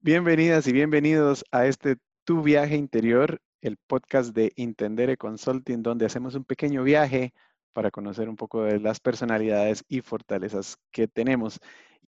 Bienvenidas 0.00 0.68
y 0.68 0.72
bienvenidos 0.72 1.44
a 1.50 1.66
este 1.66 1.96
Tu 2.24 2.40
Viaje 2.40 2.76
Interior, 2.76 3.40
el 3.60 3.76
podcast 3.76 4.32
de 4.32 4.52
Intendere 4.54 5.16
Consulting, 5.16 5.82
donde 5.82 6.06
hacemos 6.06 6.36
un 6.36 6.44
pequeño 6.44 6.84
viaje 6.84 7.34
para 7.72 7.90
conocer 7.90 8.28
un 8.28 8.36
poco 8.36 8.62
de 8.62 8.78
las 8.78 9.00
personalidades 9.00 9.84
y 9.88 10.02
fortalezas 10.02 10.76
que 10.92 11.08
tenemos. 11.08 11.58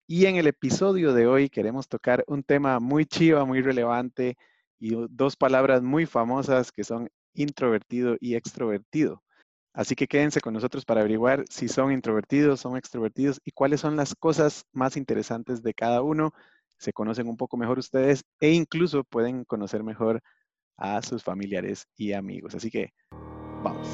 Y 0.07 0.25
en 0.25 0.37
el 0.37 0.47
episodio 0.47 1.13
de 1.13 1.27
hoy 1.27 1.47
queremos 1.47 1.87
tocar 1.87 2.23
un 2.27 2.41
tema 2.41 2.79
muy 2.79 3.05
chiva, 3.05 3.45
muy 3.45 3.61
relevante 3.61 4.35
y 4.79 4.95
dos 5.11 5.35
palabras 5.35 5.83
muy 5.83 6.07
famosas 6.07 6.71
que 6.71 6.83
son 6.83 7.07
introvertido 7.35 8.17
y 8.19 8.33
extrovertido. 8.33 9.21
Así 9.73 9.93
que 9.93 10.07
quédense 10.07 10.41
con 10.41 10.55
nosotros 10.55 10.85
para 10.85 11.01
averiguar 11.01 11.45
si 11.51 11.67
son 11.67 11.91
introvertidos, 11.91 12.61
son 12.61 12.77
extrovertidos 12.77 13.39
y 13.45 13.51
cuáles 13.51 13.81
son 13.81 13.95
las 13.95 14.15
cosas 14.15 14.65
más 14.73 14.97
interesantes 14.97 15.61
de 15.61 15.75
cada 15.75 16.01
uno. 16.01 16.33
Se 16.77 16.93
conocen 16.93 17.27
un 17.27 17.37
poco 17.37 17.57
mejor 17.57 17.79
ustedes 17.79 18.23
e 18.39 18.51
incluso 18.51 19.03
pueden 19.03 19.45
conocer 19.45 19.83
mejor 19.83 20.21
a 20.77 21.01
sus 21.01 21.23
familiares 21.23 21.87
y 21.95 22.13
amigos. 22.13 22.55
Así 22.55 22.69
que 22.69 22.91
vamos. 23.63 23.87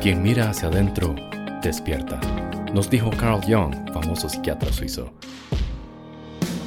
Quien 0.00 0.22
mira 0.22 0.50
hacia 0.50 0.68
adentro, 0.68 1.16
despierta 1.62 2.20
nos 2.76 2.90
dijo 2.90 3.08
Carl 3.10 3.40
Jung, 3.42 3.74
famoso 3.90 4.28
psiquiatra 4.28 4.70
suizo. 4.70 5.10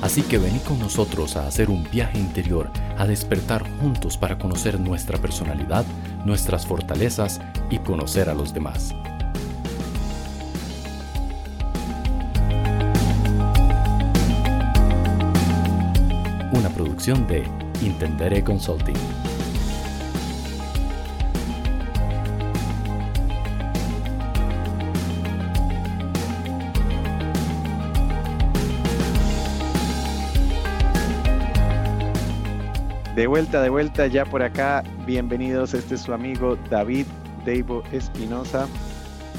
Así 0.02 0.22
que 0.22 0.38
vení 0.38 0.60
con 0.60 0.80
nosotros 0.80 1.36
a 1.36 1.46
hacer 1.46 1.70
un 1.70 1.84
viaje 1.92 2.18
interior, 2.18 2.72
a 2.98 3.06
despertar 3.06 3.70
juntos 3.80 4.18
para 4.18 4.38
conocer 4.38 4.80
nuestra 4.80 5.18
personalidad, 5.18 5.86
nuestras 6.26 6.66
fortalezas 6.66 7.42
y 7.70 7.80
conocer 7.80 8.30
a 8.30 8.34
los 8.34 8.54
demás. 8.54 8.96
Una 16.54 16.70
producción 16.70 17.28
de 17.28 17.44
Intendere 17.82 18.42
Consulting. 18.42 19.29
De 33.20 33.28
vuelta, 33.28 33.62
de 33.62 33.68
vuelta, 33.68 34.08
ya 34.08 34.24
por 34.24 34.42
acá. 34.42 34.82
Bienvenidos. 35.06 35.74
Este 35.74 35.96
es 35.96 36.04
su 36.04 36.14
amigo 36.14 36.58
David 36.70 37.06
Deivo 37.44 37.84
Espinosa. 37.92 38.66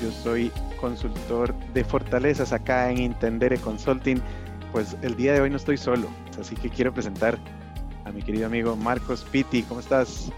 Yo 0.02 0.10
soy 0.10 0.52
consultor 0.78 1.54
de 1.72 1.82
fortalezas 1.82 2.52
acá 2.52 2.90
en 2.90 2.98
Intendere 2.98 3.56
Consulting. 3.56 4.20
Pues 4.70 4.98
el 5.00 5.16
día 5.16 5.32
de 5.32 5.40
hoy 5.40 5.48
no 5.48 5.56
estoy 5.56 5.78
solo, 5.78 6.08
así 6.38 6.56
que 6.56 6.68
quiero 6.68 6.92
presentar 6.92 7.38
a 8.04 8.12
mi 8.12 8.20
querido 8.20 8.44
amigo 8.44 8.76
Marcos 8.76 9.24
Pitti. 9.32 9.62
¿Cómo 9.62 9.80
estás? 9.80 10.30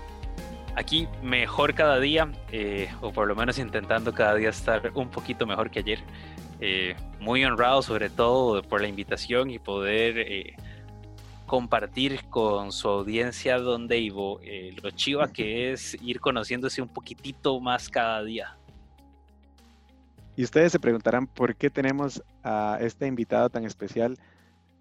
Aquí 0.77 1.09
mejor 1.21 1.75
cada 1.75 1.99
día, 1.99 2.31
eh, 2.53 2.91
o 3.01 3.11
por 3.11 3.27
lo 3.27 3.35
menos 3.35 3.59
intentando 3.59 4.15
cada 4.15 4.37
día 4.37 4.51
estar 4.51 4.93
un 4.95 5.09
poquito 5.09 5.49
mejor 5.49 5.69
que 5.69 5.81
ayer. 5.81 5.99
Eh, 6.61 6.95
muy 7.19 7.45
honrado 7.45 7.83
sobre 7.83 8.09
todo 8.09 8.63
por 8.63 8.81
la 8.81 8.87
invitación 8.87 9.51
y 9.51 9.59
poder 9.59 10.17
eh, 10.17 10.55
compartir 11.53 12.31
con 12.31 12.73
su 12.73 12.89
audiencia 12.89 13.59
Don 13.59 13.87
Deivo 13.87 14.41
eh, 14.43 14.75
lo 14.83 14.91
chiva 14.91 15.31
que 15.31 15.71
es 15.73 15.95
ir 16.01 16.19
conociéndose 16.19 16.81
un 16.81 16.89
poquitito 16.89 17.61
más 17.61 17.91
cada 17.91 18.25
día. 18.25 18.57
Y 20.35 20.45
ustedes 20.45 20.73
se 20.73 20.81
preguntarán 20.81 21.27
por 21.27 21.55
qué 21.55 21.69
tenemos 21.69 22.23
a 22.43 22.79
este 22.81 23.07
invitado 23.07 23.51
tan 23.51 23.67
especial. 23.67 24.17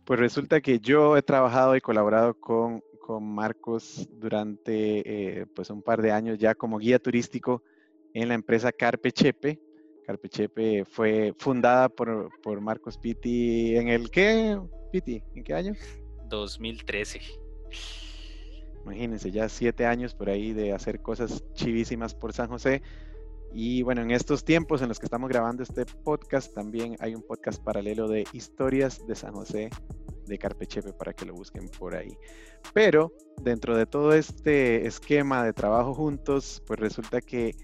Pues 0.05 0.17
resulta 0.17 0.61
que 0.61 0.79
yo 0.79 1.17
he 1.17 1.21
trabajado 1.21 1.75
y 1.75 1.81
colaborado 1.81 2.35
con, 2.35 2.81
con 3.05 3.21
Marcos 3.21 4.07
durante 4.09 5.41
eh, 5.41 5.45
pues 5.53 5.69
un 5.71 5.81
par 5.81 6.01
de 6.01 6.13
años 6.13 6.39
ya 6.39 6.55
como 6.55 6.77
guía 6.77 6.99
turístico 6.99 7.63
en 8.13 8.29
la 8.29 8.33
empresa 8.33 8.71
Carpe 8.71 9.11
Chepe. 9.11 9.59
Carpe 10.05 10.29
Chepe 10.29 10.85
fue 10.85 11.33
fundada 11.37 11.89
por, 11.89 12.29
por 12.41 12.61
Marcos 12.61 12.97
Pitti 12.97 13.75
en 13.75 13.89
el 13.89 14.09
qué, 14.09 14.57
Pitti, 14.89 15.21
¿en 15.35 15.43
qué 15.43 15.53
año? 15.53 15.73
2013. 16.37 17.21
Imagínense, 18.83 19.31
ya 19.31 19.47
siete 19.47 19.85
años 19.85 20.15
por 20.15 20.29
ahí 20.29 20.53
de 20.53 20.73
hacer 20.73 21.01
cosas 21.01 21.43
chivísimas 21.53 22.15
por 22.15 22.33
San 22.33 22.47
José. 22.47 22.81
Y 23.53 23.83
bueno, 23.83 24.01
en 24.01 24.11
estos 24.11 24.43
tiempos 24.43 24.81
en 24.81 24.87
los 24.87 24.99
que 24.99 25.05
estamos 25.05 25.29
grabando 25.29 25.61
este 25.61 25.85
podcast, 25.85 26.53
también 26.53 26.95
hay 26.99 27.13
un 27.15 27.21
podcast 27.21 27.61
paralelo 27.63 28.07
de 28.07 28.25
historias 28.33 29.05
de 29.05 29.15
San 29.15 29.33
José 29.33 29.69
de 30.25 30.37
Carpechepe 30.37 30.93
para 30.93 31.13
que 31.13 31.25
lo 31.25 31.33
busquen 31.33 31.69
por 31.69 31.95
ahí. 31.95 32.17
Pero 32.73 33.13
dentro 33.41 33.75
de 33.75 33.85
todo 33.85 34.13
este 34.13 34.87
esquema 34.87 35.43
de 35.43 35.53
trabajo 35.53 35.93
juntos, 35.93 36.63
pues 36.65 36.79
resulta 36.79 37.21
que 37.21 37.55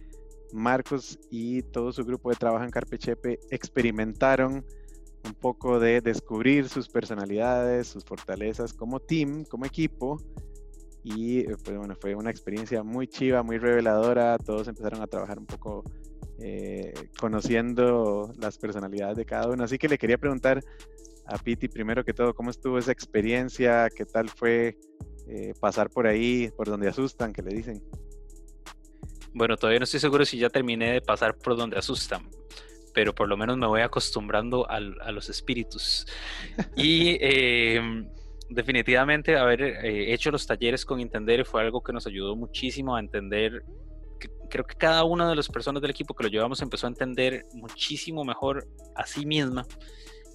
Marcos 0.52 1.20
y 1.30 1.62
todo 1.64 1.92
su 1.92 2.04
grupo 2.06 2.30
de 2.30 2.36
trabajo 2.36 2.64
en 2.64 2.72
Carpechepe 2.72 3.40
experimentaron 3.50 4.66
un 5.24 5.34
poco 5.34 5.80
de 5.80 6.02
descubrir 6.02 6.70
sus 6.70 6.88
personalidades, 6.88 7.88
sus 7.88 8.04
fortalezas 8.06 8.74
como 8.74 9.00
team, 9.00 9.44
como 9.46 9.66
equipo. 9.66 10.22
Y 11.04 11.40
eh, 11.40 11.56
pues 11.64 11.78
bueno, 11.78 11.96
fue 12.00 12.16
una 12.16 12.30
experiencia 12.30 12.84
muy 12.84 13.08
chiva, 13.08 13.44
muy 13.44 13.58
reveladora. 13.58 14.38
Todos 14.38 14.68
empezaron 14.68 15.02
a 15.02 15.08
trabajar 15.08 15.40
un 15.40 15.46
poco 15.46 15.84
eh, 16.40 16.94
conociendo 17.20 18.32
las 18.38 18.58
personalidades 18.58 19.18
de 19.18 19.26
cada 19.26 19.50
uno. 19.50 19.64
Así 19.64 19.78
que 19.78 19.88
le 19.88 19.98
quería 19.98 20.18
preguntar 20.18 20.62
a 21.26 21.38
Piti 21.38 21.68
primero 21.68 22.04
que 22.04 22.14
todo, 22.14 22.34
¿cómo 22.34 22.52
estuvo 22.52 22.78
esa 22.78 22.92
experiencia? 22.92 23.90
¿Qué 23.90 24.06
tal 24.06 24.30
fue 24.30 24.78
eh, 25.28 25.54
pasar 25.60 25.90
por 25.90 26.08
ahí, 26.08 26.50
por 26.56 26.68
donde 26.68 26.88
asustan, 26.88 27.34
que 27.34 27.42
le 27.42 27.56
dicen? 27.56 27.84
Bueno, 29.34 29.58
todavía 29.58 29.80
no 29.80 29.84
estoy 29.84 30.00
seguro 30.00 30.26
si 30.26 30.38
ya 30.38 30.50
terminé 30.50 30.94
de 30.94 31.02
pasar 31.02 31.38
por 31.38 31.58
donde 31.58 31.78
asustan, 31.78 32.30
pero 32.98 33.14
por 33.14 33.30
lo 33.30 33.38
menos 33.38 33.60
me 33.60 33.68
voy 33.68 33.82
acostumbrando 33.82 34.68
a 34.68 35.12
los 35.12 35.30
espíritus. 35.30 36.08
Y 36.76 37.16
em, 37.22 38.10
definitivamente 38.50 39.38
haber 39.38 39.62
eh, 39.62 40.12
hecho 40.16 40.32
los 40.32 40.48
talleres 40.48 40.84
con 40.84 41.00
Entender 41.00 41.46
fue 41.46 41.62
algo 41.62 41.84
que 41.84 41.94
nos 41.94 42.08
ayudó 42.08 42.36
muchísimo 42.36 42.96
a 42.96 43.00
entender. 43.00 43.64
creo 44.50 44.66
que 44.66 44.76
cada 44.76 45.04
una 45.04 45.30
de 45.30 45.36
las 45.36 45.48
personas 45.48 45.80
del 45.84 45.92
equipo 45.92 46.16
que 46.16 46.24
lo 46.24 46.30
llevamos 46.30 46.60
empezó 46.64 46.88
a 46.88 46.90
entender 46.90 47.46
muchísimo 47.54 48.26
mejor 48.26 48.68
a 48.96 49.06
sí 49.06 49.28
misma 49.28 49.64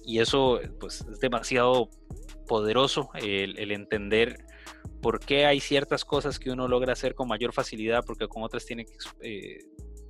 y 0.05 0.19
eso 0.19 0.61
pues 0.79 1.01
es 1.01 1.19
demasiado 1.19 1.89
poderoso 2.47 3.09
el, 3.15 3.59
el 3.59 3.73
entender 3.73 4.37
por 5.01 5.19
qué 5.19 5.45
hay 5.45 5.59
ciertas 5.59 6.05
cosas 6.05 6.39
que 6.39 6.49
uno 6.49 6.69
logra 6.69 6.93
hacer 6.93 7.13
con 7.13 7.27
mayor 7.27 7.51
facilidad 7.51 8.05
porque 8.05 8.29
con 8.29 8.41
otras 8.41 8.65
tiene 8.65 8.85
que 8.85 8.95
eh, 9.19 9.59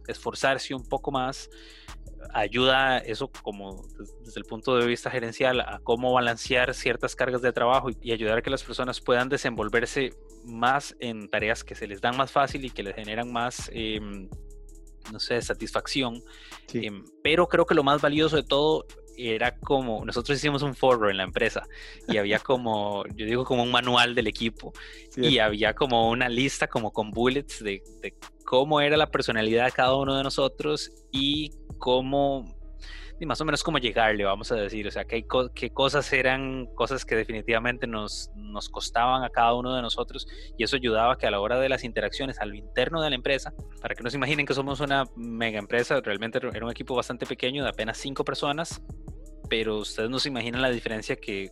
esforzarse 0.08 0.74
un 0.74 0.88
poco 0.88 1.12
más 1.12 1.50
ayuda 2.34 2.98
eso 3.00 3.30
como 3.42 3.84
desde 4.22 4.40
el 4.40 4.46
punto 4.46 4.76
de 4.78 4.86
vista 4.86 5.10
gerencial 5.10 5.62
a 5.62 5.80
cómo 5.84 6.14
balancear 6.14 6.74
ciertas 6.74 7.16
cargas 7.16 7.42
de 7.42 7.52
trabajo 7.52 7.90
y, 8.02 8.12
ayudar 8.12 8.38
a 8.38 8.42
que 8.42 8.50
las 8.50 8.64
personas 8.64 9.02
puedan 9.02 9.30
desenvolverse 9.30 10.12
más 10.46 10.96
en 11.00 11.30
tareas 11.30 11.64
que 11.64 11.76
se 11.76 11.88
les 11.88 12.02
dan 12.02 12.18
más 12.18 12.32
fácil 12.32 12.66
y 12.66 12.70
que 12.70 12.84
les 12.84 12.96
generan 12.96 13.32
más, 13.32 13.70
em, 13.74 14.30
no 15.12 15.20
sé, 15.20 15.42
satisfacción. 15.42 16.22
Em, 16.74 17.04
pero 17.24 17.48
creo 17.48 17.66
que 17.66 17.76
lo 17.76 17.84
más 17.84 18.02
valioso 18.02 18.36
de 18.36 18.44
todo 18.44 18.86
era 19.18 19.56
como, 19.60 20.06
nosotros 20.06 20.38
hicimos 20.38 20.64
un 20.64 20.76
foro 20.76 21.10
en 21.10 21.18
la 21.18 21.24
empresa 21.24 21.68
y 22.08 22.18
había 22.18 22.40
como, 22.40 23.06
yo 23.16 23.26
digo 23.26 23.46
como 23.46 23.64
un 23.64 23.72
manual 23.72 24.16
del 24.16 24.28
equipo 24.28 24.74
y 25.16 25.38
había 25.40 25.74
como 25.74 26.10
una 26.10 26.30
lista 26.30 26.68
como 26.68 26.92
con 26.92 27.12
bullets 27.12 27.64
de, 27.64 27.84
de, 28.02 28.16
cómo 28.46 28.82
era 28.82 28.98
la 28.98 29.10
personalidad 29.10 29.66
de 29.66 29.72
cada 29.72 29.96
uno 29.96 30.16
de 30.16 30.24
nosotros 30.24 30.92
y 31.12 31.52
cómo, 31.84 32.46
y 33.20 33.26
más 33.26 33.42
o 33.42 33.46
menos 33.46 33.62
cómo 33.62 33.78
llegarle, 33.78 34.24
vamos 34.24 34.50
a 34.54 34.56
decir, 34.56 34.88
o 34.88 34.92
sea, 34.92 35.04
qué, 35.04 35.26
qué 35.54 35.70
cosas 35.70 36.14
eran 36.14 36.66
cosas 36.76 37.04
que 37.04 37.14
definitivamente 37.14 37.88
nos, 37.88 38.32
nos 38.38 38.70
costaban 38.70 39.26
a 39.26 39.30
cada 39.30 39.54
uno 39.54 39.76
de 39.76 39.82
nosotros 39.82 40.26
y 40.58 40.64
eso 40.64 40.78
ayudaba 40.78 41.18
que 41.18 41.28
a 41.28 41.32
la 41.32 41.42
hora 41.42 41.60
de 41.60 41.68
las 41.68 41.84
interacciones 41.84 42.40
a 42.40 42.46
lo 42.46 42.56
interno 42.56 43.02
de 43.02 43.10
la 43.10 43.18
empresa, 43.18 43.54
para 43.82 43.96
que 43.96 44.02
no 44.02 44.10
se 44.10 44.16
imaginen 44.16 44.46
que 44.46 44.54
somos 44.54 44.80
una 44.80 45.04
mega 45.18 45.60
empresa, 45.60 46.00
realmente 46.00 46.38
era 46.38 46.66
un 46.66 46.72
equipo 46.72 46.96
bastante 46.96 47.26
pequeño 47.26 47.64
de 47.64 47.70
apenas 47.70 47.98
cinco 47.98 48.24
personas, 48.24 48.82
pero 49.50 49.80
ustedes 49.80 50.10
no 50.10 50.20
se 50.20 50.30
imaginan 50.30 50.62
la 50.62 50.70
diferencia 50.70 51.18
que, 51.18 51.52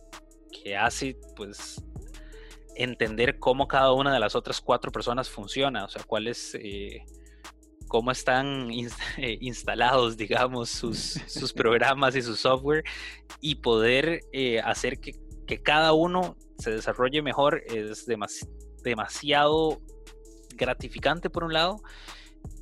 que 0.50 0.78
hace, 0.78 1.14
pues, 1.36 1.84
entender 2.74 3.38
cómo 3.38 3.68
cada 3.68 3.92
una 3.92 4.14
de 4.14 4.18
las 4.18 4.34
otras 4.34 4.62
cuatro 4.62 4.90
personas 4.90 5.28
funciona, 5.28 5.84
o 5.84 5.88
sea, 5.88 6.02
cuál 6.04 6.26
es... 6.26 6.54
Eh, 6.54 7.04
cómo 7.92 8.10
están 8.10 8.70
eh, 9.18 9.36
instalados, 9.42 10.16
digamos, 10.16 10.70
sus, 10.70 11.20
sus, 11.26 11.52
programas 11.62 12.16
y 12.16 12.22
su 12.22 12.36
software 12.36 12.84
y 13.42 13.56
poder 13.56 14.20
eh, 14.32 14.60
hacer 14.60 14.98
que, 14.98 15.12
que, 15.46 15.62
cada 15.62 15.92
uno 15.92 16.34
se 16.56 16.70
desarrolle 16.70 17.20
mejor 17.20 17.62
es 17.66 18.06
demasiado 18.82 19.82
gratificante 20.54 21.28
por 21.28 21.44
un 21.44 21.52
lado 21.52 21.82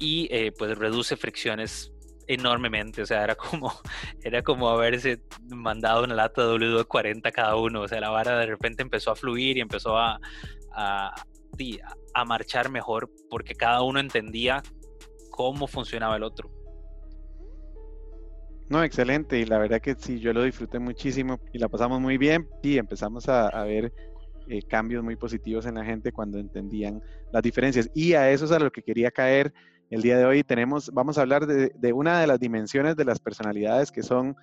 y 0.00 0.26
eh, 0.32 0.50
pues 0.50 0.76
reduce 0.76 1.16
fricciones 1.16 1.92
enormemente, 2.26 3.02
o 3.02 3.06
sea, 3.06 3.22
era 3.22 3.36
como, 3.36 3.72
era 4.24 4.42
como 4.42 4.68
haberse 4.68 5.22
mandado 5.48 6.02
una 6.02 6.16
lata 6.16 6.44
de 6.44 6.56
W40 6.56 7.30
cada 7.30 7.54
uno, 7.54 7.82
o 7.82 7.88
sea, 7.88 8.00
la 8.00 8.10
vara 8.10 8.36
de 8.36 8.46
repente 8.46 8.82
empezó 8.82 9.12
a 9.12 9.14
fluir 9.14 9.58
y 9.58 9.60
empezó 9.60 9.96
a, 9.96 10.18
a, 10.72 11.14
a 12.14 12.24
marchar 12.24 12.68
mejor 12.68 13.08
porque 13.28 13.54
cada 13.54 13.82
uno 13.82 14.00
entendía 14.00 14.60
cómo 15.30 15.66
funcionaba 15.66 16.16
el 16.16 16.22
otro. 16.22 16.50
No, 18.70 18.84
excelente. 18.84 19.38
Y 19.38 19.44
la 19.46 19.58
verdad 19.58 19.80
que 19.80 19.96
sí, 19.98 20.20
yo 20.20 20.32
lo 20.32 20.44
disfruté 20.44 20.78
muchísimo 20.78 21.40
y 21.52 21.58
la 21.58 21.68
pasamos 21.68 22.00
muy 22.00 22.18
bien. 22.18 22.48
Y 22.62 22.78
empezamos 22.78 23.28
a, 23.28 23.64
ver 23.64 23.92
eh, 24.48 24.62
cambios 24.62 25.02
muy 25.02 25.16
positivos 25.16 25.66
en 25.66 25.74
la 25.74 25.84
gente 25.84 26.12
cuando 26.12 26.38
entendían 26.38 27.02
las 27.32 27.42
diferencias. 27.42 27.90
Y 27.94 28.14
a 28.14 28.30
eso 28.30 28.44
es 28.44 28.52
a 28.52 28.60
lo 28.60 28.70
que 28.70 28.82
quería 28.82 29.10
caer 29.10 29.52
el 29.90 30.02
día 30.02 30.16
de 30.16 30.24
hoy. 30.24 30.44
Tenemos, 30.44 30.88
vamos 30.94 31.18
a 31.18 31.22
hablar 31.22 31.48
de, 31.48 31.92
una 31.92 32.20
de 32.20 32.28
las 32.28 32.38
dimensiones 32.38 32.94
de 32.94 33.04
las 33.04 33.18
personalidades 33.18 33.90
que 33.90 34.04
son 34.04 34.36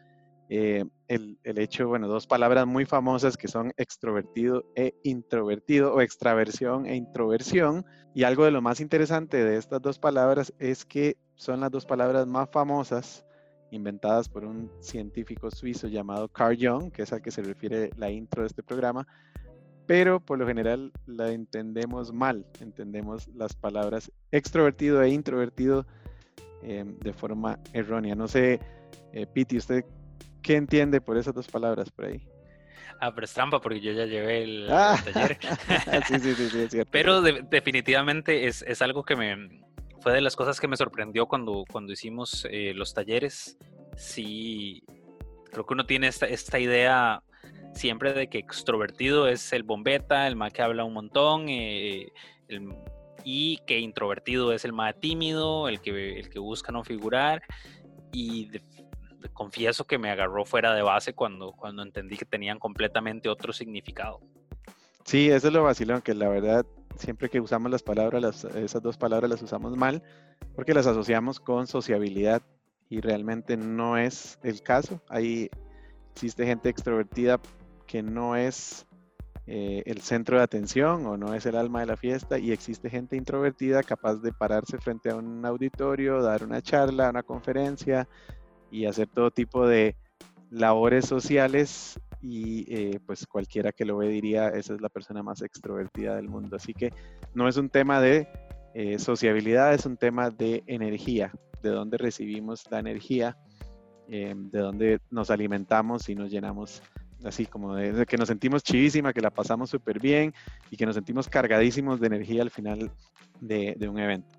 eh, 0.50 0.86
el, 1.08 1.38
el, 1.44 1.58
hecho, 1.58 1.88
bueno, 1.88 2.08
dos 2.08 2.28
palabras 2.28 2.66
muy 2.66 2.86
famosas 2.86 3.38
que 3.38 3.48
son 3.48 3.74
extrovertido 3.78 4.66
e 4.76 4.94
introvertido 5.04 5.94
o 5.94 6.02
extraversión 6.02 6.86
e 6.86 6.96
introversión. 6.96 7.86
Y 8.14 8.24
algo 8.24 8.46
de 8.46 8.52
lo 8.52 8.62
más 8.62 8.80
interesante 8.80 9.44
de 9.44 9.58
estas 9.58 9.82
dos 9.82 10.00
palabras 10.00 10.54
es 10.60 10.86
que 10.86 11.18
son 11.36 11.60
las 11.60 11.72
dos 11.72 11.86
palabras 11.86 12.26
más 12.28 12.50
famosas 12.50 13.26
inventadas 13.72 14.30
por 14.30 14.46
un 14.46 14.72
científico 14.80 15.52
suizo 15.52 15.88
llamado 15.88 16.28
Carl 16.30 16.58
Jung, 16.60 16.92
que 16.92 17.04
es 17.04 17.14
al 17.14 17.22
que 17.22 17.32
se 17.32 17.42
refiere 17.42 17.92
la 17.98 18.10
intro 18.10 18.44
de 18.44 18.48
este 18.48 18.64
programa, 18.64 19.06
pero 19.86 20.20
por 20.20 20.38
lo 20.38 20.48
general 20.48 20.92
la 21.06 21.32
entendemos 21.32 22.14
mal, 22.14 22.46
entendemos 22.60 23.28
las 23.30 23.56
palabras 23.56 24.12
extrovertido 24.32 25.02
e 25.02 25.10
introvertido 25.10 25.86
em, 26.62 26.98
de 27.00 27.14
forma 27.14 27.60
errónea. 27.74 28.16
No 28.16 28.28
sé, 28.28 28.60
eh, 29.14 29.26
Piti, 29.28 29.58
¿usted 29.58 29.86
qué 30.48 30.56
entiende 30.56 31.02
por 31.02 31.18
esas 31.18 31.34
dos 31.34 31.48
palabras 31.48 31.92
por 31.92 32.06
ahí? 32.06 32.26
Ah, 33.02 33.14
pero 33.14 33.26
es 33.26 33.34
trampa 33.34 33.60
porque 33.60 33.82
yo 33.82 33.92
ya 33.92 34.06
llevé 34.06 34.44
el, 34.44 34.68
ah. 34.72 34.98
taller. 35.04 35.38
sí, 36.08 36.20
sí, 36.20 36.34
sí, 36.34 36.50
sí, 36.50 36.60
es 36.62 36.72
cierto. 36.72 36.90
Pero 36.90 37.22
definitivamente 37.22 38.48
es, 38.48 38.64
es, 38.64 38.82
algo 38.82 39.04
que 39.04 39.18
me, 39.18 39.62
fue 40.00 40.14
de 40.14 40.22
las 40.22 40.38
cosas 40.38 40.60
que 40.60 40.70
me 40.70 40.78
sorprendió 40.78 41.28
cuando, 41.28 41.66
cuando 41.70 41.92
hicimos 41.92 42.48
eh, 42.50 42.74
los 42.74 42.94
talleres. 42.94 43.58
Sí, 43.98 44.84
creo 45.52 45.66
que 45.66 45.74
uno 45.74 45.86
tiene 45.86 46.08
esta, 46.08 46.26
esta 46.28 46.60
idea 46.60 47.22
siempre 47.74 48.14
de 48.14 48.30
que 48.30 48.40
extrovertido 48.40 49.28
es 49.28 49.52
el 49.52 49.64
bombeta, 49.64 50.28
el 50.28 50.38
más 50.38 50.54
que 50.54 50.62
habla 50.62 50.86
un 50.86 50.94
montón, 50.94 51.48
eh, 51.50 52.08
y 53.26 53.58
que 53.68 53.80
introvertido 53.80 54.54
es 54.54 54.64
el 54.64 54.72
más 54.72 54.98
tímido, 55.00 55.68
el 55.68 55.82
que, 55.82 56.20
el 56.20 56.30
que 56.30 56.40
busca 56.40 56.72
no 56.72 56.86
figurar. 56.86 57.44
Y 58.14 58.50
confieso 59.30 59.86
que 59.86 59.98
me 59.98 60.10
agarró 60.10 60.46
fuera 60.46 60.74
de 60.74 60.82
base 60.82 61.14
cuando, 61.14 61.52
cuando 61.52 61.84
entendí 61.84 62.18
que 62.18 62.26
tenían 62.26 62.60
completamente 62.60 63.30
otro 63.30 63.54
significado. 63.54 64.20
Sí, 65.06 65.30
eso 65.30 65.48
es 65.48 65.54
lo 65.54 65.64
vacilón, 65.64 66.02
que 66.02 66.14
la 66.14 66.28
verdad 66.28 66.66
siempre 66.98 67.30
que 67.30 67.40
usamos 67.40 67.72
las 67.72 67.84
palabras, 67.84 68.44
esas 68.44 68.82
dos 68.82 68.98
palabras 68.98 69.30
las 69.30 69.42
usamos 69.42 69.78
mal 69.78 70.04
porque 70.56 70.74
las 70.74 70.88
asociamos 70.88 71.40
con 71.40 71.68
sociabilidad 71.68 72.42
y 72.90 73.02
realmente 73.02 73.58
no 73.58 73.98
es 73.98 74.40
el 74.44 74.62
caso. 74.62 75.02
Ahí 75.10 75.50
existe 76.14 76.46
gente 76.46 76.70
extrovertida 76.70 77.40
que 77.86 78.02
no 78.02 78.36
es 78.36 78.86
eh, 79.46 79.84
el 79.86 80.02
centro 80.02 80.38
de 80.38 80.44
atención 80.44 81.06
o 81.06 81.18
no 81.18 81.34
es 81.34 81.46
el 81.46 81.56
alma 81.56 81.82
de 81.82 81.86
la 81.86 81.98
fiesta 81.98 82.38
y 82.38 82.52
existe 82.52 82.90
gente 82.90 83.16
introvertida 83.16 83.84
capaz 83.84 84.16
de 84.16 84.34
pararse 84.34 84.78
frente 84.78 85.10
a 85.10 85.16
un 85.16 85.46
auditorio, 85.46 86.22
dar 86.22 86.44
una 86.44 86.62
charla, 86.62 87.10
una 87.10 87.24
conferencia 87.24 88.08
y 88.72 88.86
hacer 88.86 89.08
todo 89.08 89.32
tipo 89.32 89.68
de 89.68 89.96
labores 90.50 91.06
sociales 91.06 92.00
y 92.22 92.66
eh, 92.74 93.00
pues 93.06 93.26
cualquiera 93.28 93.72
que 93.72 93.86
lo 93.86 93.98
ve 93.98 94.10
diría, 94.10 94.50
esa 94.50 94.74
es 94.74 94.82
la 94.82 94.90
persona 94.90 95.24
más 95.24 95.42
extrovertida 95.42 96.16
del 96.16 96.30
mundo. 96.30 96.56
Así 96.56 96.74
que 96.74 96.92
no 97.34 97.48
es 97.48 97.58
un 97.58 97.70
tema 97.70 98.02
de 98.02 98.28
eh, 98.74 99.00
sociabilidad, 99.00 99.74
es 99.74 99.86
un 99.86 99.98
tema 99.98 100.30
de 100.30 100.64
energía, 100.68 101.32
de 101.62 101.70
dónde 101.70 101.98
recibimos 101.98 102.70
la 102.72 102.80
energía, 102.80 103.38
eh, 104.10 104.34
de 104.36 104.60
dónde 104.60 105.00
nos 105.12 105.30
alimentamos 105.30 106.10
y 106.10 106.16
nos 106.16 106.32
llenamos 106.32 106.82
así 107.24 107.46
como 107.46 107.76
de, 107.76 108.06
que 108.06 108.18
nos 108.18 108.28
sentimos 108.28 108.64
chivísima, 108.64 109.14
que 109.14 109.22
la 109.22 109.32
pasamos 109.32 109.70
súper 109.70 110.00
bien 110.00 110.34
y 110.70 110.78
que 110.78 110.86
nos 110.86 110.96
sentimos 110.96 111.28
cargadísimos 111.28 112.00
de 112.00 112.08
energía 112.08 112.42
al 112.42 112.52
final 112.52 112.92
de 113.42 113.90
un 113.90 114.00
evento 114.00 114.37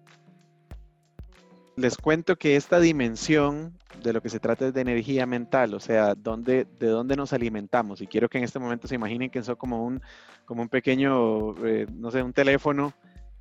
les 1.78 1.96
cuento 1.96 2.36
que 2.36 2.56
esta 2.56 2.80
dimensión 2.80 3.78
de 4.02 4.12
lo 4.12 4.20
que 4.20 4.28
se 4.28 4.40
trata 4.40 4.66
es 4.66 4.74
de 4.74 4.80
energía 4.80 5.26
mental, 5.26 5.74
o 5.74 5.80
sea, 5.80 6.16
dónde, 6.16 6.66
de 6.78 6.88
dónde 6.88 7.14
nos 7.14 7.32
alimentamos. 7.32 8.00
Y 8.00 8.08
quiero 8.08 8.28
que 8.28 8.38
en 8.38 8.44
este 8.44 8.58
momento 8.58 8.88
se 8.88 8.96
imaginen 8.96 9.30
que 9.30 9.42
son 9.44 9.54
como 9.54 9.84
un, 9.84 10.02
como 10.44 10.62
un 10.62 10.68
pequeño, 10.68 11.54
eh, 11.64 11.86
no 11.92 12.10
sé, 12.10 12.22
un 12.22 12.32
teléfono. 12.32 12.92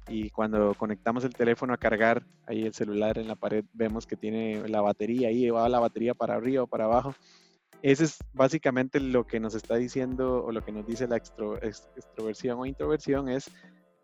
Y 0.08 0.30
cuando 0.30 0.76
conectamos 0.76 1.24
el 1.24 1.34
teléfono 1.34 1.74
a 1.74 1.78
cargar, 1.78 2.24
ahí 2.46 2.64
el 2.64 2.74
celular 2.74 3.18
en 3.18 3.28
la 3.28 3.36
pared, 3.36 3.66
vemos 3.74 4.06
que 4.06 4.16
tiene 4.16 4.68
la 4.70 4.82
batería, 4.82 5.30
ahí 5.30 5.50
va 5.50 5.68
la 5.68 5.80
batería 5.80 6.14
para 6.14 6.36
arriba 6.36 6.64
o 6.64 6.68
para 6.68 6.86
abajo. 6.86 7.16
Ese 7.82 8.04
es 8.04 8.20
básicamente 8.34 9.00
lo 9.00 9.26
que 9.26 9.40
nos 9.40 9.56
está 9.56 9.76
diciendo 9.76 10.46
o 10.46 10.52
lo 10.52 10.64
que 10.64 10.72
nos 10.72 10.86
dice 10.86 11.08
la 11.08 11.18
extroversión 11.18 12.60
o 12.60 12.66
introversión, 12.68 13.30
es 13.30 13.50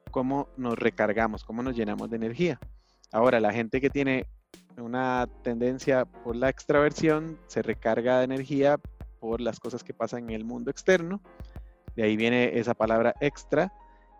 cómo 0.09 0.50
nos 0.57 0.77
recargamos, 0.77 1.44
cómo 1.44 1.62
nos 1.62 1.75
llenamos 1.75 2.09
de 2.09 2.15
energía. 2.15 2.59
Ahora, 3.13 3.39
la 3.39 3.54
gente 3.54 3.80
que 3.80 3.92
tiene 3.92 4.25
una 4.77 5.30
tendencia 5.44 6.04
por 6.04 6.36
la 6.36 6.50
extraversión 6.50 7.39
se 7.45 7.62
recarga 7.62 8.18
de 8.18 8.25
energía 8.25 8.80
por 9.19 9.39
las 9.39 9.60
cosas 9.60 9.83
que 9.83 9.94
pasan 9.94 10.24
en 10.24 10.31
el 10.31 10.44
mundo 10.44 10.71
externo. 10.71 11.21
De 11.95 12.04
ahí 12.04 12.18
viene 12.18 12.57
esa 12.57 12.74
palabra 12.74 13.13
extra. 13.21 13.71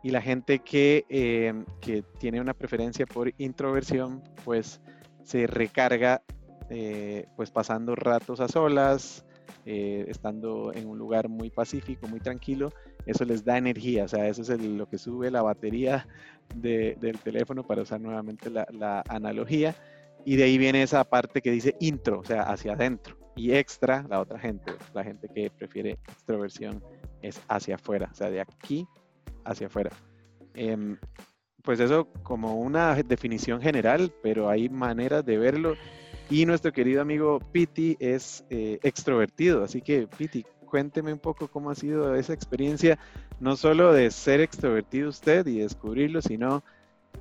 Y 0.04 0.12
la 0.12 0.22
gente 0.22 0.60
que, 0.60 1.06
em, 1.10 1.66
que 1.82 2.04
tiene 2.20 2.40
una 2.40 2.54
preferencia 2.54 3.08
por 3.08 3.34
introversión, 3.40 4.22
pues 4.46 4.80
se 5.24 5.48
recarga 5.48 6.22
eh, 6.70 7.26
pues 7.36 7.50
pasando 7.50 7.96
ratos 7.96 8.40
a 8.42 8.48
solas, 8.48 9.26
eh, 9.66 10.06
estando 10.08 10.72
en 10.74 10.88
un 10.88 10.98
lugar 10.98 11.30
muy 11.30 11.50
pacífico, 11.50 12.08
muy 12.08 12.20
tranquilo, 12.20 12.72
eso 13.06 13.26
les 13.26 13.44
da 13.44 13.58
energía, 13.58 14.06
o 14.06 14.08
sea, 14.08 14.28
eso 14.28 14.42
es 14.42 14.62
lo 14.62 14.88
que 14.88 14.98
sube 14.98 15.30
la 15.32 15.42
batería 15.42 16.08
del 16.56 17.18
teléfono 17.24 17.66
para 17.66 17.82
usar 17.82 18.00
nuevamente 18.00 18.50
la, 18.50 19.04
analogía. 19.08 19.76
Y 20.26 20.38
de 20.38 20.44
ahí 20.44 20.58
viene 20.58 20.84
esa 20.84 21.04
parte 21.04 21.42
que 21.42 21.52
dice 21.52 21.76
intro, 21.80 22.20
o 22.20 22.24
sea, 22.24 22.44
hacia 22.44 22.74
adentro. 22.74 23.18
Y 23.36 23.52
extra, 23.54 24.06
la 24.10 24.22
otra 24.22 24.40
gente, 24.40 24.72
la 24.94 25.04
gente 25.04 25.28
que 25.28 25.50
prefiere 25.50 25.92
extroversión 26.08 26.82
es 27.22 27.42
hacia 27.48 27.76
afuera, 27.76 28.10
o 28.12 28.16
sea, 28.16 28.30
de 28.30 28.40
aquí 28.40 28.88
hacia 29.44 29.68
afuera. 29.68 29.92
Em, 30.54 30.98
pues 31.64 31.80
eso 31.80 32.08
como 32.24 32.60
una 32.60 32.96
definición 32.96 33.62
general, 33.62 34.14
pero 34.22 34.50
hay 34.50 34.70
maneras 34.70 35.26
de 35.26 35.38
verlo. 35.38 35.76
Y 36.30 36.46
nuestro 36.46 36.72
querido 36.72 37.02
amigo 37.02 37.40
Piti 37.52 37.98
es 38.00 38.46
eh, 38.50 38.80
extrovertido, 38.84 39.64
así 39.64 39.82
que 39.82 40.08
Piti, 40.08 40.46
cuénteme 40.74 41.14
un 41.14 41.20
poco 41.20 41.48
cómo 41.48 41.70
ha 41.70 41.76
sido 41.76 42.16
esa 42.16 42.34
experiencia, 42.34 42.98
no 43.40 43.56
solo 43.56 43.94
de 43.94 44.10
ser 44.10 44.42
extrovertido 44.42 45.08
usted 45.08 45.46
y 45.46 45.60
descubrirlo, 45.60 46.20
sino 46.20 46.64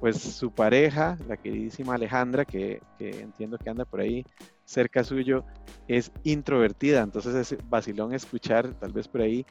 pues 0.00 0.16
su 0.22 0.52
pareja, 0.52 1.18
la 1.28 1.36
queridísima 1.36 1.96
Alejandra, 1.96 2.46
que, 2.46 2.80
entiendo 2.98 3.58
que 3.58 3.68
anda 3.68 3.84
por 3.84 4.00
ahí 4.00 4.24
cerca 4.64 5.04
suyo, 5.04 5.44
es 5.86 6.10
introvertida. 6.24 7.02
Entonces 7.02 7.52
es 7.52 7.58
vacilón 7.68 8.14
escuchar, 8.14 8.72
tal 8.72 8.94
vez 8.94 9.06
por 9.06 9.20
ahí, 9.20 9.44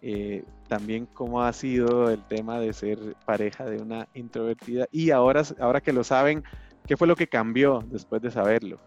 eh, 0.00 0.44
también 0.66 1.04
cómo 1.04 1.42
ha 1.42 1.52
sido 1.52 2.08
el 2.08 2.24
tema 2.24 2.58
de 2.58 2.72
ser 2.72 2.98
pareja 3.26 3.66
de 3.66 3.82
una 3.82 4.08
introvertida. 4.14 4.88
Y 4.90 5.10
ahora, 5.10 5.42
ahora 5.60 5.82
que 5.82 5.92
lo 5.92 6.04
saben, 6.04 6.42
¿qué 6.86 6.96
fue 6.96 7.06
lo 7.06 7.16
que 7.16 7.26
cambió 7.26 7.84
después 7.86 8.22
de 8.22 8.30
saberlo? 8.30 8.80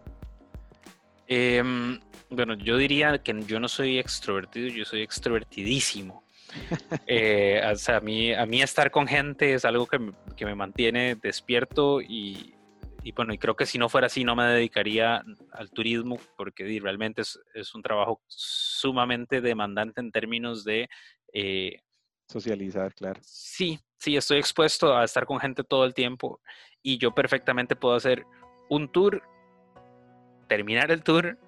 Em, 1.28 1.98
bueno, 2.30 2.54
yo 2.54 2.76
diría 2.76 3.18
que 3.18 3.34
yo 3.46 3.60
no 3.60 3.68
soy 3.68 3.98
extrovertido, 3.98 4.68
yo 4.68 4.84
soy 4.84 5.02
extrovertidísimo. 5.02 6.24
Eh, 7.08 7.60
o 7.70 7.76
sea, 7.76 7.96
a 7.96 8.00
mí, 8.00 8.32
a 8.32 8.46
mí 8.46 8.62
estar 8.62 8.90
con 8.90 9.06
gente 9.06 9.52
es 9.52 9.64
algo 9.64 9.86
que 9.86 9.98
que 10.36 10.44
me 10.44 10.54
mantiene 10.54 11.16
despierto 11.16 12.00
y, 12.00 12.54
y, 13.02 13.12
bueno, 13.12 13.32
y 13.32 13.38
creo 13.38 13.56
que 13.56 13.66
si 13.66 13.78
no 13.78 13.88
fuera 13.88 14.06
así 14.06 14.22
no 14.22 14.36
me 14.36 14.44
dedicaría 14.44 15.24
al 15.52 15.70
turismo 15.70 16.18
porque 16.36 16.78
realmente 16.80 17.22
es, 17.22 17.40
es 17.54 17.74
un 17.74 17.82
trabajo 17.82 18.22
sumamente 18.28 19.40
demandante 19.40 20.00
en 20.00 20.12
términos 20.12 20.62
de... 20.64 20.88
Eh, 21.32 21.80
Socializar, 22.28 22.94
claro. 22.94 23.20
Sí, 23.22 23.78
sí, 23.98 24.16
estoy 24.16 24.38
expuesto 24.38 24.96
a 24.96 25.04
estar 25.04 25.24
con 25.24 25.40
gente 25.40 25.64
todo 25.64 25.84
el 25.84 25.94
tiempo 25.94 26.40
y 26.82 26.98
yo 26.98 27.14
perfectamente 27.14 27.76
puedo 27.76 27.94
hacer 27.94 28.24
un 28.68 28.90
tour, 28.90 29.22
terminar 30.48 30.90
el 30.90 31.02
tour 31.02 31.38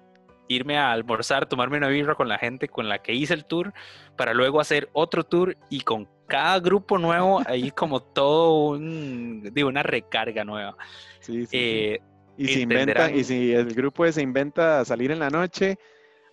irme 0.49 0.77
a 0.77 0.91
almorzar, 0.91 1.45
tomarme 1.45 1.77
una 1.77 1.87
birra 1.87 2.15
con 2.15 2.27
la 2.27 2.37
gente 2.37 2.67
con 2.67 2.89
la 2.89 3.01
que 3.01 3.13
hice 3.13 3.33
el 3.33 3.45
tour, 3.45 3.73
para 4.17 4.33
luego 4.33 4.59
hacer 4.59 4.89
otro 4.91 5.23
tour 5.23 5.55
y 5.69 5.81
con 5.81 6.09
cada 6.27 6.59
grupo 6.59 6.97
nuevo 6.97 7.41
hay 7.45 7.71
como 7.71 8.01
todo 8.01 8.71
un, 8.71 9.49
digo, 9.53 9.69
una 9.69 9.83
recarga 9.83 10.43
nueva. 10.43 10.75
Sí, 11.21 11.45
sí, 11.45 11.57
eh, 11.57 11.99
Y 12.37 12.47
si, 12.47 12.61
inventa, 12.61 13.11
y 13.11 13.23
si 13.23 13.53
el 13.53 13.73
grupo 13.73 14.11
se 14.11 14.21
inventa 14.21 14.83
salir 14.83 15.11
en 15.11 15.19
la 15.19 15.29
noche, 15.29 15.77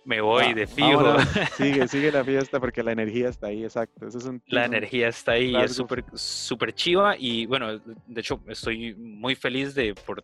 me 0.03 0.21
voy 0.21 0.53
de 0.53 0.65
fijo. 0.65 1.17
sigue, 1.57 1.87
sigue 1.87 2.11
la 2.11 2.23
fiesta 2.23 2.59
porque 2.59 2.81
la 2.81 2.93
energía 2.93 3.27
está 3.27 3.47
ahí, 3.47 3.63
exacto. 3.63 4.07
Eso 4.07 4.17
es 4.17 4.25
un, 4.25 4.41
la 4.47 4.65
energía 4.65 5.09
está 5.09 5.33
ahí, 5.33 5.55
es 5.55 5.75
súper 5.75 6.05
super 6.13 6.73
chiva 6.73 7.15
y 7.19 7.45
bueno, 7.45 7.77
de 7.77 8.21
hecho 8.21 8.41
estoy 8.47 8.95
muy 8.95 9.35
feliz 9.35 9.75
de 9.75 9.93
por 9.93 10.23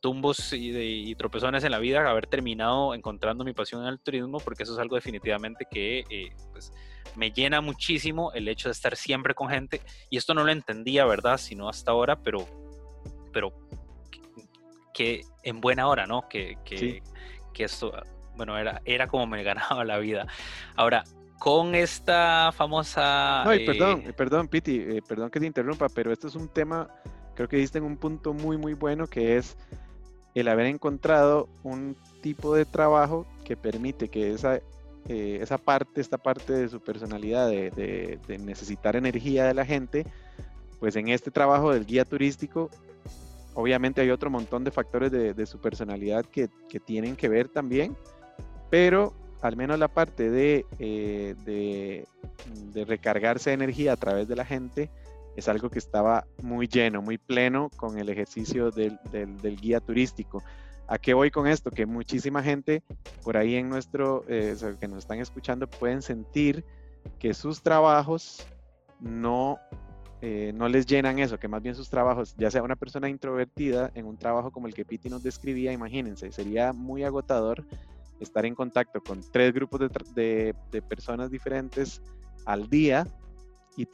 tumbos 0.00 0.52
y, 0.52 0.70
de, 0.70 1.14
tropezones 1.16 1.64
en 1.64 1.70
la 1.70 1.78
vida 1.78 2.08
haber 2.08 2.26
terminado 2.26 2.94
encontrando 2.94 3.44
mi 3.44 3.54
pasión 3.54 3.82
en 3.82 3.88
el 3.88 4.00
turismo 4.00 4.38
porque 4.38 4.64
eso 4.64 4.74
es 4.74 4.78
algo 4.78 4.96
definitivamente 4.96 5.66
que 5.70 6.04
eh, 6.10 6.32
pues, 6.52 6.72
me 7.14 7.30
llena 7.30 7.60
muchísimo 7.60 8.32
el 8.32 8.48
hecho 8.48 8.68
de 8.68 8.72
estar 8.72 8.96
siempre 8.96 9.34
con 9.34 9.48
gente 9.48 9.80
y 10.10 10.18
esto 10.18 10.34
no 10.34 10.44
lo 10.44 10.52
entendía, 10.52 11.06
¿verdad? 11.06 11.38
Sino 11.38 11.68
hasta 11.68 11.90
ahora, 11.90 12.16
pero, 12.16 12.46
pero 13.32 13.52
que, 14.92 15.22
en 15.42 15.60
buena 15.60 15.88
hora, 15.88 16.06
¿no? 16.06 16.28
Que, 16.28 16.58
que, 16.64 17.02
que 17.54 17.64
esto 17.64 17.92
bueno, 18.36 18.58
era, 18.58 18.80
era 18.84 19.08
como 19.08 19.26
me 19.26 19.42
ganaba 19.42 19.84
la 19.84 19.98
vida. 19.98 20.26
Ahora, 20.76 21.04
con 21.38 21.74
esta 21.74 22.52
famosa... 22.52 23.44
No, 23.44 23.50
perdón, 23.50 24.02
eh, 24.06 24.12
perdón, 24.12 24.48
Piti, 24.48 24.76
eh, 24.76 25.02
perdón 25.06 25.30
que 25.30 25.40
te 25.40 25.46
interrumpa, 25.46 25.88
pero 25.88 26.12
esto 26.12 26.28
es 26.28 26.34
un 26.34 26.48
tema, 26.48 26.88
creo 27.36 27.48
que 27.48 27.58
diste 27.58 27.78
en 27.78 27.84
un 27.84 27.96
punto 27.96 28.34
muy, 28.34 28.56
muy 28.56 28.74
bueno, 28.74 29.06
que 29.06 29.36
es 29.36 29.56
el 30.34 30.48
haber 30.48 30.66
encontrado 30.66 31.48
un 31.62 31.96
tipo 32.20 32.54
de 32.54 32.64
trabajo 32.64 33.26
que 33.44 33.56
permite 33.56 34.08
que 34.08 34.32
esa, 34.32 34.56
eh, 35.08 35.38
esa 35.40 35.56
parte, 35.56 36.00
esta 36.00 36.18
parte 36.18 36.52
de 36.52 36.68
su 36.68 36.80
personalidad, 36.80 37.48
de, 37.48 38.18
necesitar 38.40 38.96
energía 38.96 39.44
de 39.44 39.54
la 39.54 39.64
gente, 39.64 40.04
pues 40.80 40.96
en 40.96 41.08
este 41.08 41.30
trabajo 41.30 41.72
del 41.72 41.86
guía 41.86 42.04
turístico, 42.04 42.70
obviamente 43.54 44.00
hay 44.00 44.10
otro 44.10 44.30
montón 44.30 44.64
de 44.64 44.72
factores 44.72 45.12
de, 45.12 45.46
su 45.46 45.60
personalidad 45.60 46.24
que, 46.26 46.48
que 46.68 46.80
tienen 46.80 47.14
que 47.14 47.28
ver 47.28 47.48
también 47.48 47.96
pero 48.70 49.12
al 49.42 49.56
menos 49.56 49.78
la 49.78 49.88
parte 49.88 50.30
de, 50.30 50.66
eh, 50.78 51.34
de, 51.44 52.84
recargarse 52.84 53.50
de 53.50 53.54
energía 53.54 53.92
a 53.92 53.96
través 53.96 54.28
de 54.28 54.36
la 54.36 54.44
gente 54.44 54.90
es 55.36 55.48
algo 55.48 55.70
que 55.70 55.78
estaba 55.78 56.26
muy 56.42 56.66
lleno, 56.66 57.02
muy 57.02 57.18
pleno 57.18 57.70
con 57.76 57.98
el 57.98 58.08
ejercicio 58.08 58.70
del, 58.70 58.98
guía 59.60 59.80
turístico. 59.80 60.42
¿A 60.88 60.98
qué 60.98 61.14
voy 61.14 61.30
con 61.30 61.46
esto? 61.46 61.70
Que 61.70 61.84
muchísima 61.84 62.42
gente 62.42 62.82
por 63.22 63.36
ahí 63.36 63.56
en 63.56 63.68
nuestro, 63.68 64.24
eh, 64.28 64.56
que 64.80 64.88
nos 64.88 64.98
están 64.98 65.18
escuchando, 65.18 65.68
pueden 65.68 66.00
sentir 66.00 66.64
que 67.18 67.34
sus 67.34 67.62
trabajos 67.62 68.46
no, 69.00 69.58
eh, 70.22 70.52
no 70.54 70.68
les 70.68 70.86
llenan 70.86 71.18
eso, 71.18 71.38
que 71.38 71.48
más 71.48 71.62
bien 71.62 71.74
sus 71.74 71.90
trabajos, 71.90 72.34
ya 72.38 72.50
sea 72.50 72.62
una 72.62 72.76
persona 72.76 73.08
introvertida 73.08 73.90
en 73.94 74.06
un 74.06 74.16
trabajo 74.16 74.50
como 74.50 74.66
el 74.66 74.74
que 74.74 74.84
Piti 74.84 75.08
nos 75.08 75.22
describía, 75.22 75.72
imagínense, 75.72 76.32
sería 76.32 76.72
muy 76.72 77.04
agotador 77.04 77.64
estar 78.20 78.46
en 78.46 78.54
contacto 78.54 79.02
con 79.02 79.20
tres 79.30 79.52
grupos 79.52 79.80
de, 80.14 80.54
personas 80.88 81.30
diferentes 81.30 82.00
al 82.44 82.68
día 82.68 83.06
y, 83.76 83.84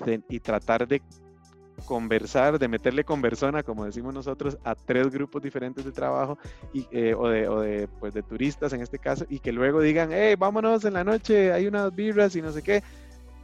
tratar 0.41 0.87
de 0.87 1.03
conversar, 1.85 2.59
de 2.59 2.69
meterle 2.69 3.05
conversona, 3.05 3.63
como 3.63 3.85
decimos 3.85 4.15
nosotros, 4.15 4.59
a 4.65 4.75
tres 4.75 5.11
grupos 5.11 5.43
diferentes 5.43 5.85
de 5.85 5.93
trabajo 5.93 6.39
y, 6.73 6.87
eh, 6.91 7.15
o, 7.15 7.29
de, 7.29 7.49
o 7.49 7.61
de, 7.61 7.89
pues, 8.01 8.15
de 8.15 8.23
turistas 8.23 8.73
en 8.73 8.81
este 8.81 8.99
caso, 8.99 9.25
y 9.29 9.39
que 9.39 9.53
luego 9.53 9.81
digan, 9.81 10.11
hey, 10.13 10.35
vámonos 10.39 10.85
en 10.85 10.95
la 10.95 11.05
noche, 11.05 11.53
hay 11.53 11.67
unas 11.67 11.95
vibras 11.95 12.37
y 12.37 12.43
no 12.43 12.53
sé 12.53 12.63
qué. 12.63 12.83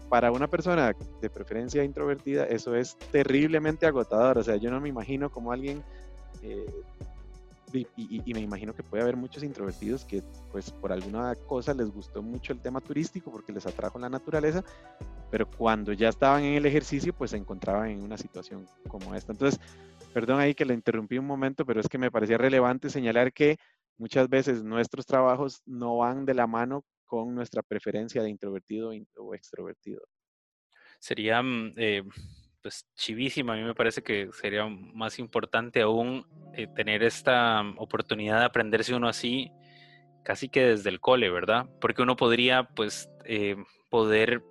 Para 0.09 0.33
una 0.33 0.47
persona 0.47 0.95
de 1.21 1.29
preferencia 1.29 1.85
introvertida, 1.85 2.45
eso 2.45 2.75
es 2.75 2.97
terriblemente 3.13 3.85
agotador. 3.85 4.39
O 4.39 4.43
sea, 4.43 4.57
yo 4.57 4.71
no 4.71 4.81
me 4.81 4.89
imagino 4.89 5.29
como 5.31 5.53
alguien 5.53 5.83
eh, 6.43 6.65
y, 7.73 8.33
me 8.33 8.41
imagino 8.41 8.75
que 8.75 8.83
puede 8.83 9.03
haber 9.03 9.17
muchos 9.17 9.43
introvertidos 9.43 10.05
que 10.05 10.23
pues 10.51 10.71
por 10.71 10.93
alguna 10.93 11.35
cosa 11.35 11.75
les 11.75 11.91
gustó 11.91 12.23
mucho 12.23 12.53
el 12.53 12.61
tema 12.61 12.81
turístico 12.81 13.31
porque 13.31 13.53
les 13.53 13.67
atrajo 13.67 13.99
la 13.99 14.09
naturaleza, 14.09 14.65
pero 15.31 15.51
cuando 15.51 15.93
ya 15.93 16.09
estaban 16.09 16.45
en 16.45 16.55
el 16.55 16.67
ejercicio 16.67 17.13
pues 17.13 17.33
se 17.33 17.37
encontraban 17.37 17.91
en 17.91 18.03
una 18.03 18.17
situación 18.17 18.67
como 18.89 19.15
esta. 19.15 19.33
Entonces, 19.33 19.61
perdón 20.13 20.41
ahí 20.41 20.55
que 20.55 20.65
le 20.65 20.75
interrumpí 20.75 21.19
un 21.19 21.27
momento, 21.27 21.65
pero 21.65 21.81
es 21.81 21.89
que 21.89 21.99
me 21.99 22.11
parecía 22.11 22.39
relevante 22.39 22.91
señalar 22.91 23.33
que 23.33 23.59
muchas 23.97 24.29
veces 24.29 24.63
nuestros 24.63 25.07
trabajos 25.07 25.63
no 25.67 25.99
van 25.99 26.25
de 26.25 26.35
la 26.35 26.47
mano 26.47 26.85
con 27.07 27.35
nuestra 27.35 27.63
preferencia 27.63 28.23
de 28.23 28.31
introvertido 28.31 28.91
o 29.17 29.35
extrovertido. 29.35 30.03
Sería 31.01 31.43
mm, 31.43 31.73
eh, 31.77 32.03
pues 32.63 32.87
chivísima. 32.95 33.55
A 33.55 33.57
mí 33.57 33.63
me 33.63 33.75
parece 33.75 34.03
que 34.03 34.31
sería 34.33 34.67
más 34.67 35.19
importante 35.19 35.81
aún 35.81 36.27
eh, 36.55 36.67
tener 36.67 37.03
esta 37.03 37.63
oportunidad 37.77 38.41
de 38.41 38.47
aprenderse 38.47 38.95
uno 38.95 39.09
así 39.09 39.51
casi 40.23 40.49
que 40.49 40.61
desde 40.61 40.91
el 40.91 41.01
cole, 41.01 41.31
¿verdad? 41.31 41.67
Porque 41.81 42.03
uno 42.03 42.17
podría 42.17 42.65
pues 42.65 43.09
eh, 43.25 43.57
poder, 43.89 44.43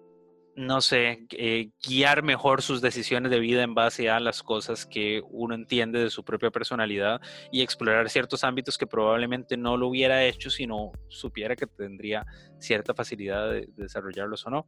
no 0.58 0.82
sé, 0.82 1.28
eh, 1.38 1.70
guiar 1.88 2.24
mejor 2.24 2.64
sus 2.64 2.82
decisiones 2.82 3.30
de 3.30 3.40
vida 3.40 3.62
en 3.62 3.76
base 3.76 4.10
a 4.10 4.20
las 4.20 4.42
cosas 4.42 4.88
que 4.88 5.22
uno 5.30 5.54
entiende 5.54 6.00
de 6.00 6.10
su 6.10 6.26
propia 6.26 6.50
personalidad 6.50 7.22
y 7.52 7.62
explorar 7.62 8.10
ciertos 8.10 8.44
ámbitos 8.44 8.76
que 8.76 8.88
probablemente 8.88 9.56
no 9.56 9.78
lo 9.78 9.88
hubiera 9.88 10.26
hecho 10.26 10.50
si 10.50 10.66
no 10.66 10.94
supiera 11.10 11.56
que 11.56 11.68
tendría 11.68 12.26
cierta 12.58 12.96
facilidad 12.96 13.52
de, 13.52 13.70
desarrollarlos 13.76 14.48
o 14.48 14.50
no. 14.50 14.66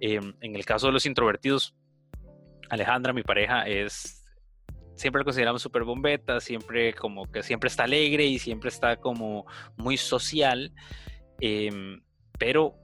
Em, 0.00 0.34
en 0.40 0.56
el 0.56 0.64
caso 0.64 0.88
de 0.88 0.94
los 0.94 1.06
introvertidos, 1.06 1.72
Alejandra, 2.68 3.12
mi 3.12 3.22
pareja, 3.22 3.62
es 3.62 4.24
siempre 4.96 5.20
la 5.20 5.24
consideramos 5.24 5.62
súper 5.62 5.84
bombeta, 5.84 6.40
siempre 6.40 6.94
como 6.94 7.30
que 7.30 7.44
siempre 7.44 7.68
está 7.68 7.84
alegre 7.84 8.24
y 8.24 8.40
siempre 8.40 8.70
está 8.70 8.96
como 8.96 9.46
muy 9.76 9.98
social, 9.98 10.72
em, 11.38 12.02
pero 12.40 12.74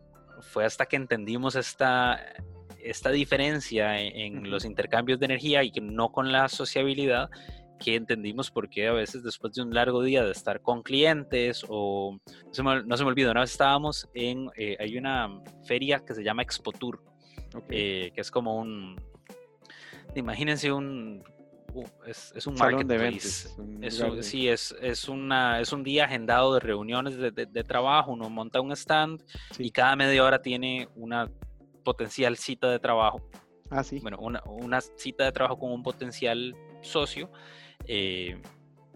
fue 0.51 0.65
hasta 0.65 0.87
que 0.87 0.97
entendimos 0.97 1.57
esta, 1.57 2.21
esta 2.83 3.11
diferencia 3.11 4.01
en, 4.01 4.51
los 4.51 4.65
intercambios 4.65 5.19
de 5.19 5.27
energía 5.27 5.63
y 5.63 5.71
que 5.71 5.81
no 5.81 6.13
con 6.13 6.33
la 6.33 6.49
sociabilidad, 6.49 7.31
que 7.79 7.97
entendimos 7.97 8.51
por 8.51 8.69
qué 8.69 8.87
a 8.87 8.93
veces 8.93 9.23
después 9.23 9.53
de 9.55 9.63
un 9.63 9.75
largo 9.75 10.03
día 10.03 10.25
de 10.25 10.31
estar 10.31 10.61
con 10.61 10.83
clientes 10.83 11.65
o 11.69 12.19
no 12.47 12.55
se 12.55 12.63
me, 12.63 12.85
no 12.85 12.97
se 12.97 13.03
me 13.03 13.11
olvida, 13.11 13.31
una 13.31 13.41
vez 13.41 13.53
estábamos 13.53 14.09
en, 14.15 14.49
eh, 14.57 14.77
hay 14.79 14.97
una 14.97 15.29
feria 15.65 16.01
que 16.01 16.15
se 16.15 16.23
llama 16.23 16.43
Expo 16.43 16.73
Tour, 16.73 17.03
eh, 17.71 18.13
que 18.15 18.21
es 18.21 18.31
como 18.31 18.57
un, 18.57 18.97
imagínense 20.15 20.73
un 20.73 21.25
es, 22.07 22.47
un 22.47 22.55
marketplace. 22.55 23.49
De 23.59 24.23
sí, 24.23 24.49
es, 24.49 24.75
es, 24.81 25.09
una, 25.09 25.61
es 25.61 25.73
un 25.73 25.83
día 25.83 26.05
agendado 26.05 26.55
de 26.55 26.61
reuniones 26.61 27.17
de, 27.17 27.65
trabajo. 27.65 28.13
Uno 28.13 28.31
monta 28.31 28.61
un 28.61 28.73
stand 28.73 29.23
y 29.59 29.71
cada 29.71 29.97
media 29.97 30.25
hora 30.25 30.41
tiene 30.41 30.89
una 30.95 31.31
potencial 31.83 32.37
cita 32.37 32.71
de 32.71 32.79
trabajo. 32.79 33.21
Ah, 33.71 33.83
sí. 33.83 33.99
Bueno, 34.01 34.19
una, 34.21 34.43
una 34.47 34.81
cita 34.81 35.25
de 35.25 35.33
trabajo 35.33 35.59
con 35.59 35.73
un 35.73 35.83
potencial 35.83 36.55
socio. 36.83 37.31
Eh, 37.87 38.41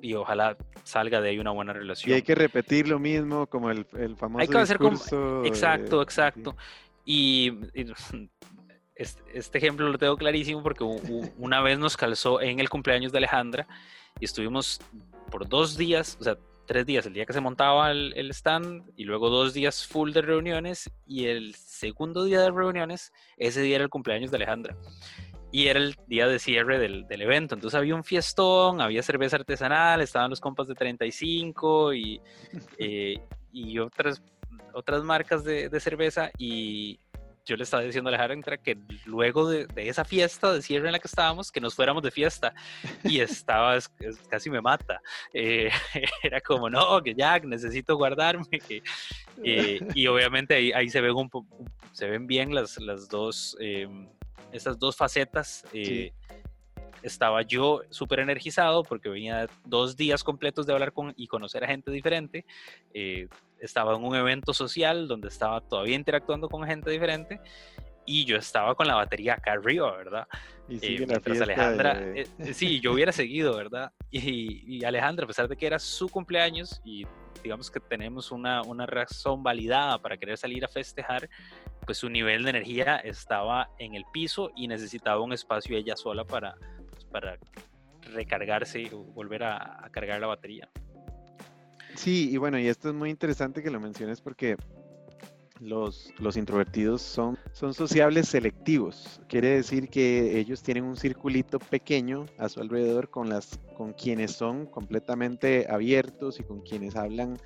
y 0.01 0.15
ojalá 0.15 0.57
salga 0.85 1.21
de 1.21 1.31
ahí 1.31 1.39
una 1.39 1.51
buena 1.51 1.73
relación. 1.73 2.11
Y 2.11 2.15
hay 2.15 2.23
que 2.23 2.35
repetir 2.35 2.89
lo 2.89 2.99
mismo, 2.99 3.47
como 3.47 3.71
el, 3.71 3.87
el 3.99 4.17
famoso. 4.17 4.43
Hay 4.43 4.49
que 4.49 4.59
hacer 4.59 4.79
como. 4.79 4.97
Exacto, 5.45 6.03
exacto. 6.03 6.57
y, 7.05 7.51
este, 8.99 9.59
ejemplo 9.59 9.89
lo 9.89 9.99
tengo 9.99 10.17
clarísimo 10.17 10.63
porque 10.63 10.85
una 11.39 11.61
vez 11.61 11.79
nos 11.79 11.97
calzó 11.97 12.41
en 12.41 12.61
el 12.61 12.69
cumpleaños 12.69 13.13
de 13.13 13.19
Alejandra 13.19 13.67
y 14.21 14.25
estuvimos 14.25 14.81
por 15.31 15.49
dos 15.49 15.77
días, 15.77 16.17
o 16.21 16.25
sea, 16.25 16.37
tres 16.67 16.85
días, 16.85 17.07
el 17.07 17.15
día 17.15 17.25
que 17.25 17.33
se 17.33 17.41
montaba 17.41 17.91
el, 17.91 18.31
stand 18.31 18.91
y 18.97 19.05
luego 19.05 19.31
dos 19.31 19.55
días 19.55 19.87
full 19.87 20.13
de 20.13 20.21
reuniones 20.21 20.91
y 21.07 21.27
el 21.27 21.55
segundo 21.55 22.25
día 22.25 22.41
de 22.41 22.51
reuniones, 22.51 23.13
ese 23.39 23.63
día 23.63 23.77
era 23.77 23.85
el 23.85 23.91
cumpleaños 23.91 24.31
de 24.31 24.37
Alejandra 24.37 24.77
y 25.51 25.69
era 25.69 25.79
el 25.79 25.97
día 26.07 26.27
de 26.27 26.39
cierre 26.39 26.79
del, 26.79 27.07
evento. 27.09 27.55
Entonces 27.55 27.79
había 27.79 27.95
un 27.95 28.05
fiestón, 28.05 28.83
había 28.83 29.03
cerveza 29.03 29.37
artesanal, 29.37 30.03
estaban 30.03 30.29
los 30.29 30.41
compas 30.41 30.69
de 30.69 30.75
35 30.75 31.95
y, 31.95 32.21
eh, 32.79 33.19
y 33.51 33.79
otras, 33.79 34.23
otras 34.75 35.03
marcas 35.05 35.45
de, 35.45 35.71
de 35.71 35.81
cerveza 35.81 36.31
y 36.37 37.01
yo 37.49 37.57
le 37.57 37.65
estaba 37.65 37.83
diciendo 37.83 38.11
a 38.11 38.15
Alejandra 38.15 38.59
que 38.59 38.77
luego 39.07 39.49
de, 39.49 39.67
esa 39.77 40.05
fiesta 40.05 40.53
de 40.53 40.61
cierre 40.61 40.87
en 40.87 40.93
la 40.93 40.99
que 40.99 41.09
estábamos, 41.09 41.51
que 41.51 41.63
nos 41.63 41.75
fuéramos 41.75 42.03
de 42.03 42.11
fiesta. 42.11 42.55
Y 43.03 43.21
estaba, 43.21 43.79
casi 44.29 44.51
me 44.51 44.61
mata. 44.61 45.01
Eh, 45.33 45.71
era 46.23 46.43
como, 46.43 46.69
no, 46.69 47.03
que 47.03 47.15
ya 47.15 47.39
necesito 47.39 47.97
guardarme. 47.97 48.47
Eh, 49.43 49.81
y 49.95 50.07
obviamente 50.07 50.55
ahí, 50.55 50.73
ahí, 50.73 50.91
se, 50.91 51.01
ven 51.01 51.15
un, 51.15 51.31
se 51.93 52.07
ven 52.07 52.27
bien 52.27 52.55
las, 52.55 52.79
las 52.79 53.09
dos, 53.09 53.57
eh, 53.61 53.89
esas 54.53 54.79
dos 54.79 54.95
facetas. 54.95 55.65
Estaba 57.03 57.43
yo 57.43 57.83
súper 57.91 58.21
energizado 58.21 58.83
porque 58.83 59.09
venía 59.09 59.49
dos 59.65 59.97
días 59.97 60.25
completos 60.25 60.67
de 60.67 60.73
hablar 60.73 60.93
con 60.93 61.15
y 61.17 61.27
conocer 61.27 61.65
a 61.65 61.69
gente 61.69 61.91
diferente 61.91 62.45
estaba 63.61 63.95
en 63.97 64.05
un 64.05 64.15
evento 64.15 64.55
social 64.55 65.09
donde 65.09 65.29
estaba 65.29 65.61
todavía 65.61 65.97
interactuando 65.97 66.49
con 66.49 66.65
gente 66.65 66.91
diferente 66.91 67.41
y 68.07 68.25
yo 68.25 68.37
estaba 68.37 68.75
con 68.75 68.87
la 68.87 68.95
batería 68.95 69.35
acá 69.35 69.53
arriba, 69.53 69.95
¿verdad? 69.97 70.29
Y 70.69 70.77
Eh, 70.77 71.07
mientras 71.07 71.41
Alejandra, 71.43 71.95
de- 71.95 72.23
eh, 72.23 72.27
eh, 72.39 72.55
sí, 72.55 72.81
yo 72.81 72.93
hubiera 72.93 73.13
seguido, 73.13 73.55
¿verdad? 73.57 73.93
Y, 74.11 74.77
y 74.79 74.85
Alejandra, 74.85 75.25
a 75.25 75.27
pesar 75.27 75.49
de 75.49 75.57
que 75.57 75.67
era 75.67 75.79
su 75.79 76.09
cumpleaños 76.09 76.81
y 76.85 77.07
digamos 77.43 77.71
que 77.71 77.81
tenemos 77.81 78.33
una, 78.33 78.63
una 78.63 78.87
razón 78.87 79.43
validada 79.43 79.99
para 80.01 80.17
querer 80.17 80.39
salir 80.39 80.65
a 80.65 80.69
festejar, 80.69 81.29
pues 81.85 81.99
su 81.99 82.09
nivel 82.09 82.45
de 82.45 82.51
energía 82.51 82.97
estaba 82.97 83.71
en 83.79 83.95
el 83.95 84.05
piso 84.13 84.51
y 84.57 84.69
necesitaba 84.69 85.21
un 85.21 85.33
espacio 85.33 85.77
ella 85.77 85.97
sola 85.97 86.25
para, 86.25 86.55
para 87.09 87.39
recargarse 88.13 88.89
o 88.93 89.05
volver 89.05 89.45
a, 89.45 89.89
cargar 89.91 90.21
la 90.21 90.27
batería. 90.27 90.69
Sí, 91.95 92.31
y 92.31 92.37
bueno, 92.37 92.59
y 92.59 92.69
esto 92.69 92.89
es 92.89 92.95
muy 92.95 93.11
interesante 93.11 93.63
que 93.63 93.71
lo 93.71 93.81
menciones 93.81 94.21
porque 94.21 94.57
los, 95.61 96.13
los 96.19 96.37
introvertidos 96.37 97.03
son, 97.03 97.37
son 97.53 97.75
sociables 97.75 98.29
selectivos. 98.29 99.21
Quiere 99.29 99.49
decir 99.49 99.89
que 99.89 100.39
ellos 100.39 100.63
tienen 100.63 100.85
un 100.85 100.97
circulito 100.97 101.59
pequeño 101.59 102.27
a 102.39 102.49
su 102.49 102.61
alrededor 102.61 103.11
con, 103.11 103.29
las, 103.29 103.59
con 103.77 103.93
quienes 103.93 104.33
son 104.33 104.67
completamente 104.67 105.67
abiertos 105.69 106.39
y 106.39 106.45
con 106.45 106.61
quienes 106.61 106.95
hablan 106.95 107.37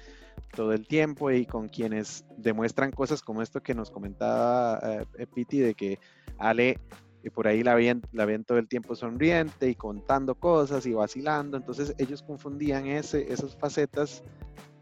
todo 0.55 0.73
el 0.73 0.87
tiempo 0.87 1.31
y 1.31 1.47
con 1.47 1.69
quienes 1.69 2.25
demuestran 2.37 2.91
cosas 2.91 3.23
como 3.23 3.43
esto 3.43 3.63
que 3.63 3.75
nos 3.75 3.91
comentaba 3.91 4.81
eh, 5.19 5.27
Piti 5.27 5.61
de 5.61 5.75
que 5.75 5.99
Ale 6.39 6.79
y 7.23 7.31
por 7.31 7.47
ahí 7.47 7.63
la 7.63 7.75
ven, 7.75 8.03
la 8.13 8.25
ven 8.25 8.45
todo 8.45 8.59
el 8.59 8.69
tiempo 8.69 8.95
sonriente 8.95 9.69
y 9.69 9.75
contando 9.75 10.35
cosas 10.35 10.87
y 10.87 10.93
vacilando. 10.93 11.57
Entonces 11.57 11.95
ellos 11.99 12.23
confundían 12.23 12.87
ese, 12.87 13.33
esas 13.33 13.57
facetas 13.57 14.23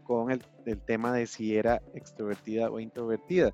con 0.03 0.31
el, 0.31 0.43
el 0.65 0.79
tema 0.81 1.13
de 1.13 1.27
si 1.27 1.55
era 1.55 1.81
extrovertida 1.93 2.69
o 2.71 2.79
introvertida. 2.79 3.53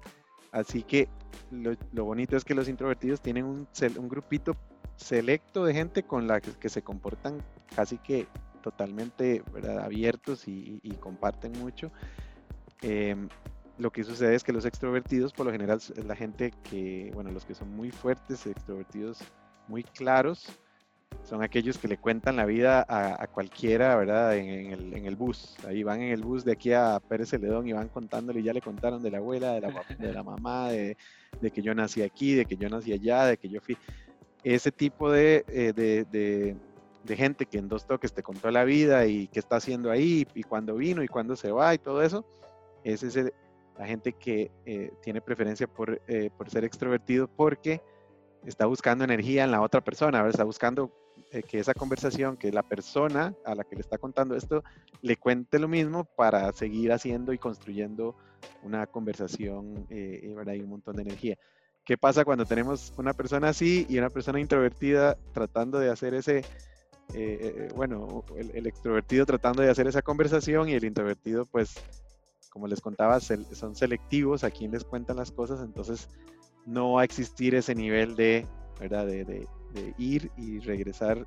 Así 0.51 0.84
que 0.84 1.10
lo, 1.51 1.74
lo 1.91 2.06
bonito 2.06 2.38
es 2.38 2.46
que 2.46 2.56
los 2.56 2.70
introvertidos 2.70 3.22
tienen 3.22 3.46
un, 3.46 3.67
un 3.98 4.08
grupito 4.10 4.56
selecto 4.96 5.65
de 5.65 5.74
gente 5.74 6.03
con 6.03 6.25
la 6.27 6.39
que, 6.41 6.51
que 6.51 6.70
se 6.70 6.82
comportan 6.82 7.44
casi 7.75 7.98
que 7.98 8.25
totalmente 8.63 9.44
¿verdad? 9.53 9.79
abiertos 9.79 10.48
y, 10.48 10.51
y- 10.51 10.79
y 10.84 10.91
comparten 10.96 11.51
mucho. 11.60 11.91
Em, 12.82 13.27
lo 13.77 13.91
que 13.91 14.03
sucede 14.03 14.36
es 14.36 14.43
que 14.43 14.51
los 14.53 14.65
extrovertidos, 14.65 15.34
por 15.34 15.46
lo 15.46 15.51
general, 15.51 15.77
es 15.77 16.05
la 16.05 16.15
gente 16.15 16.51
que, 16.69 17.12
bueno, 17.13 17.31
los 17.31 17.46
que 17.46 17.53
son 17.55 17.69
muy 17.75 17.91
fuertes, 17.91 18.46
extrovertidos 18.46 19.19
muy 19.67 19.84
claros, 19.84 20.48
son 21.24 21.43
aquellos 21.43 21.77
que 21.77 21.88
le 21.88 21.98
cuentan 21.98 22.38
la 22.38 22.46
vida 22.46 22.86
a, 22.88 23.22
a 23.22 23.27
cualquiera, 23.27 23.96
¿verdad? 23.96 24.36
En, 24.38 24.48
en 24.50 24.72
el, 24.72 24.93
en 24.93 25.05
el 25.05 25.15
bus. 25.15 25.57
Ahí 25.67 25.84
van 25.84 26.01
en 26.01 26.12
el 26.12 26.22
bus 26.24 26.43
de 26.46 26.53
aquí 26.53 26.74
a 26.74 27.00
Pérez 27.00 27.29
Celedón 27.29 27.67
y 27.67 27.74
van 27.74 27.89
contándole, 27.89 28.39
y 28.39 28.43
ya 28.43 28.53
le 28.53 28.62
contaron 28.62 29.03
de 29.03 29.12
la 29.12 29.17
abuela, 29.17 29.53
de 29.53 29.62
la, 29.62 29.86
de 30.00 30.13
la 30.13 30.24
mamá, 30.24 30.69
de, 30.69 30.98
de 31.41 31.51
que 31.51 31.62
yo 31.62 31.74
nací 31.75 32.01
aquí, 32.01 32.34
de 32.34 32.46
que 32.46 32.55
yo 32.57 32.69
nací 32.69 32.93
allá, 32.93 33.25
de 33.25 33.38
que 33.38 33.50
yo 33.50 33.60
fui. 33.62 33.77
Ese 34.43 34.72
tipo 34.72 35.12
de, 35.12 35.43
eh, 35.50 35.74
de, 35.75 36.05
de- 36.05 36.55
de 37.03 37.15
gente 37.15 37.46
que 37.46 37.57
en 37.57 37.69
dos 37.69 37.86
toques 37.88 38.12
te 38.13 38.22
contó 38.22 38.51
la 38.51 38.65
vida 38.65 39.05
y 39.05 39.27
qué 39.27 39.39
está 39.39 39.57
haciendo 39.57 39.91
ahí, 39.91 40.27
y 40.34 40.43
cuándo 40.43 40.75
vino 40.75 41.01
y 41.03 41.07
cuándo 41.07 41.36
se 41.38 41.51
va 41.51 41.74
y 41.74 41.77
todo 41.77 42.01
eso, 42.01 42.25
ese 42.84 43.07
es 43.07 43.15
el- 43.15 43.34
la 43.77 43.86
gente 43.86 44.13
que 44.13 44.51
eh, 44.65 44.91
tiene 45.01 45.22
preferencia 45.22 45.67
por, 45.67 46.01
eh, 46.07 46.29
por 46.36 46.50
ser 46.50 46.63
extrovertido 46.63 47.27
porque 47.27 47.81
está 48.46 48.65
buscando 48.65 49.03
energía 49.03 49.43
en 49.43 49.51
la 49.51 49.62
otra 49.62 49.81
persona, 49.81 50.19
¿verdad? 50.19 50.31
está 50.31 50.43
buscando 50.43 50.91
eh, 51.31 51.43
que 51.43 51.60
esa 51.60 51.74
conversación, 51.74 52.38
que 52.38 52.51
la 52.51 52.63
persona 52.63 53.36
a 53.46 53.55
la 53.55 53.63
que 53.63 53.75
le 53.75 53.81
está 53.81 53.98
contando 53.98 54.36
esto 54.36 54.63
le 55.01 55.17
cuente 55.17 55.60
lo 55.60 55.67
mismo 55.67 56.05
para 56.05 56.51
seguir 56.53 56.91
haciendo 56.91 57.34
y 57.34 57.38
construyendo 57.38 58.15
una 58.63 58.88
conversación 58.88 59.88
¿verdad? 59.89 60.53
y 60.53 60.62
un 60.62 60.69
montón 60.69 60.96
de 60.96 61.03
energía. 61.03 61.38
¿Qué 61.84 61.98
pasa 61.98 62.25
cuando 62.25 62.46
tenemos 62.46 62.93
una 62.98 63.13
persona 63.13 63.50
así 63.50 63.86
y 63.89 63.98
una 63.98 64.10
persona 64.10 64.39
introvertida 64.39 65.17
tratando 65.34 65.79
de 65.79 65.89
hacer 65.89 66.13
ese, 66.13 66.43
bueno, 67.75 68.24
el 68.38 68.67
extrovertido 68.67 69.25
tratando 69.25 69.62
de 69.62 69.69
hacer 69.69 69.87
esa 69.87 70.01
conversación 70.01 70.70
y 70.70 70.74
el 70.74 70.83
introvertido 70.83 71.46
pues 71.46 71.75
como 72.57 72.67
les 72.67 72.81
contaba, 72.81 73.20
son 73.20 73.75
selectivos 73.75 74.43
a 74.43 74.50
quien 74.50 74.72
les 74.72 74.83
cuentan 74.83 75.17
las 75.17 75.31
cosas, 75.31 75.61
entonces 75.61 76.07
no 76.65 76.93
va 76.93 77.01
a 77.01 77.05
existir 77.05 77.53
ese 77.53 77.75
nivel 77.75 78.15
de, 78.15 78.48
¿verdad? 78.79 79.05
De, 79.05 79.24
de- 79.25 79.48
de 79.74 79.93
ir 80.00 80.31
y 80.37 80.57
regresar 80.57 81.24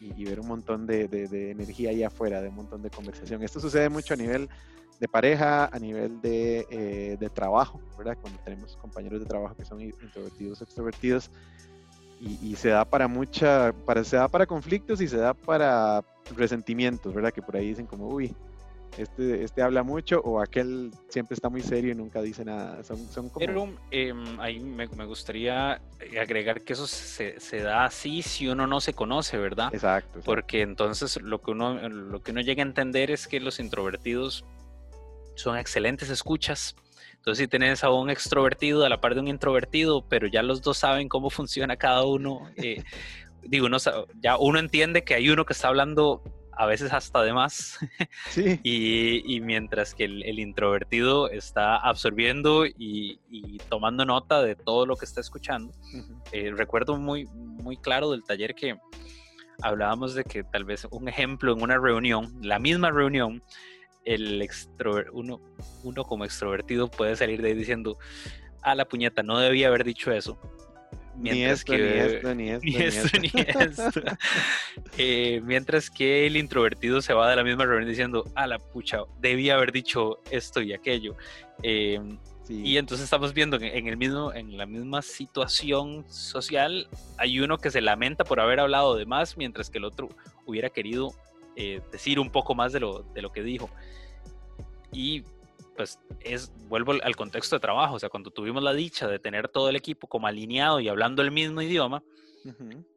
y, 0.00 0.18
y 0.18 0.24
ver 0.24 0.40
un 0.40 0.48
montón 0.48 0.86
de, 0.86 1.08
de- 1.08 1.50
energía 1.50 1.90
ahí 1.90 2.02
afuera, 2.02 2.40
de 2.40 2.48
un 2.48 2.54
montón 2.54 2.80
de 2.80 2.88
conversación. 2.88 3.42
Esto 3.42 3.60
sucede 3.60 3.90
mucho 3.90 4.14
a 4.14 4.16
nivel 4.16 4.48
de 4.98 5.08
pareja, 5.08 5.66
a 5.70 5.78
nivel 5.78 6.22
de, 6.22 6.66
eh, 6.70 7.16
de 7.20 7.28
trabajo, 7.28 7.78
¿verdad? 7.98 8.16
Cuando 8.18 8.38
tenemos 8.42 8.74
compañeros 8.76 9.20
de 9.20 9.26
trabajo 9.26 9.54
que 9.54 9.66
son 9.66 9.82
in- 9.82 9.92
introvertidos, 10.00 10.62
extrovertidos, 10.62 11.30
y, 12.18 12.48
y 12.50 12.56
se 12.56 12.70
da 12.70 12.86
para 12.86 13.08
mucha, 13.08 13.74
para, 13.84 14.04
se 14.04 14.16
da 14.16 14.26
para 14.26 14.46
conflictos 14.46 15.02
y 15.02 15.08
se 15.08 15.18
da 15.18 15.34
para 15.34 16.02
resentimientos, 16.34 17.12
¿verdad? 17.12 17.30
Que 17.30 17.42
por 17.42 17.56
ahí 17.56 17.68
dicen 17.68 17.86
como, 17.86 18.08
uy, 18.08 18.34
este, 18.98 19.44
este 19.44 19.62
habla 19.62 19.82
mucho 19.82 20.20
o 20.20 20.40
aquel 20.40 20.90
siempre 21.08 21.34
está 21.34 21.48
muy 21.48 21.62
serio 21.62 21.92
y 21.92 21.94
nunca 21.94 22.20
dice 22.22 22.44
nada. 22.44 22.82
Son, 22.82 22.98
son 23.08 23.28
como... 23.28 23.46
Pero 23.46 23.68
em, 23.90 24.40
ahí 24.40 24.60
me, 24.60 24.88
me 24.88 25.04
gustaría 25.04 25.80
eh, 26.00 26.18
agregar 26.18 26.62
que 26.62 26.72
eso 26.72 26.86
se, 26.86 27.38
se 27.40 27.62
da 27.62 27.84
así 27.84 28.22
si 28.22 28.48
uno 28.48 28.66
no 28.66 28.80
se 28.80 28.92
conoce, 28.92 29.38
¿verdad? 29.38 29.72
Exacto. 29.72 30.18
exacto. 30.18 30.20
Porque 30.24 30.62
entonces 30.62 31.20
lo 31.22 31.40
que 31.40 31.50
uno 31.52 31.88
lo 31.88 32.22
que 32.22 32.32
uno 32.32 32.40
llega 32.40 32.62
a 32.62 32.66
entender 32.66 33.10
es 33.10 33.26
que 33.26 33.40
los 33.40 33.60
introvertidos 33.60 34.44
son 35.34 35.56
excelentes 35.56 36.10
escuchas. 36.10 36.76
Entonces 37.14 37.44
si 37.44 37.48
tenés 37.48 37.84
a 37.84 37.90
un 37.90 38.10
extrovertido 38.10 38.84
a 38.84 38.88
la 38.88 39.00
par 39.00 39.14
de 39.14 39.20
un 39.20 39.28
introvertido, 39.28 40.06
pero 40.08 40.26
ya 40.26 40.42
los 40.42 40.62
dos 40.62 40.78
saben 40.78 41.08
cómo 41.08 41.30
funciona 41.30 41.76
cada 41.76 42.04
uno, 42.04 42.50
eh, 42.56 42.82
digo, 43.42 43.66
uno, 43.66 43.78
ya 44.20 44.36
uno 44.36 44.58
entiende 44.58 45.04
que 45.04 45.14
hay 45.14 45.28
uno 45.30 45.44
que 45.44 45.52
está 45.52 45.68
hablando 45.68 46.22
a 46.52 46.66
veces 46.66 46.92
hasta 46.92 47.22
de 47.22 47.32
más 47.32 47.78
Sí, 48.28 48.60
y, 48.62 49.34
y 49.36 49.40
mientras 49.40 49.94
que 49.94 50.04
el, 50.04 50.22
el 50.24 50.38
introvertido 50.38 51.30
está 51.30 51.76
absorbiendo 51.76 52.66
y, 52.66 53.18
y 53.30 53.58
tomando 53.68 54.04
nota 54.04 54.42
de 54.42 54.56
todo 54.56 54.86
lo 54.86 54.96
que 54.96 55.04
está 55.04 55.20
escuchando. 55.20 55.72
Eh, 56.32 56.52
recuerdo 56.54 56.96
muy, 56.96 57.26
muy 57.26 57.76
claro 57.76 58.10
del 58.10 58.24
taller 58.24 58.54
que 58.54 58.76
hablábamos 59.62 60.14
de 60.14 60.24
que 60.24 60.42
tal 60.44 60.64
vez 60.64 60.86
un 60.90 61.08
ejemplo 61.08 61.52
en 61.52 61.62
una 61.62 61.78
reunión, 61.78 62.32
la 62.42 62.58
misma 62.58 62.90
reunión, 62.90 63.42
el 64.04 64.40
extrover- 64.42 65.10
uno, 65.12 65.40
uno 65.84 66.04
como 66.04 66.24
extrovertido 66.24 66.90
puede 66.90 67.14
salir 67.16 67.42
de 67.42 67.48
ahí 67.48 67.54
diciendo, 67.54 67.98
a 68.62 68.74
la 68.74 68.86
puñeta, 68.86 69.22
no 69.22 69.38
debía 69.38 69.68
haber 69.68 69.84
dicho 69.84 70.10
eso. 70.12 70.38
Ni 71.20 71.30
Mientras 71.30 71.60
esto, 71.60 71.72
que 71.72 71.78
ni 71.82 71.98
esto, 71.98 72.34
ni 72.34 72.50
esto, 72.50 72.66
ni 72.66 72.72
ni 72.72 72.84
esto. 72.84 73.18
ni 73.20 73.30
esto. 73.36 74.00
Eh, 74.98 75.40
mientras 75.44 75.90
que 75.90 76.26
el 76.26 76.36
introvertido 76.36 77.02
se 77.02 77.12
va 77.12 77.28
de 77.28 77.36
la 77.36 77.44
misma 77.44 77.66
reunión 77.66 77.88
diciendo, 77.88 78.24
a 78.34 78.46
la 78.46 78.58
pucha, 78.58 79.02
debía 79.20 79.54
haber 79.54 79.72
dicho 79.72 80.18
esto 80.30 80.60
y 80.60 80.72
aquello. 80.72 81.16
Eh, 81.62 82.00
Sí, 82.42 82.62
y 82.64 82.78
entonces 82.78 83.04
estamos 83.04 83.34
viendo 83.34 83.58
que 83.58 83.78
en, 83.78 83.86
el 83.86 83.96
mismo, 83.96 84.32
en 84.32 84.56
la 84.56 84.66
misma 84.66 85.02
situación 85.02 86.04
social 86.08 86.88
hay 87.16 87.38
uno 87.38 87.58
que 87.58 87.70
se 87.70 87.80
lamenta 87.80 88.24
por 88.24 88.40
haber 88.40 88.60
hablado 88.60 88.96
de 88.96 89.06
más, 89.06 89.36
mientras 89.36 89.70
que 89.70 89.78
el 89.78 89.84
otro 89.84 90.08
hubiera 90.46 90.70
querido 90.70 91.14
eh, 91.54 91.80
decir 91.92 92.18
un 92.18 92.30
poco 92.30 92.54
más 92.54 92.72
de 92.72 92.80
lo, 92.80 93.04
de 93.14 93.22
lo 93.22 93.30
que 93.30 93.42
dijo. 93.42 93.70
Y 94.92 95.22
pues 95.80 95.98
es, 96.20 96.52
vuelvo 96.68 96.92
al- 96.92 97.16
contexto 97.16 97.56
de 97.56 97.60
trabajo, 97.60 97.94
o 97.94 97.98
sea, 97.98 98.10
cuando 98.10 98.30
tuvimos 98.30 98.62
la 98.62 98.74
dicha 98.74 99.08
de 99.08 99.18
tener 99.18 99.48
todo 99.48 99.70
el 99.70 99.76
equipo 99.76 100.06
como 100.08 100.26
alineado 100.26 100.78
y 100.78 100.88
hablando 100.88 101.22
el 101.22 101.30
mismo 101.30 101.62
idioma, 101.62 102.02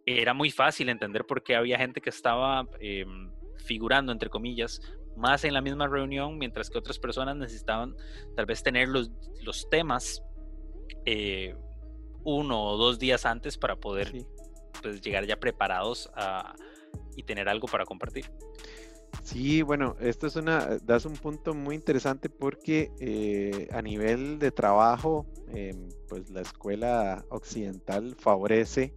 era 0.06 0.34
muy 0.34 0.52
fácil 0.52 0.90
entender 0.90 1.26
por 1.26 1.44
qué 1.44 1.56
había 1.56 1.78
gente 1.78 2.02
que 2.02 2.10
estaba 2.10 2.68
eh, 2.82 3.06
figurando, 3.64 4.12
entre 4.12 4.30
comillas, 4.30 4.82
más 5.16 5.46
en 5.46 5.54
la 5.54 5.62
misma 5.62 5.88
reunión, 5.88 6.38
mientras 6.38 6.70
que 6.70 6.78
otras 6.78 7.00
personas 7.00 7.38
necesitaban 7.38 7.96
tal 8.36 8.48
vez 8.48 8.62
tener 8.62 8.90
los, 8.90 9.10
los 9.44 9.70
temas 9.70 10.22
eh, 11.06 11.56
uno 12.26 12.64
o 12.64 12.76
dos 12.76 13.00
días 13.00 13.26
antes 13.26 13.58
para 13.58 13.78
poder 13.78 14.10
sí. 14.10 14.26
pues, 14.82 15.00
llegar 15.00 15.26
ya 15.26 15.40
preparados 15.40 16.12
a, 16.16 16.54
y 17.16 17.24
tener 17.24 17.48
algo 17.48 17.70
para 17.70 17.86
compartir. 17.86 18.30
Sí, 19.24 19.62
bueno, 19.62 19.96
esto 20.02 20.28
es 20.28 20.36
una, 20.36 20.78
das 20.84 21.06
un 21.06 21.14
punto 21.14 21.54
muy 21.54 21.76
interesante 21.76 22.30
porque 22.30 22.92
eh, 23.00 23.68
a 23.72 23.82
nivel 23.82 24.38
de 24.38 24.52
trabajo, 24.52 25.26
em, 25.48 25.88
pues 26.10 26.30
la 26.30 26.42
escuela 26.42 27.26
occidental 27.30 28.16
favorece 28.20 28.94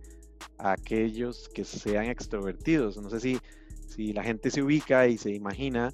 a 0.58 0.72
aquellos 0.72 1.48
que 1.54 1.64
sean 1.64 2.06
extrovertidos. 2.06 2.98
No 2.98 3.10
sé 3.10 3.20
si, 3.20 3.38
si 3.88 4.12
la 4.12 4.24
gente 4.24 4.50
se 4.50 4.62
ubica 4.62 5.08
y 5.08 5.18
se 5.18 5.32
imagina 5.32 5.92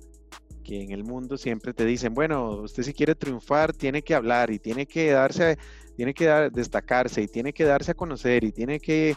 que 0.65 0.83
en 0.83 0.93
el 0.93 1.05
mundo 1.05 1.37
siempre 1.37 1.75
te 1.75 1.85
dicen, 1.85 2.15
bueno, 2.15 2.53
usted 2.63 2.85
si 2.85 2.95
quiere 2.95 3.15
triunfar 3.15 3.73
tiene 3.73 4.03
que 4.03 4.15
hablar 4.15 4.51
y 4.51 4.59
tiene 4.61 4.87
que 4.87 5.11
darse, 5.11 5.59
tiene 5.97 6.15
que 6.15 6.27
dar- 6.27 6.53
destacarse 6.53 7.23
y 7.23 7.29
tiene 7.29 7.53
que 7.53 7.65
darse 7.65 7.91
a 7.93 7.95
conocer 7.95 8.45
y 8.45 8.53
tiene 8.53 8.79
que 8.81 9.17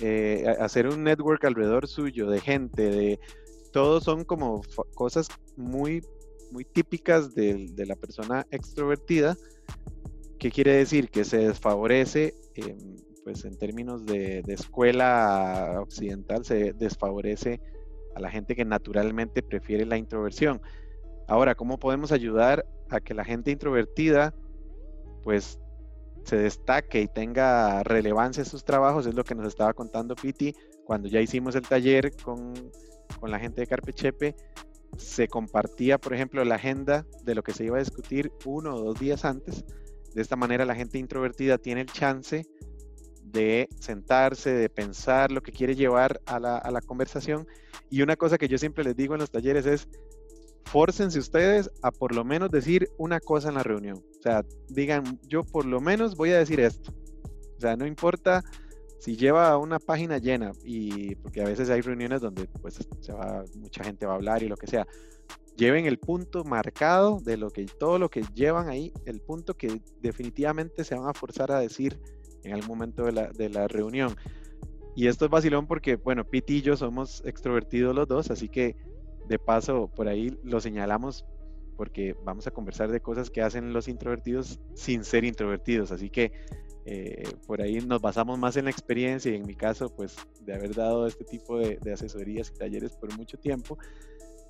eh, 0.00 0.44
hacer 0.60 0.86
un 0.88 1.04
network 1.04 1.44
alrededor 1.44 1.86
suyo 1.86 2.30
de 2.30 2.40
gente, 2.40 2.82
de 2.90 3.20
todos 3.76 4.04
son 4.04 4.24
como 4.24 4.62
cosas 4.94 5.28
muy, 5.54 6.02
muy 6.50 6.64
típicas 6.64 7.34
de, 7.34 7.70
la 7.76 7.94
persona 7.94 8.46
extrovertida, 8.50 9.36
¿Qué 10.38 10.50
quiere 10.50 10.76
decir? 10.76 11.10
Que 11.10 11.24
se 11.24 11.48
desfavorece, 11.48 12.32
em, 12.54 12.96
pues 13.22 13.44
en 13.44 13.58
términos 13.58 14.06
de, 14.06 14.40
de, 14.40 14.54
escuela 14.54 15.76
occidental, 15.78 16.42
se 16.46 16.72
desfavorece 16.72 17.60
a 18.14 18.20
la 18.20 18.30
gente 18.30 18.56
que 18.56 18.64
naturalmente 18.64 19.42
prefiere 19.42 19.84
la 19.84 19.98
introversión. 19.98 20.62
Ahora, 21.28 21.54
¿cómo 21.54 21.78
podemos 21.78 22.12
ayudar 22.12 22.64
a 22.88 23.00
que 23.00 23.12
la 23.12 23.26
gente 23.26 23.50
introvertida, 23.50 24.34
pues 25.22 25.60
se 26.24 26.36
destaque 26.36 27.02
y 27.02 27.08
tenga 27.08 27.82
relevancia 27.82 28.40
en 28.40 28.48
sus 28.48 28.64
trabajos? 28.64 29.06
Es 29.06 29.14
lo 29.14 29.24
que 29.24 29.34
nos 29.34 29.48
estaba 29.48 29.74
contando 29.74 30.14
Piti 30.14 30.54
cuando 30.86 31.08
ya 31.08 31.20
hicimos 31.20 31.54
el 31.56 31.68
taller 31.68 32.12
con, 32.22 32.54
con 33.20 33.30
la 33.30 33.38
gente 33.38 33.60
de 33.60 33.66
Carpechepe 33.66 34.34
se 34.96 35.28
compartía, 35.28 35.98
por 35.98 36.14
ejemplo, 36.14 36.44
la 36.44 36.56
agenda 36.56 37.06
de 37.24 37.34
lo 37.34 37.42
que 37.42 37.52
se 37.52 37.64
iba 37.64 37.76
a 37.76 37.80
discutir 37.80 38.32
uno 38.44 38.74
o 38.74 38.80
dos 38.80 38.98
días 38.98 39.24
antes. 39.24 39.64
De 40.14 40.22
esta 40.22 40.36
manera 40.36 40.64
la 40.64 40.74
gente 40.74 40.98
introvertida 40.98 41.58
tiene 41.58 41.82
el 41.82 41.88
chance 41.88 42.46
de 43.22 43.68
sentarse, 43.80 44.54
de 44.54 44.68
pensar 44.68 45.30
lo 45.30 45.42
que 45.42 45.52
quiere 45.52 45.74
llevar 45.74 46.20
a 46.26 46.38
la, 46.40 46.80
conversación. 46.86 47.46
Y 47.90 48.02
una 48.02 48.16
cosa 48.16 48.38
que 48.38 48.48
yo 48.48 48.56
siempre 48.56 48.84
les 48.84 48.96
digo 48.96 49.14
en 49.14 49.20
los 49.20 49.30
talleres 49.30 49.66
es, 49.66 49.88
fórcense 50.64 51.18
ustedes 51.18 51.70
a 51.82 51.90
por 51.90 52.14
lo 52.14 52.24
menos 52.24 52.50
decir 52.50 52.88
una 52.98 53.20
cosa 53.20 53.48
en 53.48 53.56
la 53.56 53.62
reunión. 53.62 53.98
O 54.18 54.22
sea, 54.22 54.44
digan, 54.68 55.20
yo 55.28 55.44
por 55.44 55.66
lo 55.66 55.80
menos 55.80 56.16
voy 56.16 56.30
a 56.30 56.38
decir 56.38 56.60
esto. 56.60 56.94
O 57.56 57.60
sea, 57.60 57.76
no 57.76 57.86
importa 57.86 58.42
si 58.98 59.16
lleva 59.16 59.56
una 59.58 59.78
página 59.78 60.18
llena 60.18 60.52
y 60.64 61.14
porque 61.16 61.42
a 61.42 61.44
veces 61.44 61.70
hay 61.70 61.80
reuniones 61.80 62.20
donde 62.20 62.48
pues 62.60 62.78
se 63.00 63.12
va, 63.12 63.44
mucha 63.56 63.84
gente 63.84 64.06
va 64.06 64.12
a 64.12 64.16
hablar 64.16 64.42
y 64.42 64.48
lo 64.48 64.56
que 64.56 64.66
sea, 64.66 64.86
lleven 65.56 65.86
el 65.86 65.98
punto 65.98 66.44
marcado 66.44 67.20
de 67.20 67.36
lo 67.36 67.50
que 67.50 67.66
todo 67.66 67.98
lo 67.98 68.08
que 68.08 68.22
llevan 68.34 68.68
ahí, 68.68 68.92
el 69.04 69.20
punto 69.20 69.54
que 69.54 69.80
definitivamente 70.00 70.84
se 70.84 70.94
van 70.94 71.08
a 71.08 71.14
forzar 71.14 71.52
a 71.52 71.60
decir 71.60 71.98
en 72.44 72.52
algún 72.52 72.68
momento 72.68 73.04
de 73.04 73.12
la, 73.12 73.28
de 73.28 73.48
la 73.48 73.68
reunión. 73.68 74.16
Y 74.94 75.08
esto 75.08 75.26
es 75.26 75.30
vacilón 75.30 75.66
porque, 75.66 75.96
bueno, 75.96 76.24
Piti 76.24 76.56
y 76.56 76.62
yo 76.62 76.76
somos 76.76 77.22
extrovertidos 77.26 77.94
los 77.94 78.08
dos, 78.08 78.30
así 78.30 78.48
que 78.48 78.76
de 79.28 79.38
paso 79.38 79.88
por 79.94 80.08
ahí 80.08 80.38
lo 80.42 80.60
señalamos 80.60 81.24
porque 81.76 82.16
vamos 82.24 82.46
a 82.46 82.50
conversar 82.50 82.90
de 82.90 83.00
cosas 83.00 83.30
que 83.30 83.42
hacen 83.42 83.72
los 83.72 83.88
introvertidos 83.88 84.58
sin 84.74 85.04
ser 85.04 85.24
introvertidos. 85.24 85.92
Así 85.92 86.08
que 86.08 86.32
eh, 86.88 87.28
por 87.48 87.60
ahí 87.60 87.80
nos 87.80 88.00
basamos 88.00 88.38
más 88.38 88.56
en 88.56 88.66
la 88.66 88.70
experiencia 88.70 89.32
y 89.32 89.34
en 89.34 89.44
mi 89.44 89.56
caso, 89.56 89.88
pues 89.88 90.16
de 90.42 90.54
haber 90.54 90.72
dado 90.72 91.08
este 91.08 91.24
tipo 91.24 91.58
de, 91.58 91.78
asesorías 91.92 92.52
y 92.54 92.58
talleres 92.58 92.92
por 92.92 93.16
mucho 93.18 93.36
tiempo, 93.38 93.76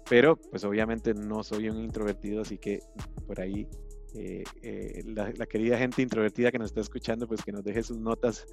pero 0.08 0.36
pues 0.36 0.62
obviamente 0.64 1.14
no 1.14 1.42
soy 1.42 1.70
un 1.70 1.82
introvertido, 1.82 2.42
así 2.42 2.58
que 2.58 2.80
por 3.26 3.40
ahí 3.40 3.66
eh, 4.14 4.44
eh, 4.62 5.02
la, 5.06 5.46
querida 5.46 5.78
gente 5.78 6.02
introvertida 6.02 6.52
que 6.52 6.58
nos 6.58 6.66
está 6.66 6.82
escuchando, 6.82 7.26
pues 7.26 7.42
que 7.42 7.52
nos 7.52 7.64
deje 7.64 7.82
sus 7.82 7.98
notas 7.98 8.46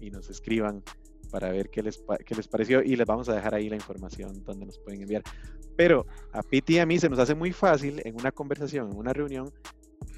y 0.00 0.10
nos 0.10 0.28
escriban 0.28 0.82
para 1.30 1.50
ver 1.50 1.70
qué 1.70 1.82
les, 1.82 2.04
qué 2.26 2.34
les 2.34 2.46
pareció 2.46 2.82
y 2.82 2.94
les 2.94 3.06
vamos 3.06 3.26
a 3.30 3.34
dejar 3.34 3.54
ahí 3.54 3.70
la 3.70 3.76
información 3.76 4.44
donde 4.44 4.66
nos 4.66 4.78
pueden 4.78 5.00
enviar. 5.00 5.22
Pero 5.76 6.04
a 6.32 6.42
Piti 6.42 6.74
y 6.74 6.78
a 6.78 6.84
mí 6.84 6.98
se 6.98 7.08
nos 7.08 7.18
hace 7.18 7.34
muy 7.34 7.52
fácil 7.52 8.02
en 8.04 8.16
una 8.16 8.32
conversación, 8.32 8.90
en 8.90 8.98
una 8.98 9.14
reunión, 9.14 9.50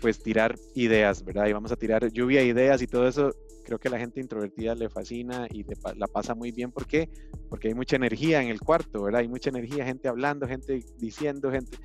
pues 0.00 0.22
tirar 0.22 0.56
ideas, 0.74 1.24
¿verdad? 1.24 1.46
Y 1.46 1.52
vamos 1.52 1.72
a 1.72 1.76
tirar 1.76 2.10
lluvia 2.10 2.40
de 2.40 2.46
ideas 2.46 2.82
y 2.82 2.86
todo 2.86 3.08
eso. 3.08 3.34
Creo 3.64 3.78
que 3.78 3.88
a 3.88 3.90
la 3.90 3.98
gente 3.98 4.20
introvertida 4.20 4.74
le 4.74 4.88
fascina 4.88 5.46
y 5.50 5.64
la 5.96 6.06
pasa 6.06 6.34
muy 6.34 6.52
bien. 6.52 6.70
¿Por 6.70 6.86
qué? 6.86 7.08
Porque 7.48 7.68
hay 7.68 7.74
mucha 7.74 7.96
energía 7.96 8.42
en 8.42 8.48
el 8.48 8.60
cuarto, 8.60 9.02
¿verdad? 9.02 9.20
Hay 9.20 9.28
mucha 9.28 9.50
energía, 9.50 9.84
gente 9.84 10.08
hablando, 10.08 10.46
gente 10.46 10.80
diciendo, 10.98 11.50
gente, 11.50 11.78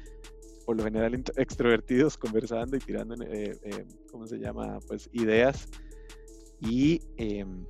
por 0.66 0.76
lo 0.76 0.84
general 0.84 1.24
extrovertidos 1.38 2.18
conversando 2.18 2.76
y 2.78 2.80
tirando, 2.80 3.16
eh, 3.24 3.58
eh, 3.64 3.86
¿cómo 4.12 4.28
se 4.28 4.38
llama? 4.38 4.80
Pues 4.88 5.10
ideas. 5.14 5.70
Y 6.62 7.02
em, 7.18 7.66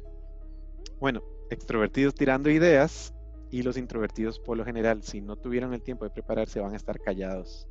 bueno, 1.00 1.22
extrovertidos 1.50 2.16
tirando 2.16 2.50
ideas 2.50 3.14
y 3.52 3.62
los 3.64 3.78
introvertidos 3.78 4.40
por 4.40 4.58
lo 4.58 4.66
general, 4.66 5.04
si 5.04 5.22
no 5.22 5.36
tuvieron 5.36 5.74
el 5.74 5.82
tiempo 5.82 6.06
de 6.06 6.12
prepararse, 6.12 6.60
van 6.60 6.74
a 6.74 6.78
estar 6.78 7.00
callados 7.00 7.68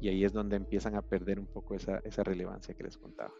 y 0.00 0.08
ahí 0.08 0.24
es 0.24 0.32
donde 0.32 0.56
empiezan 0.56 0.94
a 0.94 1.02
perder 1.02 1.38
un 1.38 1.46
poco 1.46 1.74
esa, 1.74 2.00
relevancia 2.22 2.74
que 2.74 2.84
les 2.84 2.96
contaba. 2.96 3.32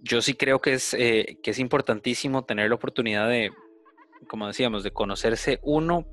Yo 0.00 0.20
sí 0.20 0.34
creo 0.34 0.60
que 0.60 0.74
es, 0.74 0.94
eh, 0.94 1.38
que 1.42 1.52
es 1.52 1.58
importantísimo 1.58 2.44
tener 2.44 2.68
la 2.68 2.74
oportunidad 2.74 3.28
de, 3.28 3.52
como 4.28 4.46
decíamos, 4.46 4.82
de 4.82 4.90
conocerse 4.90 5.60
uno, 5.62 6.06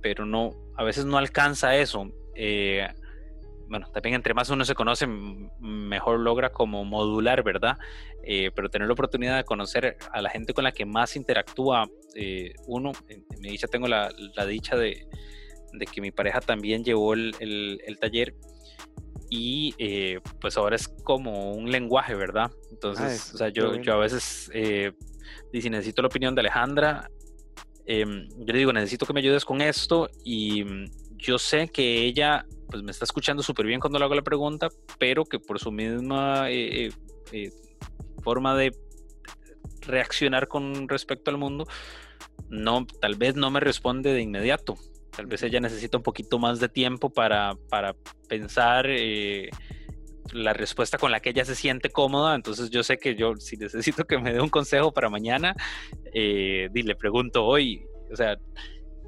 pero 0.00 0.24
no, 0.24 0.52
a 0.76 0.84
veces 0.84 1.04
no 1.04 1.18
alcanza 1.18 1.76
eso. 1.76 2.10
Eh, 2.34 2.88
bueno, 3.68 3.90
también 3.92 4.14
entre 4.14 4.32
más 4.32 4.48
uno 4.48 4.64
se 4.64 4.74
conoce, 4.74 5.06
mejor 5.06 6.20
logra 6.20 6.50
como 6.50 6.84
modular, 6.84 7.42
¿verdad? 7.42 7.76
Eh, 8.24 8.50
pero 8.54 8.70
tener 8.70 8.88
la 8.88 8.94
oportunidad 8.94 9.36
de 9.36 9.44
conocer 9.44 9.98
a 10.10 10.22
la 10.22 10.30
gente 10.30 10.54
con 10.54 10.64
la 10.64 10.72
que 10.72 10.86
más 10.86 11.14
interactúa 11.16 11.88
uno, 12.66 12.92
en, 13.08 13.24
mi 13.40 13.50
dicha 13.50 13.68
tengo 13.68 13.86
la 13.86 14.10
dicha 14.46 14.76
de, 14.76 15.06
de 15.72 15.86
que 15.86 16.00
mi 16.00 16.10
pareja 16.10 16.40
también 16.40 16.84
llevó 16.84 17.14
el, 17.14 17.98
taller 18.00 18.34
y 19.30 19.74
eh, 19.78 20.20
pues 20.40 20.56
ahora 20.56 20.76
es 20.76 20.88
como 20.88 21.52
un 21.52 21.70
lenguaje, 21.70 22.14
¿verdad? 22.14 22.50
Entonces, 22.70 23.34
o 23.34 23.38
sea, 23.38 23.48
yo, 23.48 23.76
yo 23.76 23.94
a 23.94 23.98
veces, 23.98 24.50
eh, 24.54 24.92
si 25.52 25.68
necesito 25.68 26.00
la 26.02 26.08
opinión 26.08 26.34
de 26.34 26.40
Alejandra, 26.40 27.10
em, 27.86 28.28
yo 28.38 28.52
le 28.52 28.58
digo, 28.58 28.72
necesito 28.72 29.04
que 29.04 29.12
me 29.12 29.20
ayudes 29.20 29.44
con 29.44 29.60
esto 29.60 30.08
y 30.24 30.64
mm, 30.64 30.90
yo 31.16 31.38
sé 31.38 31.68
que 31.68 32.04
ella 32.04 32.46
pues 32.70 32.82
me 32.82 32.90
está 32.90 33.04
escuchando 33.04 33.42
súper 33.42 33.66
bien 33.66 33.80
cuando 33.80 33.98
le 33.98 34.04
hago 34.04 34.14
la 34.14 34.22
pregunta, 34.22 34.68
pero 34.98 35.24
que 35.24 35.38
por 35.38 35.58
su 35.58 35.72
misma 35.72 36.50
eh, 36.50 36.90
forma 38.22 38.56
de 38.56 38.72
reaccionar 39.82 40.48
con 40.48 40.88
respecto 40.88 41.30
al 41.30 41.38
mundo, 41.38 41.66
no, 42.48 42.86
tal 43.00 43.16
vez 43.16 43.36
no 43.36 43.50
me 43.50 43.60
responde 43.60 44.12
de 44.12 44.22
inmediato. 44.22 44.76
Tal 45.18 45.26
vez 45.26 45.42
ella 45.42 45.58
necesita 45.58 45.96
un 45.96 46.04
poquito 46.04 46.38
más 46.38 46.60
de 46.60 46.68
tiempo 46.68 47.10
para, 47.10 47.56
para 47.68 47.96
pensar 48.28 48.86
eh, 48.88 49.50
la 50.32 50.52
respuesta 50.52 50.96
con 50.96 51.10
la 51.10 51.18
que 51.18 51.30
ella 51.30 51.44
se 51.44 51.56
siente 51.56 51.90
cómoda. 51.90 52.36
Entonces 52.36 52.70
yo 52.70 52.84
sé 52.84 52.98
que 52.98 53.16
yo, 53.16 53.34
si 53.34 53.56
necesito 53.56 54.04
que 54.04 54.16
me 54.16 54.32
dé 54.32 54.40
un 54.40 54.48
consejo 54.48 54.92
para 54.92 55.10
mañana, 55.10 55.56
eh, 56.14 56.68
le 56.72 56.94
pregunto 56.94 57.44
hoy. 57.44 57.84
O 58.12 58.14
sea, 58.14 58.38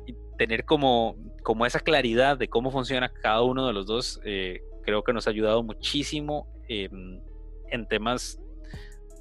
y 0.04 0.16
tener 0.36 0.64
como, 0.64 1.14
como 1.44 1.64
esa 1.64 1.78
claridad 1.78 2.36
de 2.36 2.48
cómo 2.48 2.72
funciona 2.72 3.08
cada 3.08 3.42
uno 3.42 3.68
de 3.68 3.72
los 3.72 3.86
dos, 3.86 4.20
eh, 4.24 4.62
creo 4.82 5.04
que 5.04 5.12
nos 5.12 5.28
ha 5.28 5.30
ayudado 5.30 5.62
muchísimo 5.62 6.48
en 6.66 7.86
temas 7.88 8.40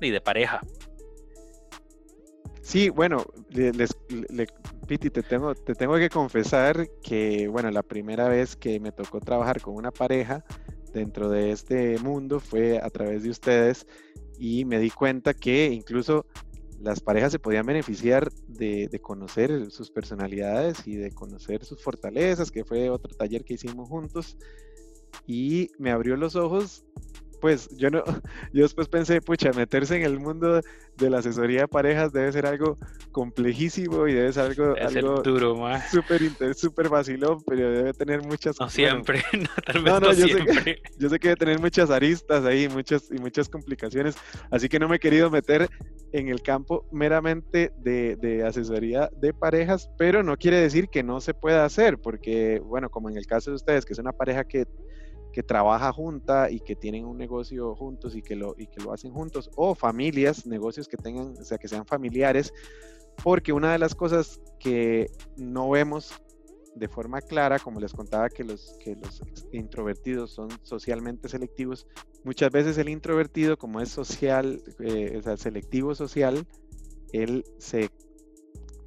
de 0.01 0.21
pareja. 0.21 0.59
Sí, 2.63 2.89
bueno, 2.89 3.25
les, 3.51 3.95
Piti, 4.89 5.11
te 5.11 5.21
tengo, 5.21 5.53
te 5.53 5.75
tengo 5.75 5.97
que 5.97 6.09
confesar 6.09 6.89
que, 7.03 7.47
bueno, 7.47 7.69
la 7.69 7.83
primera 7.83 8.27
vez 8.27 8.55
que 8.55 8.79
me 8.79 8.91
tocó 8.91 9.19
trabajar 9.19 9.61
con 9.61 9.75
una 9.75 9.91
pareja 9.91 10.43
dentro 10.91 11.29
de 11.29 11.51
este 11.51 11.99
mundo 11.99 12.39
fue 12.39 12.79
a 12.79 12.89
través 12.89 13.21
de 13.21 13.29
ustedes 13.29 13.85
y 14.39 14.65
me 14.65 14.79
di 14.79 14.89
cuenta 14.89 15.35
que 15.35 15.67
incluso 15.67 16.25
las 16.81 17.01
parejas 17.01 17.31
se 17.31 17.37
podían 17.37 17.67
beneficiar 17.67 18.31
de, 18.47 18.87
de, 18.87 18.99
conocer 18.99 19.69
sus 19.69 19.91
personalidades 19.91 20.87
y 20.87 20.95
de 20.95 21.11
conocer 21.11 21.63
sus 21.65 21.83
fortalezas, 21.83 22.49
que 22.49 22.65
fue 22.65 22.89
otro 22.89 23.15
taller 23.15 23.43
que 23.43 23.53
hicimos 23.53 23.87
juntos. 23.87 24.37
Y 25.27 25.69
me 25.77 25.91
abrió 25.91 26.17
los 26.17 26.35
ojos 26.35 26.83
pues 27.39 27.69
yo 27.77 27.89
no, 27.89 28.03
yo 28.53 28.63
después 28.63 28.87
pensé, 28.87 29.21
pucha, 29.21 29.51
meterse 29.51 29.95
en 29.95 30.03
el 30.03 30.19
mundo 30.19 30.61
de 30.95 31.09
la 31.09 31.19
asesoría 31.19 31.61
de 31.61 31.67
parejas 31.67 32.11
debe 32.11 32.31
ser 32.31 32.45
algo 32.45 32.77
complejísimo 33.11 34.07
y 34.07 34.13
debe 34.13 34.31
ser 34.33 34.45
algo, 34.45 34.75
algo 34.75 35.21
duro, 35.21 35.57
súper 35.91 36.21
súper 36.55 36.89
vacilón, 36.89 37.41
pero 37.45 37.71
debe 37.71 37.93
tener 37.93 38.21
muchas 38.21 38.59
No 38.59 38.69
siempre, 38.69 39.23
no, 39.33 39.47
tal 39.65 39.83
vez 39.83 40.01
no, 40.01 40.13
yo 40.13 40.27
siempre. 40.27 40.53
Sé 40.53 40.63
que, 40.63 40.77
yo 40.97 41.09
sé 41.09 41.19
que 41.19 41.27
debe 41.29 41.37
tener 41.37 41.59
muchas 41.59 41.89
aristas 41.89 42.45
ahí, 42.45 42.67
muchas 42.67 43.09
y 43.11 43.19
muchas 43.19 43.49
complicaciones, 43.49 44.15
así 44.51 44.67
que 44.69 44.79
no 44.79 44.87
me 44.87 44.97
he 44.97 44.99
querido 44.99 45.29
meter 45.29 45.67
en 46.11 46.27
el 46.27 46.41
campo 46.41 46.85
meramente 46.91 47.71
de, 47.75 48.15
de 48.15 48.43
asesoría 48.43 49.09
de 49.15 49.33
parejas, 49.33 49.89
pero 49.97 50.23
no 50.23 50.37
quiere 50.37 50.57
decir 50.57 50.89
que 50.89 51.03
no 51.03 51.21
se 51.21 51.33
pueda 51.33 51.65
hacer, 51.65 51.97
porque 51.99 52.59
bueno, 52.63 52.89
como 52.89 53.09
en 53.09 53.17
el 53.17 53.25
caso 53.25 53.51
de 53.51 53.55
ustedes, 53.55 53.85
que 53.85 53.93
es 53.93 53.99
una 53.99 54.11
pareja 54.11 54.43
que 54.43 54.65
que 55.31 55.43
trabaja 55.43 55.91
junta 55.93 56.49
y 56.49 56.59
que 56.59 56.75
tienen 56.75 57.05
un 57.05 57.17
negocio 57.17 57.75
juntos 57.75 58.15
y 58.15 58.21
que 58.21 58.35
lo, 58.35 58.55
y 58.57 58.67
que 58.67 58.81
lo 58.81 58.93
hacen 58.93 59.11
juntos, 59.11 59.49
o 59.55 59.75
familias, 59.75 60.45
negocios 60.45 60.87
que 60.87 60.97
tengan, 60.97 61.35
o 61.39 61.43
sea, 61.43 61.57
que 61.57 61.67
sean 61.67 61.85
familiares, 61.85 62.53
porque 63.23 63.53
una 63.53 63.71
de 63.71 63.79
las 63.79 63.95
cosas 63.95 64.41
que 64.59 65.11
no 65.37 65.69
vemos 65.69 66.13
de 66.75 66.87
forma 66.87 67.21
clara, 67.21 67.59
como 67.59 67.79
les 67.79 67.93
contaba 67.93 68.29
que 68.29 68.43
los, 68.43 68.77
que 68.79 68.95
los 68.95 69.21
introvertidos 69.51 70.31
son 70.31 70.49
socialmente 70.61 71.27
selectivos, 71.27 71.87
muchas 72.23 72.51
veces 72.51 72.77
el 72.77 72.89
introvertido, 72.89 73.57
como 73.57 73.81
es 73.81 73.89
social, 73.89 74.61
eh, 74.79 75.15
o 75.17 75.21
sea, 75.21 75.37
selectivo 75.37 75.93
social, 75.95 76.47
él 77.11 77.43
se 77.57 77.89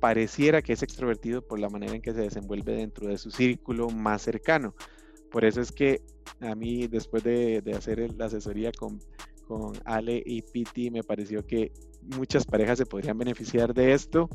pareciera 0.00 0.62
que 0.62 0.72
es 0.72 0.82
extrovertido 0.82 1.42
por 1.42 1.60
la 1.60 1.68
manera 1.68 1.94
en 1.94 2.02
que 2.02 2.12
se 2.12 2.22
desenvuelve 2.22 2.72
dentro 2.72 3.08
de 3.08 3.18
su 3.18 3.30
círculo 3.30 3.88
más 3.90 4.22
cercano 4.22 4.74
por 5.32 5.44
eso 5.44 5.60
es 5.60 5.72
que 5.72 6.02
a 6.40 6.54
mí, 6.54 6.86
después 6.86 7.24
de, 7.24 7.62
hacer 7.76 8.12
la 8.16 8.26
asesoría 8.26 8.70
con, 8.72 9.00
con 9.46 9.72
Ale 9.84 10.22
y 10.24 10.42
Piti, 10.42 10.90
me 10.90 11.02
pareció 11.02 11.44
que 11.46 11.72
muchas 12.16 12.44
parejas 12.44 12.78
se 12.78 12.86
podrían 12.86 13.18
beneficiar 13.18 13.72
de 13.72 13.92
esto 13.92 14.28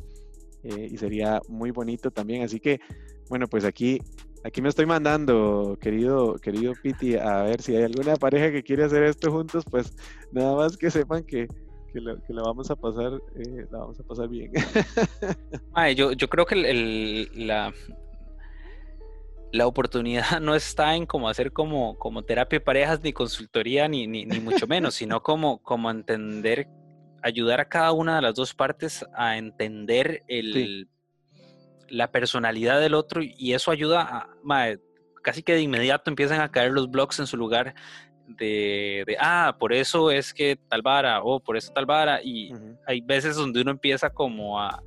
eh, 0.64 0.88
y 0.90 0.96
sería 0.96 1.40
muy 1.48 1.70
bonito 1.70 2.10
también. 2.10 2.42
Así 2.42 2.58
que, 2.60 2.80
bueno, 3.28 3.46
pues 3.46 3.64
aquí, 3.64 4.00
aquí 4.44 4.60
me 4.60 4.68
estoy 4.68 4.86
mandando, 4.86 5.78
querido, 5.80 6.34
querido 6.36 6.72
Piti, 6.82 7.16
a 7.16 7.42
ver 7.42 7.62
si 7.62 7.76
hay 7.76 7.84
alguna 7.84 8.16
pareja 8.16 8.50
que 8.50 8.62
quiere 8.62 8.84
hacer 8.84 9.04
esto 9.04 9.30
juntos, 9.30 9.64
pues 9.70 9.94
nada 10.32 10.56
más 10.56 10.76
que 10.76 10.90
sepan 10.90 11.22
que, 11.24 11.46
que, 11.92 12.00
la 12.00 12.42
vamos 12.42 12.70
a 12.70 12.76
pasar, 12.76 13.20
eh, 13.36 13.66
la 13.70 13.78
vamos 13.78 14.00
a 14.00 14.02
pasar 14.02 14.28
bien. 14.28 14.50
yo, 15.96 16.12
yo 16.12 16.28
creo 16.28 16.46
que 16.46 16.54
el, 16.54 17.46
la, 17.46 17.72
la 19.52 19.66
oportunidad 19.66 20.24
no 20.40 20.54
está 20.54 20.94
en 20.94 21.06
como 21.06 21.28
hacer 21.28 21.52
como, 21.52 21.98
como 21.98 22.22
terapia 22.22 22.58
de 22.58 22.64
parejas, 22.64 23.00
ni 23.02 23.12
consultoría, 23.12 23.88
ni, 23.88 24.06
ni, 24.06 24.26
mucho 24.40 24.66
menos, 24.66 24.94
sino 24.94 25.22
como, 25.22 25.62
como 25.62 25.90
entender, 25.90 26.68
ayudar 27.22 27.60
a 27.60 27.68
cada 27.68 27.92
una 27.92 28.16
de 28.16 28.22
las 28.22 28.34
dos 28.34 28.54
partes 28.54 29.04
a 29.14 29.36
entender 29.38 30.22
el, 30.28 30.88
la 31.88 32.10
personalidad 32.10 32.80
del 32.80 32.94
otro 32.94 33.22
y 33.22 33.54
eso 33.54 33.70
ayuda 33.70 34.02
a, 34.02 34.76
casi 35.22 35.42
que 35.42 35.54
de 35.54 35.62
inmediato 35.62 36.10
empiezan 36.10 36.40
a 36.40 36.50
caer 36.50 36.72
los 36.72 36.90
blogs 36.90 37.18
en 37.18 37.26
su 37.26 37.36
lugar 37.36 37.74
de, 38.26 39.04
de, 39.06 39.16
ah, 39.18 39.56
por 39.58 39.72
eso 39.72 40.10
es 40.10 40.34
que 40.34 40.56
tal 40.68 40.82
vara, 40.82 41.22
o 41.22 41.40
por 41.40 41.56
eso 41.56 41.72
tal 41.72 41.86
vara, 41.86 42.22
y 42.22 42.52
hay 42.86 43.00
veces 43.00 43.36
donde 43.36 43.62
uno 43.62 43.70
empieza 43.70 44.10
como 44.10 44.60
a, 44.60 44.82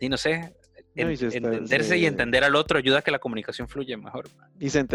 y 0.00 0.08
no 0.08 0.16
sé, 0.16 0.54
entenderse 0.94 1.96
y 1.96 2.06
entender 2.06 2.44
al 2.44 2.54
otro 2.54 2.78
ayuda 2.78 2.98
a 2.98 3.02
que 3.02 3.10
la 3.10 3.18
comunicación 3.18 3.68
fluya 3.68 3.96
mejor. 3.96 4.28
Y 4.60 4.70
se, 4.70 4.86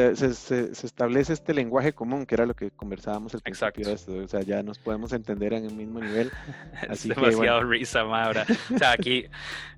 establece 0.83 1.33
este 1.33 1.53
lenguaje 1.53 1.93
común, 1.93 2.25
que 2.25 2.35
era 2.35 2.45
lo 2.45 2.53
que 2.53 2.71
conversábamos 2.71 3.33
el 3.33 3.41
principio 3.41 3.87
de 3.87 3.93
esto. 3.93 4.13
O 4.15 4.27
sea, 4.27 4.41
ya 4.41 4.61
nos 4.63 4.77
podemos 4.77 5.13
entender 5.13 5.53
en 5.53 5.65
el 5.65 5.73
mismo 5.73 5.99
nivel. 5.99 6.31
Así 6.89 7.09
es 7.09 7.15
demasiado 7.15 7.63
risa, 7.63 8.03
Maura. 8.05 8.45
O 8.73 8.77
sea, 8.77 8.91
aquí, 8.91 9.25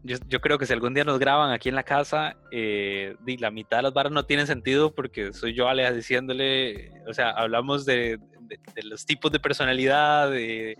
yo, 0.03 0.17
yo, 0.27 0.41
creo 0.41 0.57
que 0.57 0.65
si 0.65 0.73
algún 0.73 0.93
día 0.93 1.03
nos 1.03 1.19
graban 1.19 1.51
aquí 1.51 1.69
en 1.69 1.75
la 1.75 1.83
casa, 1.83 2.35
eh, 2.51 3.15
la 3.39 3.51
mitad 3.51 3.77
de 3.77 3.83
las 3.83 3.93
barras 3.93 4.11
no 4.11 4.25
tienen 4.25 4.47
sentido 4.47 4.93
porque 4.93 5.33
soy 5.33 5.53
yo, 5.53 5.69
Alea, 5.69 5.91
diciéndole, 5.91 6.91
o 7.07 7.13
sea, 7.13 7.31
hablamos 7.31 7.85
de, 7.85 8.19
de, 8.49 8.83
los 8.83 9.05
tipos 9.05 9.31
de 9.31 9.39
personalidad, 9.39 10.29
de, 10.31 10.75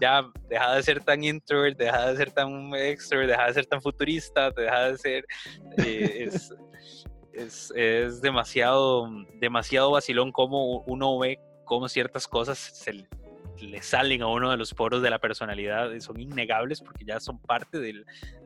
ya 0.00 0.26
deja 0.48 0.74
de 0.74 0.82
ser 0.82 1.02
tan 1.02 1.24
introvert, 1.24 1.78
deja 1.78 2.10
de 2.10 2.16
ser 2.16 2.30
tan 2.32 2.74
extrovert, 2.74 3.30
deja 3.30 3.46
de 3.46 3.54
ser 3.54 3.66
tan 3.66 3.80
futurista, 3.80 4.50
deja 4.50 4.90
de 4.90 4.98
ser... 4.98 5.26
Eh, 5.78 6.28
es, 7.32 7.72
es, 7.76 8.20
demasiado, 8.20 9.08
demasiado 9.34 9.92
vacilón 9.92 10.32
como 10.32 10.80
uno 10.80 11.18
ve 11.18 11.38
cómo 11.64 11.88
ciertas 11.88 12.26
cosas 12.26 12.58
se 12.58 13.06
le 13.60 13.82
salen 13.82 14.22
a 14.22 14.26
uno 14.26 14.50
de 14.50 14.56
los 14.56 14.74
poros 14.74 15.02
de 15.02 15.10
la 15.10 15.18
personalidad, 15.18 15.96
son 16.00 16.20
innegables 16.20 16.80
porque 16.80 17.04
ya 17.04 17.20
son 17.20 17.38
parte 17.38 17.78
del, 17.78 18.04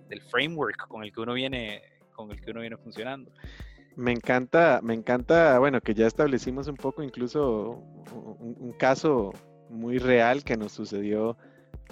del 0.08 0.20
framework 0.22 0.88
con 0.88 1.04
el 1.04 1.12
que 1.12 1.20
uno 1.20 1.32
viene 1.32 1.82
con 2.12 2.30
el 2.30 2.40
que 2.40 2.50
uno 2.50 2.60
viene 2.60 2.76
funcionando. 2.76 3.32
Me 3.96 4.12
encanta, 4.12 4.81
me 4.83 4.94
encanta, 4.94 5.59
bueno, 5.59 5.81
que 5.81 5.92
ya 5.92 6.07
establecimos 6.07 6.66
un 6.66 6.76
poco 6.76 7.02
incluso 7.02 7.83
un, 8.14 8.72
caso 8.78 9.33
muy 9.68 9.98
real 9.98 10.44
que 10.44 10.57
nos 10.57 10.72
sucedió 10.72 11.37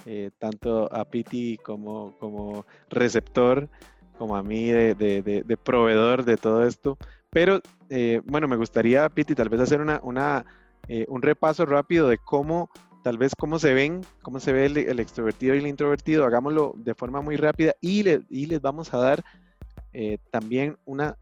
eh, 0.05 0.31
tanto 0.39 0.91
a 0.91 1.05
Piti 1.05 1.57
como, 1.57 2.17
como 2.17 2.65
receptor, 2.89 3.69
como 4.17 4.35
a 4.35 4.41
mí 4.41 4.69
de, 4.69 5.57
proveedor 5.63 6.25
de 6.25 6.37
todo 6.37 6.65
esto. 6.65 6.97
Pero 7.29 7.61
eh, 7.89 8.21
bueno, 8.25 8.47
me 8.47 8.55
gustaría, 8.55 9.07
Piti, 9.09 9.35
tal 9.35 9.49
vez 9.49 9.61
hacer 9.61 9.79
una, 9.79 9.99
una 10.03 10.43
eh, 10.87 11.05
un 11.07 11.21
repaso 11.21 11.67
rápido 11.67 12.09
de 12.09 12.17
cómo, 12.17 12.71
tal 13.03 13.19
vez 13.19 13.35
cómo 13.37 13.59
se 13.59 13.75
ven, 13.75 14.01
cómo 14.23 14.39
se 14.39 14.53
ve 14.53 14.65
el, 14.65 14.99
extrovertido 14.99 15.53
y 15.53 15.59
el 15.59 15.67
introvertido. 15.67 16.25
Hagámoslo 16.25 16.73
de 16.77 16.95
forma 16.95 17.21
muy 17.21 17.37
rápida 17.37 17.75
y, 17.79 18.03
y 18.29 18.47
les 18.47 18.59
vamos 18.59 18.91
a 18.93 18.97
dar 18.97 19.23
también 20.31 20.77
una 20.85 21.17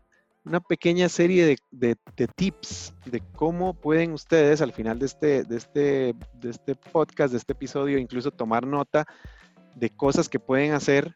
una 0.50 0.60
pequeña 0.60 1.08
serie 1.10 1.58
de, 1.70 1.96
tips 2.36 2.96
de 3.06 3.22
cómo 3.36 3.76
pueden 3.76 4.14
ustedes 4.14 4.62
al 4.62 4.74
final 4.74 4.98
de 4.98 5.06
este, 5.06 5.44
de, 5.44 5.56
este, 5.56 6.16
de 6.34 6.50
este 6.50 6.74
podcast, 6.74 7.32
de 7.32 7.38
este 7.38 7.54
episodio, 7.54 8.00
incluso 8.00 8.32
tomar 8.32 8.66
nota 8.66 9.06
de 9.76 9.92
cosas 9.92 10.28
que 10.28 10.40
pueden 10.40 10.74
hacer 10.74 11.14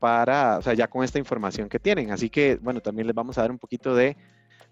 para, 0.00 0.58
o 0.58 0.62
sea, 0.62 0.74
ya 0.74 0.88
con 0.88 1.04
esta 1.04 1.20
información 1.20 1.68
que 1.68 1.78
tienen. 1.78 2.10
Así 2.10 2.28
que, 2.28 2.56
bueno, 2.56 2.80
también 2.80 3.06
les 3.06 3.14
vamos 3.14 3.38
a 3.38 3.42
dar 3.42 3.52
un 3.52 3.58
poquito 3.58 3.94
de, 3.94 4.16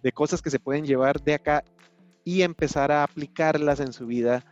de 0.03 0.13
cosas 0.13 0.43
que 0.43 0.51
se 0.51 0.59
pueden 0.59 0.85
llevar 0.85 1.23
de 1.23 1.35
acá 1.35 1.63
y 2.25 2.43
empezar 2.43 2.91
a 2.91 3.05
aplicarlas 3.05 3.79
en 3.79 3.93
su 3.93 4.07
vida, 4.07 4.45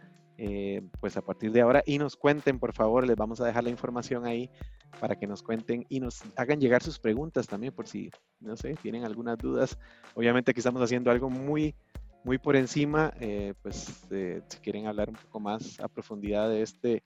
eh, 0.45 0.83
pues 0.99 1.17
a 1.17 1.23
partir 1.23 1.53
de 1.53 1.61
ahora. 1.61 1.85
Y 1.87 1.99
nos 1.99 2.17
cuenten, 2.17 2.59
por 2.59 2.73
favor, 2.73 3.07
les 3.07 3.15
vamos 3.15 3.41
a 3.41 3.47
dejar 3.47 3.63
la 3.63 3.71
información 3.71 4.27
ahí 4.27 4.51
para 4.99 5.15
que 5.15 5.29
nos 5.29 5.41
cuenten 5.41 5.87
y 5.89 6.01
nos 6.01 6.25
hagan 6.35 6.61
llegar 6.61 6.83
sus 6.83 6.99
preguntas 6.99 7.47
también 7.47 7.73
por 7.73 7.87
si, 7.87 8.11
no 8.41 8.57
sé, 8.57 8.75
tienen 8.83 9.05
algunas 9.05 9.39
dudas. 9.39 9.79
Obviamente 10.17 10.51
aquí 10.51 10.59
estamos 10.59 10.83
haciendo 10.83 11.13
algo 11.13 11.31
muy, 11.31 11.77
muy 12.25 12.39
por 12.39 12.57
encima, 12.57 13.15
eh, 13.21 13.55
pues 13.63 14.05
eh, 14.11 14.43
si 14.49 14.59
quieren 14.59 14.89
hablar 14.89 15.11
un 15.11 15.15
poco 15.15 15.39
más 15.39 15.79
a 15.79 15.87
profundidad 15.87 16.49
de 16.49 16.63
este, 16.63 17.03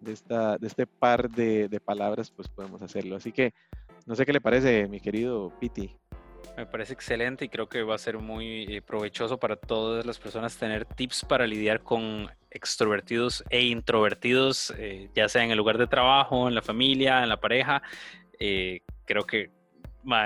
de 0.00 0.12
esta, 0.12 0.56
de 0.56 0.68
este 0.68 0.86
par 0.86 1.28
de, 1.28 1.68
de 1.68 1.80
palabras, 1.80 2.30
pues 2.30 2.46
podemos 2.46 2.80
hacerlo. 2.80 3.16
Así 3.16 3.32
que, 3.32 3.54
no 4.06 4.14
sé 4.14 4.24
qué 4.24 4.32
le 4.32 4.40
parece, 4.40 4.86
mi 4.86 5.00
querido 5.00 5.52
Piti. 5.58 5.96
Me 6.56 6.64
parece 6.64 6.92
excelente 6.92 7.44
y 7.44 7.48
creo 7.48 7.68
que 7.68 7.82
va 7.82 7.96
a 7.96 7.98
ser 7.98 8.18
muy 8.18 8.80
provechoso 8.82 9.36
para 9.36 9.56
todas 9.56 10.06
las 10.06 10.20
personas 10.20 10.56
tener 10.56 10.84
tips 10.84 11.24
para 11.24 11.44
lidiar 11.44 11.82
con 11.82 12.28
extrovertidos 12.50 13.44
e 13.50 13.62
introvertidos, 13.62 14.72
eh, 14.78 15.10
ya 15.14 15.28
sea 15.28 15.44
en 15.44 15.50
el 15.50 15.58
lugar 15.58 15.78
de 15.78 15.86
trabajo, 15.86 16.48
en 16.48 16.54
la 16.54 16.62
familia, 16.62 17.22
en 17.22 17.28
la 17.28 17.40
pareja. 17.40 17.82
Eh, 18.38 18.80
creo 19.04 19.24
que 19.24 19.50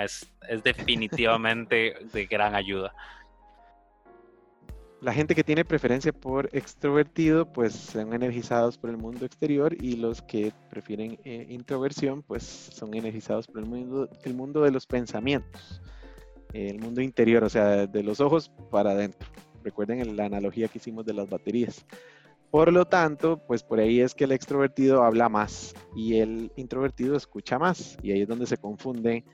es, 0.04 0.32
es 0.48 0.62
definitivamente 0.62 1.94
de 2.12 2.26
gran 2.26 2.54
ayuda. 2.54 2.94
La 5.00 5.12
gente 5.12 5.34
que 5.34 5.42
tiene 5.42 5.64
preferencia 5.64 6.12
por 6.12 6.48
extrovertido, 6.52 7.52
pues 7.52 7.72
son 7.72 8.12
energizados 8.14 8.78
por 8.78 8.88
el 8.88 8.96
mundo 8.96 9.26
exterior 9.26 9.74
y 9.74 9.96
los 9.96 10.22
que 10.22 10.52
prefieren 10.70 11.18
introversión, 11.24 12.22
pues 12.22 12.44
son 12.44 12.94
energizados 12.94 13.48
por 13.48 13.58
el 13.58 13.66
mundo, 13.66 14.08
el 14.22 14.34
mundo 14.34 14.62
de 14.62 14.70
los 14.70 14.86
pensamientos 14.86 15.82
el 16.52 16.78
mundo 16.78 17.00
interior, 17.00 17.44
o 17.44 17.48
sea, 17.48 17.86
de 17.86 18.02
los 18.02 18.20
ojos 18.20 18.50
para 18.70 18.90
adentro. 18.90 19.28
Recuerden 19.62 20.16
la 20.16 20.24
analogía 20.24 20.68
que 20.68 20.78
hicimos 20.78 21.04
de 21.04 21.14
las 21.14 21.28
baterías. 21.28 21.84
Por 22.50 22.70
lo 22.70 22.84
tanto, 22.84 23.38
pues 23.46 23.62
por 23.62 23.80
ahí 23.80 24.00
es 24.00 24.14
que 24.14 24.24
el 24.24 24.32
extrovertido 24.32 25.02
habla 25.02 25.30
más 25.30 25.74
y 25.96 26.18
el 26.18 26.52
introvertido 26.56 27.16
escucha 27.16 27.58
más. 27.58 27.96
Y 28.02 28.12
ahí 28.12 28.22
es 28.22 28.28
donde 28.28 28.46
se 28.46 28.58
confunde, 28.58 29.24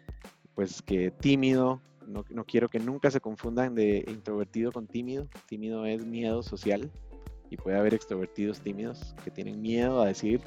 pues 0.55 0.83
que 0.83 1.11
tímido, 1.11 1.81
no, 2.07 2.45
quiero 2.45 2.69
que 2.69 2.79
nunca 2.79 3.11
se 3.11 3.21
confundan 3.21 3.75
de 3.75 4.05
introvertido 4.09 4.73
con 4.73 4.87
tímido. 4.87 5.29
Tímido 5.47 5.85
es 5.85 6.07
miedo 6.07 6.43
social 6.43 6.91
y 7.51 7.57
puede 7.57 7.77
haber 7.77 7.95
extrovertidos 7.95 8.61
tímidos 8.61 9.15
que 9.25 9.31
tienen 9.31 9.61
miedo 9.61 10.01
a 10.01 10.07
decir 10.07 10.41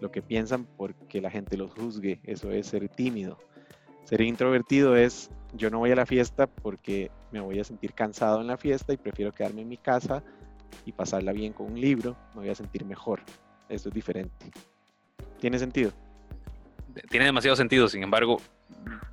lo 0.00 0.10
que 0.10 0.20
piensan 0.22 0.66
porque 0.76 1.20
la 1.20 1.30
gente 1.30 1.56
los 1.56 1.72
juzgue. 1.72 2.20
Eso 2.24 2.50
es 2.50 2.66
ser 2.66 2.88
tímido. 2.88 3.38
Ser 4.04 4.20
introvertido 4.20 4.96
es 4.96 5.30
yo 5.54 5.70
no 5.70 5.78
voy 5.78 5.92
a 5.92 5.96
la 5.96 6.06
fiesta 6.06 6.46
porque 6.46 7.10
me 7.40 7.46
voy 7.46 7.60
a 7.60 7.64
sentir 7.64 7.92
cansado 7.92 8.40
en 8.40 8.46
la 8.46 8.56
fiesta 8.56 8.92
y 8.92 8.96
prefiero 8.96 9.32
quedarme 9.32 9.62
en 9.62 9.68
mi 9.68 9.76
casa 9.76 10.22
y 10.84 10.92
pasarla 10.92 11.32
bien 11.32 11.52
con 11.52 11.66
un 11.66 11.80
libro, 11.80 12.16
me 12.34 12.42
voy 12.42 12.50
a 12.50 12.54
sentir 12.54 12.84
mejor. 12.84 13.20
Eso 13.68 13.88
es 13.88 13.94
diferente. 13.94 14.50
¿Tiene 15.40 15.58
sentido? 15.58 15.92
Tiene 17.10 17.26
demasiado 17.26 17.56
sentido, 17.56 17.88
sin 17.88 18.02
embargo, 18.02 18.40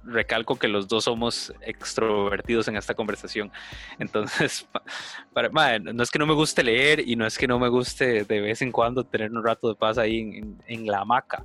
recalco 0.03 0.55
que 0.57 0.67
los 0.67 0.88
dos 0.88 1.05
somos 1.05 1.53
extrovertidos 1.62 2.67
en 2.67 2.77
esta 2.77 2.93
conversación. 2.93 3.51
Entonces, 3.99 4.67
para, 5.33 5.79
no 5.79 6.03
es 6.03 6.12
que 6.12 6.19
no 6.19 6.25
me 6.25 6.33
guste 6.33 6.63
leer 6.63 7.07
y 7.07 7.15
no 7.15 7.25
es 7.25 7.38
que 7.38 7.47
no 7.47 7.59
me 7.59 7.69
guste 7.69 8.23
de 8.23 8.41
vez 8.41 8.62
en 8.62 8.71
cuando 8.71 9.03
tener 9.03 9.31
un 9.31 9.43
rato 9.43 9.69
de 9.69 9.75
paz 9.75 9.97
ahí 9.97 10.19
en, 10.19 10.62
en 10.67 10.86
la 10.86 10.99
hamaca, 10.99 11.43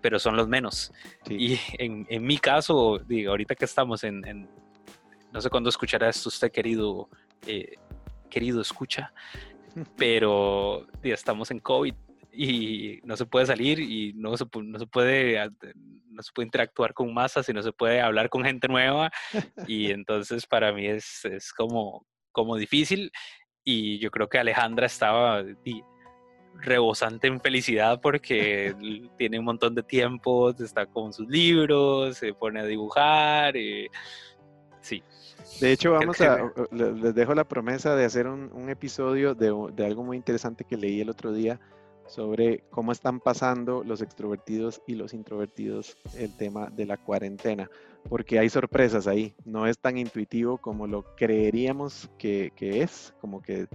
pero 0.00 0.18
son 0.18 0.36
los 0.36 0.48
menos. 0.48 0.92
Y 1.28 1.58
en, 1.78 2.06
en, 2.08 2.22
mi 2.24 2.38
caso, 2.38 2.98
digo, 3.06 3.30
ahorita 3.30 3.54
que 3.54 3.64
estamos 3.64 4.04
en, 4.04 4.48
no 5.32 5.40
sé 5.40 5.50
cuándo 5.50 5.68
escuchará 5.68 6.08
esto 6.08 6.28
usted, 6.28 6.50
querido, 6.50 7.08
eh, 7.46 7.76
querido 8.30 8.60
escucha, 8.60 9.12
pero 9.96 10.86
estamos 11.02 11.50
en 11.50 11.60
COVID 11.60 11.94
y 12.32 13.00
no 13.04 13.16
se 13.16 13.26
puede 13.26 13.46
salir 13.46 13.80
y 13.80 14.12
no 14.14 14.36
se, 14.36 14.44
no 14.62 14.78
se 14.78 14.86
puede 14.86 15.50
no 16.10 16.22
se 16.22 16.32
puede 16.32 16.46
interactuar 16.46 16.94
con 16.94 17.14
masas 17.14 17.48
y 17.48 17.52
no 17.52 17.62
se 17.62 17.72
puede 17.72 18.00
hablar 18.00 18.28
con 18.28 18.44
gente 18.44 18.68
nueva 18.68 19.10
y 19.66 19.90
entonces 19.92 20.46
para 20.46 20.72
mí 20.72 20.86
es, 20.86 21.24
es 21.24 21.52
como, 21.52 22.06
como 22.32 22.56
difícil 22.56 23.12
y 23.64 23.98
yo 23.98 24.10
creo 24.10 24.28
que 24.28 24.38
Alejandra 24.38 24.86
estaba 24.86 25.44
rebosante 26.54 27.26
en 27.26 27.40
felicidad 27.40 28.00
porque 28.00 28.74
tiene 29.18 29.38
un 29.38 29.44
montón 29.44 29.74
de 29.74 29.82
tiempo, 29.82 30.50
está 30.50 30.86
con 30.86 31.12
sus 31.12 31.28
libros, 31.28 32.16
se 32.16 32.32
pone 32.34 32.60
a 32.60 32.64
dibujar. 32.64 33.56
Y, 33.56 33.88
Sí. 34.80 35.02
De 35.60 35.72
hecho, 35.72 35.92
vamos 35.92 36.20
a, 36.20 36.52
les 36.70 37.14
dejo 37.14 37.34
la 37.34 37.44
promesa 37.44 37.96
de 37.96 38.04
hacer 38.04 38.26
un, 38.26 38.68
episodio 38.68 39.34
de, 39.34 39.52
de, 39.74 39.86
algo 39.86 40.04
muy 40.04 40.16
interesante 40.16 40.64
que 40.64 40.76
leí 40.76 41.00
el 41.00 41.10
otro 41.10 41.32
día 41.32 41.58
sobre 42.08 42.64
cómo 42.70 42.92
están 42.92 43.20
pasando 43.20 43.84
los 43.84 44.00
extrovertidos 44.00 44.82
y 44.86 44.94
los 44.94 45.12
introvertidos 45.14 45.96
el 46.16 46.34
tema 46.36 46.70
de 46.70 46.86
la 46.86 46.96
cuarentena, 46.96 47.70
porque 48.08 48.38
hay 48.38 48.48
sorpresas 48.48 49.06
ahí, 49.06 49.34
no 49.44 49.66
es 49.66 49.78
tan 49.78 49.98
intuitivo 49.98 50.58
como 50.58 50.86
lo 50.86 51.04
creeríamos 51.16 52.10
que, 52.18 52.52
es, 52.58 53.14
como 53.20 53.42
que 53.42 53.68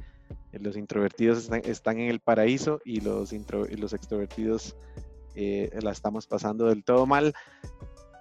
los 0.51 0.75
introvertidos 0.75 1.49
están, 1.63 1.99
en 1.99 2.09
el 2.09 2.19
paraíso 2.19 2.81
y 2.83 3.01
los, 3.01 3.31
los 3.31 3.93
extrovertidos 3.93 4.75
eh, 5.35 5.69
la 5.81 5.91
estamos 5.91 6.27
pasando 6.27 6.67
del 6.67 6.83
todo 6.83 7.05
mal. 7.05 7.33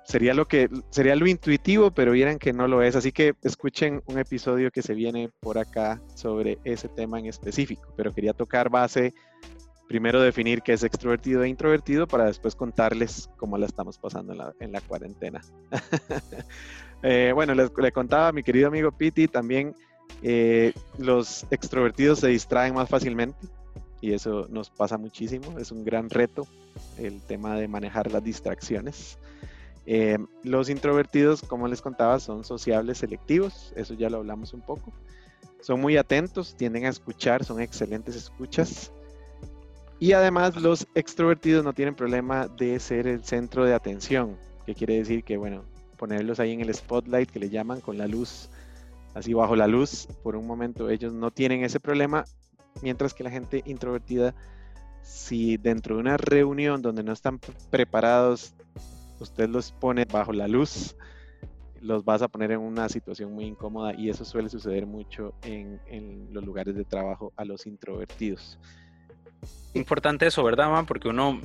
Sería 0.05 0.35
lo 0.35 0.47
que 0.47 0.69
sería 0.91 1.15
lo 1.17 1.27
intuitivo, 1.27 1.91
pero 1.91 2.13
vieran 2.13 2.39
que 2.39 2.53
no 2.53 2.67
lo 2.69 2.83
es. 2.83 2.97
Así 2.97 3.13
que 3.13 3.35
escuchen 3.43 4.03
un 4.07 4.19
episodio 4.19 4.71
que 4.71 4.83
se 4.83 4.95
viene 4.95 5.31
por 5.41 5.59
acá 5.59 6.01
sobre 6.15 6.59
ese 6.65 6.89
tema 6.89 7.19
en 7.19 7.27
específico. 7.27 7.93
Pero 7.97 8.13
quería 8.13 8.33
tocar 8.33 8.69
base 8.69 9.15
primero 9.89 10.23
definir 10.23 10.63
qué 10.63 10.73
es 10.73 10.83
extrovertido 10.85 11.43
e 11.43 11.49
introvertido 11.49 12.07
para 12.07 12.25
después 12.25 12.57
contarles 12.57 13.29
cómo 13.37 13.59
la 13.59 13.67
estamos 13.67 13.99
pasando 13.99 14.55
en 14.59 14.73
la, 14.73 14.81
cuarentena. 14.81 15.41
Eh, 17.05 17.33
bueno, 17.35 17.53
le 17.53 17.91
contaba 17.91 18.29
a 18.29 18.33
mi 18.33 18.45
querido 18.45 18.69
amigo 18.69 18.93
Piti 18.93 19.27
también, 19.27 19.75
eh, 20.23 20.73
los 20.99 21.45
extrovertidos 21.51 22.21
se 22.21 22.29
distraen 22.29 22.75
más 22.75 22.89
fácilmente 22.89 23.49
y 24.01 24.13
eso 24.13 24.47
nos 24.49 24.71
pasa 24.71 24.99
muchísimo, 24.99 25.59
es 25.59 25.73
un 25.73 25.85
gran 25.85 26.11
reto 26.11 26.47
el 26.99 27.21
tema 27.23 27.57
de 27.57 27.67
manejar 27.67 28.13
las 28.13 28.23
distracciones. 28.23 29.19
Eh, 29.87 30.19
los 30.45 30.69
introvertidos, 30.69 31.43
como 31.43 31.67
les 31.69 31.83
contaba, 31.83 32.21
son 32.21 32.45
sociables 32.45 32.99
selectivos, 32.99 33.73
eso 33.77 33.95
ya 33.95 34.09
lo 34.11 34.19
hablamos 34.19 34.53
un 34.55 34.61
poco. 34.61 34.93
Son 35.61 35.81
muy 35.81 35.97
atentos, 35.97 36.57
tienden 36.57 36.87
a 36.87 36.89
escuchar, 36.89 37.45
son 37.45 37.61
excelentes 37.61 38.17
escuchas. 38.17 38.93
Y 39.99 40.13
además 40.13 40.57
los 40.61 40.87
extrovertidos 40.95 41.65
no 41.65 41.73
tienen 41.73 41.95
problema 41.95 42.49
de 42.49 42.79
ser 42.81 43.07
el 43.07 43.25
centro 43.25 43.65
de 43.65 43.75
atención, 43.75 44.37
que 44.67 44.75
quiere 44.75 44.97
decir 44.97 45.23
que, 45.23 45.37
bueno, 45.37 45.65
ponerlos 45.97 46.41
ahí 46.41 46.53
en 46.53 46.61
el 46.61 46.75
spotlight 46.75 47.31
que 47.31 47.39
le 47.39 47.51
llaman 47.51 47.81
con 47.81 47.99
la 47.99 48.09
luz, 48.09 48.51
así 49.15 49.33
bajo 49.33 49.55
la 49.55 49.69
luz, 49.69 50.09
por 50.25 50.35
un 50.35 50.47
momento 50.47 50.91
ellos 50.91 51.13
no 51.13 51.31
tienen 51.31 51.63
ese 51.63 51.79
problema, 51.79 52.25
mientras 52.83 53.15
que 53.15 53.23
la 53.23 53.31
gente 53.31 53.63
introvertida, 53.67 54.35
si 55.03 55.57
dentro 55.57 55.95
de 55.95 56.01
una 56.01 56.17
reunión 56.17 56.83
donde 56.83 57.05
no 57.05 57.13
están 57.13 57.39
preparados, 57.71 58.55
usted 59.23 59.49
los 59.49 59.73
pone 59.73 60.05
bajo 60.05 60.33
la 60.33 60.49
luz, 60.49 60.97
los 61.81 62.05
vas 62.05 62.23
a 62.23 62.29
poner 62.29 62.53
en 62.53 62.61
una 62.61 62.89
situación 62.89 63.33
muy 63.33 63.45
incómoda 63.45 63.95
y 63.95 64.09
eso 64.09 64.25
suele 64.25 64.49
suceder 64.49 64.87
mucho 64.87 65.35
en, 65.43 66.29
los 66.33 66.45
lugares 66.45 66.75
de 66.75 66.85
trabajo 66.85 67.33
a 67.37 67.45
los 67.45 67.67
introvertidos 67.67 68.59
importante 69.75 70.27
eso, 70.27 70.45
¿verdad, 70.45 70.71
man? 70.71 70.87
Porque 70.87 71.09
uno, 71.09 71.41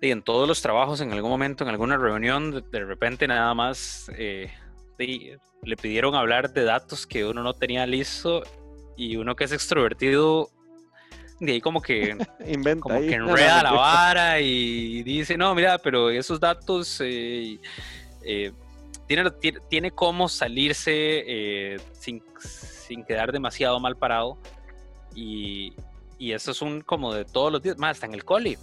en 0.00 0.22
todos 0.22 0.46
los 0.48 0.60
trabajos, 0.60 1.00
en 1.00 1.12
algún 1.12 1.30
momento, 1.30 1.64
en 1.64 1.70
alguna 1.70 1.96
reunión, 1.96 2.64
de, 2.70 2.84
repente 2.84 3.26
nada 3.28 3.54
más 3.54 4.10
eh, 4.16 4.50
le 4.98 5.76
pidieron 5.76 6.14
hablar 6.14 6.52
de 6.52 6.64
datos 6.64 7.06
que 7.06 7.24
uno 7.24 7.42
no 7.42 7.54
tenía 7.54 7.86
listo 7.86 8.42
y 8.96 9.16
uno 9.16 9.36
que 9.36 9.44
es 9.44 9.52
extrovertido, 9.52 10.50
de 11.40 11.52
ahí 11.52 11.60
como 11.60 11.80
que, 11.80 12.16
Inventa 12.46 12.80
como 12.80 13.00
que 13.00 13.14
enreda 13.14 13.62
la 13.62 13.72
vara 13.72 14.40
y 14.40 15.02
dice, 15.02 15.36
no, 15.36 15.54
mira, 15.54 15.78
pero 15.78 16.10
esos 16.10 16.40
datos... 16.40 17.00
Eh, 17.02 17.58
eh, 18.22 18.52
tiene, 19.06 19.30
tiene, 19.68 19.90
cómo 19.90 20.30
salirse 20.30 21.76
sin, 21.92 22.22
sin 22.40 23.04
quedar 23.04 23.32
demasiado 23.32 23.78
mal 23.78 23.98
parado 23.98 24.38
y, 25.14 25.74
y 26.18 26.32
eso 26.32 26.50
es 26.50 26.62
un 26.62 26.80
como 26.80 27.12
de 27.12 27.24
todos 27.24 27.52
los 27.52 27.62
días, 27.62 27.76
más 27.78 27.92
hasta 27.92 28.06
en 28.06 28.14
el 28.14 28.24
coli. 28.24 28.56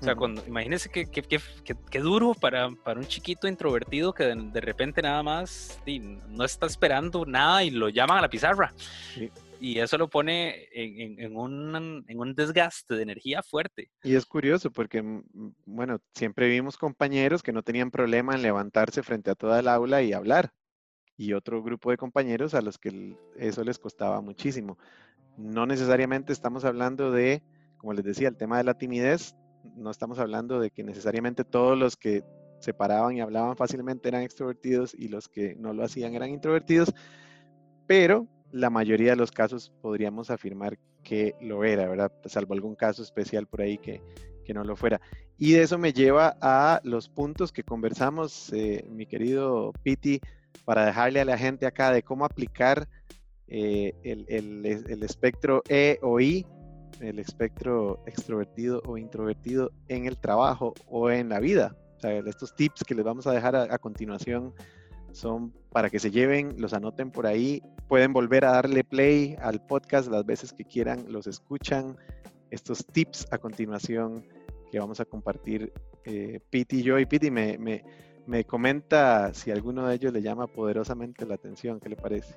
O 0.00 0.04
sea, 0.04 0.16
cuando, 0.16 0.42
imagínense 0.48 0.88
qué 0.90 1.06
que, 1.06 1.22
que, 1.22 1.98
duro 2.00 2.34
para, 2.34 2.70
para, 2.82 2.98
un 2.98 3.06
chiquito 3.06 3.46
introvertido 3.46 4.12
que 4.12 4.24
de, 4.24 4.60
repente 4.60 5.00
nada 5.00 5.22
más 5.22 5.78
no 6.28 6.44
está 6.44 6.66
esperando 6.66 7.24
nada 7.24 7.62
y 7.62 7.70
lo 7.70 7.88
llaman 7.88 8.18
a 8.18 8.22
la 8.22 8.28
pizarra. 8.28 8.74
Y 9.64 9.78
eso 9.78 9.96
lo 9.96 10.10
pone 10.10 10.66
en, 10.72 11.36
un, 11.36 12.04
un, 12.08 12.34
desgaste 12.34 12.96
de 12.96 13.02
energía 13.04 13.44
fuerte. 13.44 13.92
Y 14.02 14.16
es 14.16 14.26
curioso 14.26 14.72
porque, 14.72 15.00
mm, 15.00 15.22
bueno, 15.66 16.00
siempre 16.16 16.48
vimos 16.48 16.76
compañeros 16.76 17.44
que 17.44 17.52
no 17.52 17.62
tenían 17.62 17.92
problema 17.92 18.34
en 18.34 18.42
levantarse 18.42 19.04
frente 19.04 19.30
a 19.30 19.36
toda 19.36 19.60
el 19.60 19.68
aula 19.68 20.02
y 20.02 20.14
hablar. 20.14 20.52
Y 21.16 21.34
otro 21.34 21.62
grupo 21.62 21.92
de 21.92 21.96
compañeros 21.96 22.54
a 22.54 22.60
los 22.60 22.76
que 22.76 23.16
eso 23.36 23.62
les 23.62 23.78
costaba 23.78 24.20
muchísimo. 24.20 24.78
No 25.36 25.64
necesariamente 25.64 26.32
estamos 26.32 26.64
hablando 26.64 27.12
de, 27.12 27.44
como 27.76 27.92
les 27.92 28.04
decía, 28.04 28.26
el 28.26 28.36
tema 28.36 28.58
de 28.58 28.64
la 28.64 28.74
timidez, 28.74 29.36
no 29.76 29.92
estamos 29.92 30.18
hablando 30.18 30.58
de 30.58 30.72
que 30.72 30.82
necesariamente 30.82 31.44
todos 31.44 31.78
los 31.78 31.96
que 31.96 32.24
se 32.58 32.74
paraban 32.74 33.16
y 33.16 33.20
hablaban 33.20 33.56
fácilmente 33.56 34.08
eran 34.08 34.22
extrovertidos 34.22 34.92
y 34.92 35.06
los 35.06 35.28
que 35.28 35.54
no 35.54 35.72
lo 35.72 35.84
hacían 35.84 36.16
eran 36.16 36.30
introvertidos, 36.30 36.92
pero 37.86 38.26
la 38.52 38.70
mayoría 38.70 39.10
de 39.10 39.16
los 39.16 39.32
casos 39.32 39.72
podríamos 39.80 40.30
afirmar 40.30 40.78
que 41.02 41.34
lo 41.40 41.64
era, 41.64 41.88
¿verdad? 41.88 42.12
Salvo 42.26 42.54
algún 42.54 42.74
caso 42.74 43.02
especial 43.02 43.46
por 43.46 43.62
ahí 43.62 43.78
que, 43.78 44.00
no 44.52 44.64
lo 44.64 44.76
fuera. 44.76 45.00
Y 45.38 45.52
de 45.52 45.62
eso 45.62 45.78
me 45.78 45.94
lleva 45.94 46.36
a 46.42 46.82
los 46.84 47.08
puntos 47.08 47.52
que 47.52 47.62
conversamos, 47.62 48.52
eh, 48.52 48.84
mi 48.90 49.06
querido 49.06 49.72
Piti, 49.82 50.20
para 50.66 50.84
dejarle 50.84 51.22
a 51.22 51.24
la 51.24 51.38
gente 51.38 51.64
acá 51.64 51.90
de 51.90 52.02
cómo 52.02 52.26
aplicar 52.26 52.86
eh, 53.48 53.94
el, 54.02 55.02
espectro 55.02 55.62
E 55.70 55.98
o 56.02 56.20
I, 56.20 56.46
el 57.00 57.18
espectro 57.18 58.02
extrovertido 58.06 58.82
o 58.86 58.98
introvertido 58.98 59.72
en 59.88 60.06
el 60.06 60.18
trabajo 60.18 60.74
o 60.86 61.10
en 61.10 61.30
la 61.30 61.40
vida. 61.40 61.76
estos 62.02 62.54
tips 62.54 62.84
que 62.84 62.94
les 62.94 63.04
vamos 63.04 63.26
a 63.26 63.32
dejar 63.32 63.56
a, 63.56 63.78
continuación 63.78 64.52
son 65.12 65.52
para 65.70 65.90
que 65.90 65.98
se 65.98 66.10
lleven, 66.10 66.54
los 66.58 66.72
anoten 66.72 67.10
por 67.10 67.26
ahí. 67.26 67.62
Pueden 67.88 68.12
volver 68.12 68.44
a 68.44 68.52
darle 68.52 68.84
play 68.84 69.36
al 69.40 69.64
podcast 69.64 70.10
las 70.10 70.24
veces 70.24 70.52
que 70.52 70.64
quieran, 70.64 71.04
los 71.08 71.26
escuchan. 71.26 71.96
Estos 72.50 72.84
tips 72.86 73.26
a 73.30 73.38
continuación 73.38 74.24
que 74.70 74.78
vamos 74.78 75.00
a 75.00 75.04
compartir 75.04 75.72
eh, 76.04 76.40
Piti 76.50 76.80
y 76.80 76.82
yo. 76.82 76.98
Y 76.98 77.06
Piti 77.06 77.30
me, 77.30 77.56
me, 77.58 77.84
me 78.26 78.44
comenta 78.44 79.32
si 79.32 79.50
alguno 79.50 79.86
de 79.86 79.94
ellos 79.94 80.12
le 80.12 80.22
llama 80.22 80.46
poderosamente 80.46 81.24
la 81.26 81.34
atención. 81.34 81.80
¿Qué 81.80 81.88
le 81.88 81.96
parece? 81.96 82.34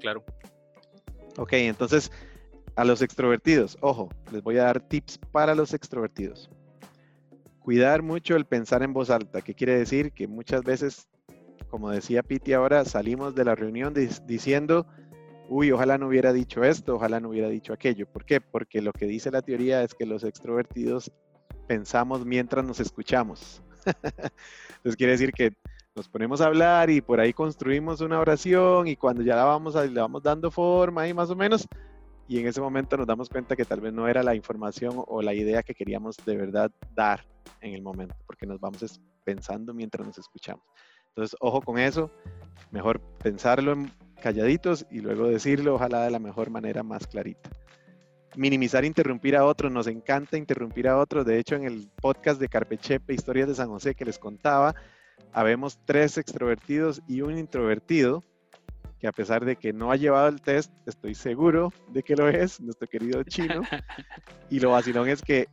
claro. 0.00 0.24
Ok, 1.38 1.52
entonces 1.54 2.10
a 2.76 2.84
los 2.84 3.02
extrovertidos, 3.02 3.76
ojo, 3.80 4.08
les 4.32 4.42
voy 4.42 4.58
a 4.58 4.64
dar 4.64 4.80
tips 4.80 5.18
para 5.30 5.54
los 5.54 5.74
extrovertidos. 5.74 6.50
Cuidar 7.60 8.02
mucho 8.02 8.34
el 8.34 8.44
pensar 8.44 8.82
en 8.82 8.92
voz 8.92 9.10
alta, 9.10 9.40
que 9.40 9.54
quiere 9.54 9.78
decir 9.78 10.12
que 10.12 10.26
muchas 10.26 10.62
veces, 10.62 11.08
como 11.72 11.88
decía 11.88 12.22
Piti 12.22 12.52
ahora, 12.52 12.84
salimos 12.84 13.34
de 13.34 13.46
la 13.46 13.54
reunión 13.54 13.94
diciendo, 14.26 14.86
uy, 15.48 15.72
ojalá 15.72 15.96
no 15.96 16.08
hubiera 16.08 16.30
dicho 16.30 16.62
esto, 16.64 16.96
ojalá 16.96 17.18
no 17.18 17.30
hubiera 17.30 17.48
dicho 17.48 17.72
aquello. 17.72 18.06
¿Por 18.06 18.26
qué? 18.26 18.42
Porque 18.42 18.82
lo 18.82 18.92
que 18.92 19.06
dice 19.06 19.30
la 19.30 19.40
teoría 19.40 19.82
es 19.82 19.94
que 19.94 20.04
los 20.04 20.22
extrovertidos 20.22 21.10
pensamos 21.66 22.26
mientras 22.26 22.62
nos 22.62 22.78
escuchamos. 22.78 23.62
Entonces 24.76 24.96
quiere 24.98 25.12
decir 25.12 25.32
que 25.32 25.54
nos 25.96 26.10
ponemos 26.10 26.42
a 26.42 26.46
hablar 26.46 26.90
y 26.90 27.00
por 27.00 27.20
ahí 27.20 27.32
construimos 27.32 28.02
una 28.02 28.20
oración 28.20 28.86
y 28.86 28.94
cuando 28.94 29.22
ya 29.22 29.34
la 29.34 29.44
vamos, 29.44 29.74
a, 29.74 29.86
le 29.86 29.98
vamos 29.98 30.22
dando 30.22 30.50
forma 30.50 31.00
ahí 31.00 31.14
más 31.14 31.30
o 31.30 31.36
menos, 31.36 31.66
y 32.28 32.38
en 32.38 32.48
ese 32.48 32.60
momento 32.60 32.98
nos 32.98 33.06
damos 33.06 33.30
cuenta 33.30 33.56
que 33.56 33.64
tal 33.64 33.80
vez 33.80 33.94
no 33.94 34.06
era 34.08 34.22
la 34.22 34.34
información 34.34 35.02
o 35.06 35.22
la 35.22 35.32
idea 35.32 35.62
que 35.62 35.74
queríamos 35.74 36.18
de 36.26 36.36
verdad 36.36 36.70
dar 36.94 37.24
en 37.62 37.72
el 37.72 37.80
momento, 37.80 38.14
porque 38.26 38.46
nos 38.46 38.60
vamos 38.60 39.00
pensando 39.24 39.72
mientras 39.72 40.06
nos 40.06 40.18
escuchamos. 40.18 40.64
Entonces, 41.14 41.36
ojo 41.40 41.60
con 41.60 41.78
eso, 41.78 42.10
mejor 42.70 43.00
pensarlo 43.22 43.76
calladitos 44.22 44.86
y 44.90 45.00
luego 45.00 45.28
decirlo, 45.28 45.74
ojalá 45.74 46.04
de 46.04 46.10
la 46.10 46.18
mejor 46.18 46.48
manera, 46.48 46.82
más 46.82 47.06
clarita. 47.06 47.50
Minimizar, 48.34 48.86
interrumpir 48.86 49.36
a 49.36 49.44
otros, 49.44 49.70
nos 49.70 49.88
encanta 49.88 50.38
interrumpir 50.38 50.88
a 50.88 50.96
otros. 50.96 51.26
De 51.26 51.38
hecho, 51.38 51.56
en 51.56 51.64
el 51.64 51.90
podcast 52.00 52.40
de 52.40 52.48
Carpechepe, 52.48 53.12
Historias 53.12 53.46
de 53.48 53.54
San 53.54 53.68
José, 53.68 53.94
que 53.94 54.06
les 54.06 54.18
contaba, 54.18 54.74
habemos 55.34 55.78
tres 55.84 56.16
extrovertidos 56.16 57.02
y 57.06 57.20
un 57.20 57.36
introvertido, 57.36 58.24
que 58.98 59.06
a 59.06 59.12
pesar 59.12 59.44
de 59.44 59.56
que 59.56 59.74
no 59.74 59.90
ha 59.90 59.96
llevado 59.96 60.28
el 60.28 60.40
test, 60.40 60.72
estoy 60.86 61.14
seguro 61.14 61.74
de 61.88 62.02
que 62.02 62.16
lo 62.16 62.26
es, 62.28 62.58
nuestro 62.58 62.88
querido 62.88 63.22
chino. 63.24 63.60
y 64.48 64.60
lo 64.60 64.70
vacilón 64.70 65.10
es 65.10 65.20
que 65.20 65.48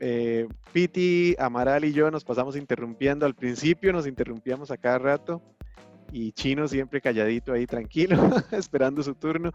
eh, 0.00 0.46
Piti, 0.72 1.34
Amaral 1.38 1.84
y 1.84 1.92
yo 1.92 2.10
nos 2.10 2.24
pasamos 2.24 2.56
interrumpiendo. 2.56 3.26
Al 3.26 3.34
principio 3.34 3.92
nos 3.92 4.06
interrumpíamos 4.06 4.70
a 4.70 4.76
cada 4.76 4.98
rato 4.98 5.42
y 6.12 6.32
Chino 6.32 6.68
siempre 6.68 7.00
calladito 7.00 7.52
ahí, 7.52 7.66
tranquilo, 7.66 8.16
esperando 8.52 9.02
su 9.02 9.14
turno. 9.14 9.52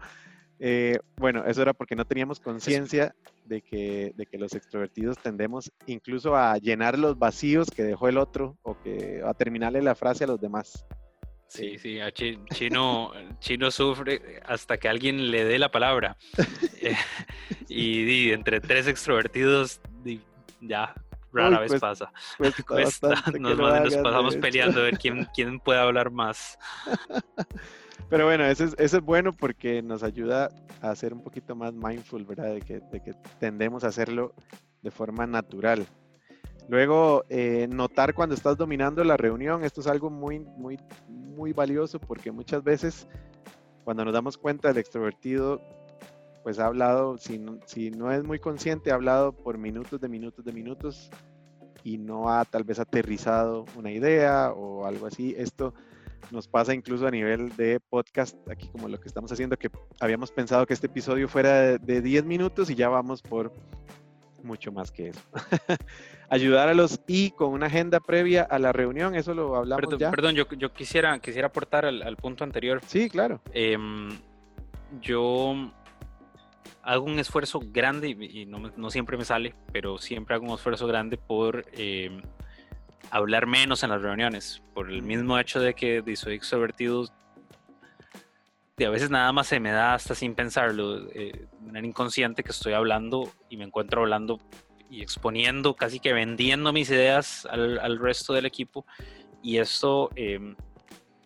Eh, 0.58 0.98
bueno, 1.16 1.44
eso 1.44 1.62
era 1.62 1.72
porque 1.72 1.96
no 1.96 2.04
teníamos 2.04 2.38
conciencia 2.38 3.14
de 3.46 3.62
que, 3.62 4.12
de 4.16 4.26
que 4.26 4.38
los 4.38 4.54
extrovertidos 4.54 5.18
tendemos 5.18 5.72
incluso 5.86 6.36
a 6.36 6.56
llenar 6.58 6.98
los 6.98 7.18
vacíos 7.18 7.68
que 7.70 7.82
dejó 7.82 8.08
el 8.08 8.16
otro 8.16 8.56
o 8.62 8.80
que 8.80 9.22
a 9.24 9.34
terminarle 9.34 9.82
la 9.82 9.96
frase 9.96 10.24
a 10.24 10.28
los 10.28 10.40
demás. 10.40 10.86
Sí, 11.52 11.76
sí, 11.76 11.98
Chino, 12.54 13.12
Chino 13.38 13.70
sufre 13.70 14.40
hasta 14.46 14.78
que 14.78 14.88
alguien 14.88 15.30
le 15.30 15.44
dé 15.44 15.58
la 15.58 15.70
palabra. 15.70 16.16
Eh, 16.80 16.94
y, 17.68 18.30
entre 18.30 18.60
tres 18.60 18.86
extrovertidos, 18.86 19.82
ya 20.62 20.94
rara 21.32 21.60
vez 21.60 21.80
pasa. 21.80 22.12
Nos, 22.38 23.58
nos, 23.58 23.96
pasamos 23.96 24.36
peleando 24.36 24.80
a 24.80 24.84
ver 24.84 24.98
quién, 24.98 25.26
quién 25.34 25.60
puede 25.60 25.80
hablar 25.80 26.10
más. 26.10 26.58
Pero 28.08 28.26
bueno, 28.26 28.44
eso 28.44 28.64
es, 28.64 28.74
eso 28.78 28.98
es 28.98 29.02
bueno 29.02 29.32
porque 29.32 29.82
nos 29.82 30.02
ayuda 30.02 30.50
a 30.82 30.94
ser 30.94 31.14
un 31.14 31.22
poquito 31.22 31.56
más 31.56 31.72
mindful, 31.72 32.24
¿verdad? 32.24 32.54
De 32.54 32.60
que, 32.60 32.80
de 32.80 33.02
que 33.02 33.14
tendemos 33.40 33.84
a 33.84 33.88
hacerlo 33.88 34.34
de 34.82 34.90
forma 34.90 35.26
natural. 35.26 35.86
Luego, 36.68 37.24
eh, 37.28 37.66
notar 37.70 38.14
cuando 38.14 38.34
estás 38.34 38.56
dominando 38.56 39.02
la 39.02 39.16
reunión, 39.16 39.64
esto 39.64 39.80
es 39.80 39.86
algo 39.86 40.10
muy, 40.10 40.40
muy, 40.40 40.78
muy 41.08 41.52
valioso 41.52 41.98
porque 41.98 42.30
muchas 42.30 42.62
veces 42.62 43.08
cuando 43.84 44.04
nos 44.04 44.14
damos 44.14 44.36
cuenta 44.36 44.68
del 44.68 44.78
extrovertido, 44.78 45.60
pues 46.42 46.58
ha 46.58 46.66
hablado, 46.66 47.18
si 47.18 47.38
no, 47.38 47.58
si 47.66 47.90
no 47.90 48.12
es 48.12 48.24
muy 48.24 48.38
consciente, 48.38 48.90
ha 48.90 48.94
hablado 48.94 49.32
por 49.32 49.58
minutos 49.58 50.00
de 50.00 50.08
minutos 50.08 50.44
de 50.44 50.52
minutos 50.52 51.10
y 51.84 51.98
no 51.98 52.30
ha 52.30 52.44
tal 52.44 52.64
vez 52.64 52.78
aterrizado 52.78 53.64
una 53.76 53.90
idea 53.90 54.52
o 54.52 54.86
algo 54.86 55.06
así. 55.06 55.34
Esto 55.36 55.74
nos 56.30 56.48
pasa 56.48 56.74
incluso 56.74 57.06
a 57.06 57.10
nivel 57.10 57.54
de 57.56 57.80
podcast, 57.80 58.36
aquí 58.48 58.68
como 58.68 58.88
lo 58.88 59.00
que 59.00 59.08
estamos 59.08 59.30
haciendo, 59.32 59.56
que 59.56 59.70
habíamos 60.00 60.30
pensado 60.30 60.66
que 60.66 60.74
este 60.74 60.86
episodio 60.86 61.28
fuera 61.28 61.78
de 61.78 62.00
10 62.00 62.24
minutos 62.24 62.70
y 62.70 62.74
ya 62.74 62.88
vamos 62.88 63.22
por 63.22 63.52
mucho 64.42 64.72
más 64.72 64.90
que 64.90 65.08
eso. 65.08 65.20
Ayudar 66.28 66.68
a 66.68 66.74
los 66.74 67.00
y 67.06 67.30
con 67.32 67.52
una 67.52 67.66
agenda 67.66 68.00
previa 68.00 68.42
a 68.42 68.58
la 68.58 68.72
reunión, 68.72 69.14
eso 69.14 69.34
lo 69.34 69.54
hablamos 69.56 69.82
perdón, 69.82 69.98
ya. 69.98 70.10
Perdón, 70.10 70.34
yo, 70.34 70.48
yo 70.56 70.72
quisiera, 70.72 71.18
quisiera 71.18 71.48
aportar 71.48 71.84
al, 71.84 72.16
punto 72.16 72.44
anterior. 72.44 72.80
Sí, 72.86 73.10
claro. 73.10 73.40
Em, 73.52 74.10
yo 75.00 75.70
hago 76.82 77.04
un 77.04 77.18
esfuerzo 77.18 77.60
grande 77.64 78.08
y, 78.10 78.46
no, 78.46 78.90
siempre 78.90 79.16
me 79.16 79.24
sale, 79.24 79.54
pero 79.72 79.98
siempre 79.98 80.34
hago 80.34 80.46
un 80.46 80.54
esfuerzo 80.54 80.86
grande 80.86 81.16
por 81.16 81.64
em, 81.72 82.22
hablar 83.10 83.46
menos 83.46 83.82
en 83.82 83.90
las 83.90 84.02
reuniones, 84.02 84.62
por 84.74 84.90
el 84.90 85.02
mismo 85.02 85.38
hecho 85.38 85.60
de 85.60 85.74
que 85.74 86.02
soy 86.16 86.34
extrovertido 86.34 87.06
a 88.86 88.90
veces 88.90 89.10
nada 89.10 89.32
más 89.32 89.46
se 89.46 89.60
me 89.60 89.70
da 89.70 89.94
hasta 89.94 90.14
sin 90.14 90.34
pensarlo, 90.34 91.08
eh, 91.12 91.32
de 91.32 91.66
manera 91.66 91.86
inconsciente 91.86 92.42
que 92.42 92.50
estoy 92.50 92.72
hablando 92.72 93.30
y 93.48 93.56
me 93.56 93.64
encuentro 93.64 94.02
hablando 94.02 94.38
y 94.90 95.02
exponiendo, 95.02 95.74
casi 95.74 96.00
que 96.00 96.12
vendiendo 96.12 96.72
mis 96.72 96.90
ideas 96.90 97.46
al, 97.46 97.98
resto 97.98 98.32
del 98.34 98.46
equipo. 98.46 98.84
Y 99.42 99.58
esto, 99.58 100.10
em, 100.14 100.54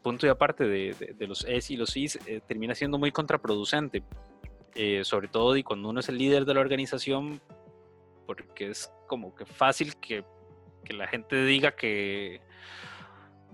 punto 0.03 0.27
y 0.27 0.29
aparte 0.29 0.65
de, 0.65 1.17
los 1.27 1.45
es 1.45 1.71
y 1.71 1.77
los 1.77 1.97
is, 1.97 2.19
eh, 2.27 2.41
termina 2.47 2.75
siendo 2.75 2.99
muy 2.99 3.11
contraproducente. 3.11 4.03
Eh, 4.77 5.05
sobre 5.05 5.29
todo 5.29 5.57
y 5.57 5.62
cuando 5.62 5.89
uno 5.89 6.01
es 6.01 6.09
el 6.09 6.18
líder 6.18 6.45
de 6.45 6.55
la 6.55 6.61
organización, 6.61 7.41
porque 8.27 8.68
es 8.70 8.93
como 9.07 9.35
que 9.35 9.47
fácil 9.47 9.97
que, 9.97 10.24
que 10.85 10.93
la 10.93 11.07
gente 11.07 11.45
diga 11.45 11.72
que 11.72 12.41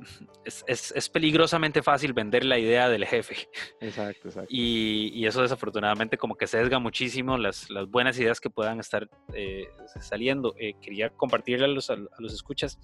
es, 0.45 1.09
peligrosamente 1.09 1.83
fácil 1.83 2.13
vender 2.13 2.45
la 2.45 2.59
idea 2.59 2.89
del 2.89 3.05
jefe. 3.05 3.49
Exacto, 3.81 4.29
exacto. 4.29 4.49
Y, 4.51 5.25
eso 5.27 5.43
desafortunadamente 5.43 6.19
como 6.19 6.37
que 6.37 6.47
sesga 6.47 6.79
muchísimo 6.79 7.39
las, 7.39 7.69
buenas 7.89 8.19
ideas 8.19 8.41
que 8.41 8.51
puedan 8.51 8.81
estar 8.81 9.09
eh, 9.35 9.69
saliendo. 10.01 10.55
Eh, 10.59 10.75
quería 10.81 11.11
compartirle 11.11 11.67
a 11.67 11.69
los, 11.69 11.91
a, 11.91 11.97
los 12.19 12.33
escuchas. 12.33 12.79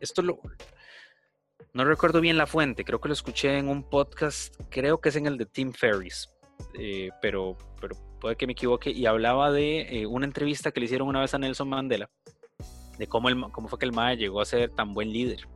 Esto 0.00 0.22
lo... 0.22 0.40
No 1.72 1.84
recuerdo 1.84 2.22
bien 2.22 2.38
la 2.38 2.46
fuente, 2.46 2.84
creo 2.84 3.00
que 3.00 3.08
lo 3.08 3.14
escuché 3.14 3.58
en 3.58 3.68
un 3.68 3.82
podcast, 3.88 4.54
creo 4.70 4.98
que 4.98 5.10
es 5.10 5.16
en 5.16 5.26
el 5.26 5.36
de 5.36 5.44
Tim 5.44 5.72
Ferris, 5.74 6.30
eh, 6.78 7.10
pero, 7.20 7.56
pero 7.80 7.96
puede 8.20 8.36
que 8.36 8.46
me 8.46 8.52
equivoque, 8.52 8.90
y 8.90 9.06
hablaba 9.06 9.50
de 9.50 10.06
una 10.08 10.26
entrevista 10.26 10.72
que 10.72 10.80
le 10.80 10.86
hicieron 10.86 11.08
una 11.08 11.20
vez 11.20 11.34
a 11.34 11.38
Nelson 11.38 11.68
Mandela, 11.68 12.08
de 12.98 13.06
cómo, 13.06 13.28
el, 13.28 13.40
cómo 13.52 13.68
fue 13.68 13.78
que 13.78 13.86
el 13.86 13.92
MAE 13.92 14.16
llegó 14.16 14.40
a 14.40 14.44
ser 14.44 14.70
tan 14.70 14.94
buen 14.94 15.12
líder. 15.12 15.46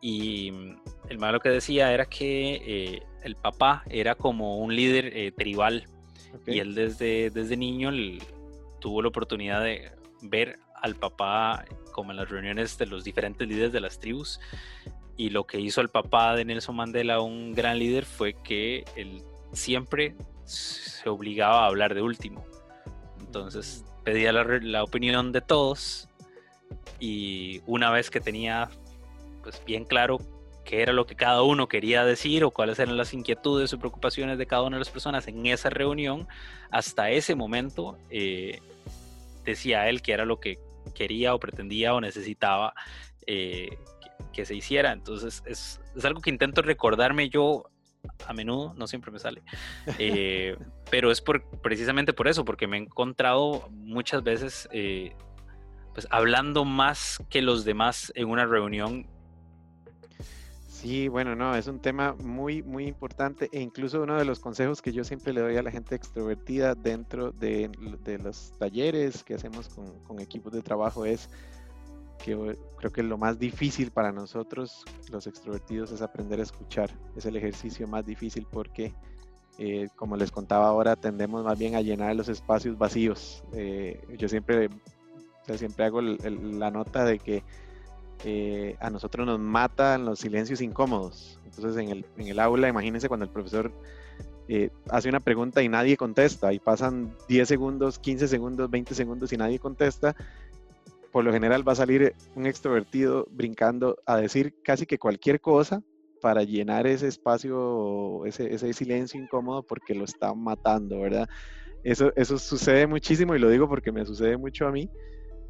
Y 0.00 0.50
mm, 0.52 0.76
el 1.08 1.18
malo 1.18 1.40
que 1.40 1.48
decía 1.48 1.92
era 1.92 2.06
que 2.06 2.62
eh, 2.64 3.02
el 3.22 3.36
papá 3.36 3.82
era 3.88 4.14
como 4.14 4.58
un 4.58 4.74
líder 4.74 5.16
eh, 5.16 5.32
tribal. 5.32 5.88
Y 6.46 6.58
él 6.58 6.74
desde, 6.74 7.30
desde 7.30 7.56
niño 7.56 7.90
tuvo 8.80 9.02
la 9.02 9.08
oportunidad 9.08 9.62
de 9.62 9.90
ver 10.22 10.58
al 10.82 10.94
papá 10.94 11.64
como 11.92 12.10
en 12.10 12.18
las 12.18 12.28
reuniones 12.28 12.76
de 12.76 12.86
los 12.86 13.04
diferentes 13.04 13.48
líderes 13.48 13.72
de 13.72 13.80
las 13.80 13.98
tribus. 13.98 14.38
Y 15.16 15.30
lo 15.30 15.44
que 15.44 15.58
hizo 15.58 15.80
el 15.80 15.88
papá 15.88 16.36
de 16.36 16.44
Nelson 16.44 16.76
Mandela, 16.76 17.20
un 17.20 17.54
gran 17.54 17.78
líder, 17.78 18.04
fue 18.04 18.34
que 18.34 18.84
él 18.96 19.22
siempre 19.56 20.14
se 20.44 21.08
obligaba 21.08 21.64
a 21.64 21.66
hablar 21.66 21.94
de 21.94 22.02
último. 22.02 22.44
Entonces 23.20 23.84
pedía 24.04 24.32
la, 24.32 24.44
la 24.44 24.84
opinión 24.84 25.32
de 25.32 25.40
todos 25.40 26.08
y 27.00 27.60
una 27.66 27.90
vez 27.90 28.10
que 28.10 28.20
tenía 28.20 28.68
pues 29.42 29.62
bien 29.64 29.84
claro 29.84 30.18
qué 30.66 30.82
era 30.82 30.92
lo 30.92 31.06
que 31.06 31.14
cada 31.14 31.42
uno 31.42 31.68
quería 31.68 32.04
decir 32.04 32.44
o 32.44 32.50
cuáles 32.50 32.78
eran 32.78 32.96
las 32.96 33.14
inquietudes 33.14 33.72
o 33.72 33.78
preocupaciones 33.78 34.36
de 34.36 34.46
cada 34.46 34.62
una 34.62 34.76
de 34.76 34.80
las 34.80 34.90
personas 34.90 35.26
en 35.28 35.46
esa 35.46 35.70
reunión, 35.70 36.26
hasta 36.70 37.10
ese 37.10 37.34
momento 37.34 37.96
eh, 38.10 38.60
decía 39.44 39.88
él 39.88 40.02
que 40.02 40.12
era 40.12 40.24
lo 40.24 40.40
que 40.40 40.58
quería 40.94 41.34
o 41.34 41.40
pretendía 41.40 41.94
o 41.94 42.00
necesitaba 42.00 42.74
eh, 43.26 43.78
que, 44.32 44.44
se 44.44 44.54
hiciera. 44.54 44.92
Entonces 44.92 45.42
es, 45.46 45.80
algo 46.04 46.20
que 46.20 46.30
intento 46.30 46.60
recordarme 46.60 47.30
yo 47.30 47.70
a 48.26 48.32
menudo, 48.32 48.74
no 48.74 48.86
siempre 48.86 49.10
me 49.10 49.18
sale, 49.18 49.42
eh, 49.98 50.56
pero 50.90 51.10
es 51.10 51.20
por, 51.20 51.44
precisamente 51.60 52.12
por 52.12 52.28
eso, 52.28 52.44
porque 52.44 52.66
me 52.66 52.76
he 52.76 52.80
encontrado 52.80 53.68
muchas 53.70 54.22
veces 54.22 54.68
pues 55.96 56.06
hablando 56.10 56.66
más 56.66 57.18
que 57.30 57.40
los 57.40 57.64
demás 57.64 58.12
en 58.14 58.28
una 58.28 58.44
reunión. 58.44 59.06
Sí, 60.68 61.08
bueno, 61.08 61.34
no, 61.34 61.56
es 61.56 61.68
un 61.68 61.80
tema 61.80 62.14
muy, 62.22 62.62
muy 62.62 62.86
importante 62.86 63.48
e 63.50 63.62
incluso 63.62 64.02
uno 64.02 64.18
de 64.18 64.26
los 64.26 64.38
consejos 64.38 64.82
que 64.82 64.92
yo 64.92 65.04
siempre 65.04 65.32
le 65.32 65.40
doy 65.40 65.56
a 65.56 65.62
la 65.62 65.70
gente 65.70 65.94
extrovertida 65.94 66.74
dentro 66.74 67.32
de, 67.32 67.70
los 68.22 68.52
talleres 68.58 69.24
que 69.24 69.34
hacemos 69.34 69.70
con, 69.70 70.20
equipos 70.20 70.52
de 70.52 70.60
trabajo 70.60 71.06
es 71.06 71.30
que 72.26 72.58
creo 72.76 72.92
que 72.92 73.02
lo 73.04 73.16
más 73.18 73.38
difícil 73.38 73.92
para 73.92 74.10
nosotros, 74.10 74.84
los 75.10 75.28
extrovertidos, 75.28 75.92
es 75.92 76.02
aprender 76.02 76.40
a 76.40 76.42
escuchar. 76.42 76.90
Es 77.14 77.24
el 77.24 77.36
ejercicio 77.36 77.86
más 77.86 78.04
difícil 78.04 78.46
porque, 78.50 78.92
eh, 79.58 79.88
como 79.94 80.16
les 80.16 80.32
contaba 80.32 80.66
ahora, 80.66 80.96
tendemos 80.96 81.44
más 81.44 81.56
bien 81.56 81.76
a 81.76 81.82
llenar 81.82 82.16
los 82.16 82.28
espacios 82.28 82.76
vacíos. 82.76 83.44
Eh, 83.52 84.04
yo 84.18 84.28
siempre, 84.28 84.68
siempre 85.54 85.84
hago 85.84 86.00
la 86.00 86.72
nota 86.72 87.04
de 87.04 87.20
que 87.20 87.44
eh, 88.24 88.76
a 88.80 88.90
nosotros 88.90 89.24
nos 89.24 89.38
matan 89.38 90.04
los 90.04 90.18
silencios 90.18 90.60
incómodos. 90.60 91.38
Entonces 91.44 91.76
en 91.76 91.90
el, 91.90 92.06
en 92.16 92.26
el 92.26 92.40
aula, 92.40 92.68
imagínense 92.68 93.06
cuando 93.06 93.24
el 93.24 93.30
profesor 93.30 93.70
eh, 94.48 94.70
hace 94.90 95.08
una 95.08 95.18
pregunta 95.18 95.60
y 95.62 95.68
nadie 95.68 95.96
contesta 95.96 96.52
y 96.52 96.60
pasan 96.60 97.16
10 97.28 97.48
segundos, 97.48 97.98
15 97.98 98.28
segundos, 98.28 98.70
20 98.70 98.94
segundos 98.94 99.32
y 99.32 99.36
nadie 99.36 99.58
contesta, 99.58 100.14
por 101.16 101.24
lo 101.24 101.32
general 101.32 101.66
va 101.66 101.72
a 101.72 101.76
salir 101.76 102.14
un 102.34 102.44
extrovertido 102.44 103.26
brincando 103.30 103.96
a 104.04 104.18
decir 104.18 104.54
casi 104.62 104.84
que 104.84 104.98
cualquier 104.98 105.40
cosa 105.40 105.82
para 106.20 106.42
llenar 106.42 106.86
ese 106.86 107.08
espacio, 107.08 108.26
ese, 108.26 108.74
silencio 108.74 109.18
incómodo 109.18 109.62
porque 109.62 109.94
lo 109.94 110.04
está 110.04 110.34
matando, 110.34 111.00
¿verdad? 111.00 111.26
Eso, 111.82 112.12
eso 112.16 112.38
sucede 112.38 112.86
muchísimo 112.86 113.34
y 113.34 113.38
lo 113.38 113.48
digo 113.48 113.66
porque 113.66 113.92
me 113.92 114.04
sucede 114.04 114.36
mucho 114.36 114.66
a 114.66 114.72
mí, 114.72 114.90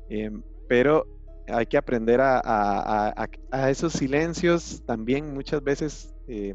em, 0.09 0.41
pero 0.69 1.05
hay 1.49 1.67
que 1.67 1.79
aprender 1.79 2.21
a, 2.23 3.29
esos 3.69 3.93
silencios 3.93 4.85
también 4.87 5.35
muchas 5.35 5.65
veces. 5.65 6.15
Eh, 6.29 6.55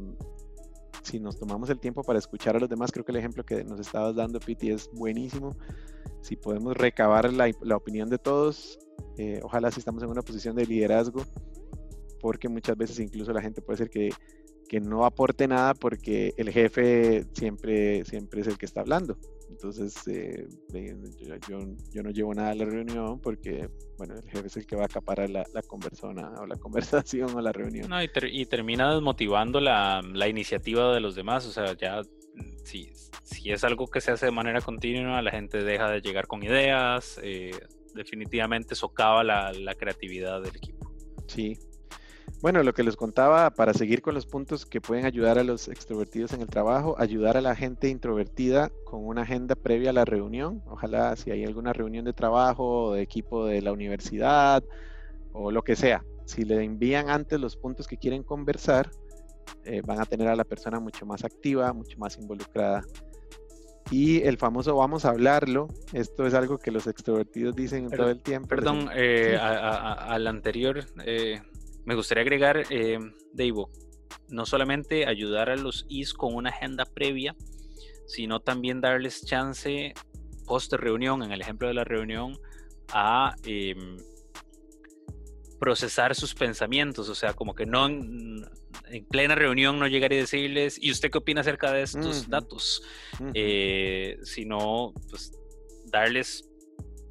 si 1.03 1.19
nos 1.19 1.37
tomamos 1.37 1.69
el 1.69 1.79
tiempo 1.79 2.01
para 2.01 2.19
escuchar 2.19 2.55
a 2.55 2.59
los 2.59 2.69
demás, 2.69 2.93
creo 2.93 3.03
que 3.03 3.11
el 3.11 3.17
ejemplo 3.17 3.43
que 3.43 3.63
nos 3.65 3.79
estabas 3.79 4.15
dando, 4.15 4.39
Piti, 4.39 4.69
es 4.69 4.89
buenísimo. 4.93 5.57
Si 6.21 6.35
podemos 6.35 6.77
recabar 6.77 7.31
la, 7.33 7.75
opinión 7.75 8.09
de 8.09 8.19
todos, 8.19 8.79
eh, 9.17 9.39
ojalá 9.43 9.71
si 9.71 9.79
estamos 9.79 10.03
en 10.03 10.09
una 10.09 10.21
posición 10.21 10.55
de 10.55 10.65
liderazgo, 10.65 11.25
porque 12.19 12.49
muchas 12.49 12.77
veces 12.77 12.99
incluso 12.99 13.33
la 13.33 13.41
gente 13.41 13.61
puede 13.61 13.77
ser 13.77 13.89
que, 13.89 14.09
que 14.69 14.79
no 14.79 15.05
aporte 15.05 15.47
nada 15.47 15.73
porque 15.73 16.33
el 16.37 16.49
jefe 16.49 17.25
siempre, 17.33 18.05
siempre 18.05 18.41
es 18.41 18.47
el 18.47 18.57
que 18.57 18.65
está 18.65 18.81
hablando. 18.81 19.17
Entonces, 19.49 19.95
eh, 20.07 20.47
yo, 21.47 21.59
yo, 21.91 22.03
no 22.03 22.09
llevo 22.09 22.33
nada 22.33 22.51
a 22.51 22.55
la 22.55 22.65
reunión 22.65 23.19
porque, 23.19 23.69
bueno, 23.97 24.15
el 24.15 24.23
jefe 24.23 24.47
es 24.47 24.57
el 24.57 24.65
que 24.65 24.75
va 24.75 24.83
a 24.83 24.85
acaparar 24.85 25.29
la, 25.29 25.45
la 25.53 25.61
o 26.39 26.45
la 26.45 26.55
conversación 26.55 27.35
o 27.35 27.41
la 27.41 27.51
reunión. 27.51 27.89
No, 27.89 28.01
y, 28.01 28.09
y 28.31 28.45
termina 28.45 28.93
desmotivando 28.93 29.59
la, 29.59 30.01
la, 30.13 30.27
iniciativa 30.27 30.93
de 30.93 31.01
los 31.01 31.15
demás. 31.15 31.45
O 31.45 31.51
sea, 31.51 31.75
ya 31.75 32.01
si, 32.63 32.91
si 33.23 33.51
es 33.51 33.63
algo 33.63 33.87
que 33.87 34.01
se 34.01 34.11
hace 34.11 34.27
de 34.27 34.31
manera 34.31 34.61
continua, 34.61 35.21
la 35.21 35.31
gente 35.31 35.63
deja 35.63 35.89
de 35.91 36.01
llegar 36.01 36.27
con 36.27 36.43
ideas, 36.43 37.19
eh, 37.21 37.51
definitivamente 37.93 38.75
socava 38.75 39.23
la, 39.23 39.75
creatividad 39.77 40.41
del 40.41 40.55
equipo. 40.55 40.91
Sí, 41.27 41.57
Bueno, 42.41 42.63
lo 42.63 42.73
que 42.73 42.83
les 42.83 42.95
contaba, 42.95 43.51
para 43.51 43.73
seguir 43.73 44.01
con 44.01 44.15
los 44.15 44.25
puntos 44.25 44.65
que 44.65 44.81
pueden 44.81 45.05
ayudar 45.05 45.37
a 45.37 45.43
los 45.43 45.67
extrovertidos 45.67 46.33
en 46.33 46.41
el 46.41 46.47
trabajo, 46.47 46.95
ayudar 46.97 47.37
a 47.37 47.41
la 47.41 47.55
gente 47.55 47.87
introvertida 47.87 48.71
con 48.85 49.05
una 49.05 49.21
agenda 49.21 49.55
previa 49.55 49.91
a 49.91 49.93
la 49.93 50.05
reunión. 50.05 50.63
Ojalá 50.65 51.15
si 51.15 51.29
hay 51.29 51.43
alguna 51.43 51.71
reunión 51.73 52.05
de 52.05 52.13
trabajo 52.13 52.85
o 52.85 52.93
de 52.93 53.01
equipo 53.01 53.45
de 53.45 53.61
la 53.61 53.71
universidad 53.71 54.63
o 55.33 55.51
lo 55.51 55.63
que 55.63 55.75
sea, 55.75 56.03
si 56.25 56.43
le 56.43 56.63
envían 56.63 57.09
antes 57.09 57.39
los 57.39 57.57
puntos 57.57 57.87
que 57.87 57.97
quieren 57.97 58.23
conversar, 58.23 58.89
eh, 59.65 59.81
van 59.85 59.99
a 59.99 60.05
tener 60.05 60.27
a 60.27 60.35
la 60.35 60.43
persona 60.43 60.79
mucho 60.79 61.05
más 61.05 61.23
activa, 61.23 61.73
mucho 61.73 61.97
más 61.99 62.17
involucrada. 62.17 62.83
Y 63.91 64.21
el 64.21 64.37
famoso 64.37 64.77
vamos 64.77 65.03
a 65.03 65.09
hablarlo, 65.09 65.67
esto 65.91 66.25
es 66.25 66.33
algo 66.33 66.57
que 66.57 66.71
los 66.71 66.87
extrovertidos 66.87 67.53
dicen 67.53 67.89
todo 67.89 68.09
el 68.09 68.21
tiempo. 68.21 68.47
Perdón, 68.47 68.89
eh, 68.95 69.37
al 69.37 70.27
anterior, 70.27 70.85
eh, 71.05 71.41
me 71.83 71.95
gustaría 71.95 72.21
agregar, 72.21 72.63
eh, 72.69 72.97
Dave, 73.33 73.65
no 74.29 74.45
solamente 74.45 75.05
ayudar 75.05 75.49
a 75.49 75.57
los 75.57 75.85
IS 75.89 76.13
con 76.13 76.33
una 76.35 76.51
agenda 76.51 76.85
previa, 76.85 77.35
sino 78.07 78.39
también 78.39 78.79
darles 78.79 79.25
chance 79.25 79.93
post 80.45 80.71
reunión, 80.71 81.21
en 81.21 81.33
el 81.33 81.41
ejemplo 81.41 81.67
de 81.67 81.73
la 81.73 81.83
reunión, 81.83 82.39
a 82.93 83.35
em, 83.43 83.97
procesar 85.59 86.15
sus 86.15 86.33
pensamientos, 86.33 87.09
o 87.09 87.15
sea, 87.15 87.33
como 87.33 87.53
que 87.53 87.65
no 87.65 87.89
en, 88.91 89.05
plena 89.05 89.35
reunión 89.35 89.79
no 89.79 89.87
llegar 89.87 90.13
y 90.13 90.17
decirles, 90.17 90.77
¿y 90.81 90.91
usted 90.91 91.11
qué 91.11 91.17
opina 91.17 91.41
acerca 91.41 91.71
de 91.71 91.83
estos 91.83 92.29
datos? 92.29 92.83
Eh, 93.33 94.17
sino, 94.23 94.93
pues, 95.09 95.31
darles, 95.85 96.49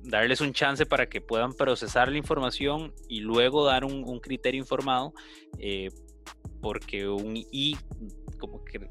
darles 0.02 0.40
un 0.40 0.52
chance 0.52 0.86
para 0.86 1.08
que 1.08 1.20
puedan 1.20 1.52
procesar 1.54 2.10
la 2.10 2.18
información 2.18 2.94
y 3.08 3.20
luego 3.20 3.64
dar 3.64 3.84
un, 3.84 4.20
criterio 4.20 4.60
informado, 4.60 5.12
eh, 5.58 5.90
porque 6.60 7.08
un 7.08 7.36
I, 7.36 7.76
como 8.38 8.64
que 8.64 8.88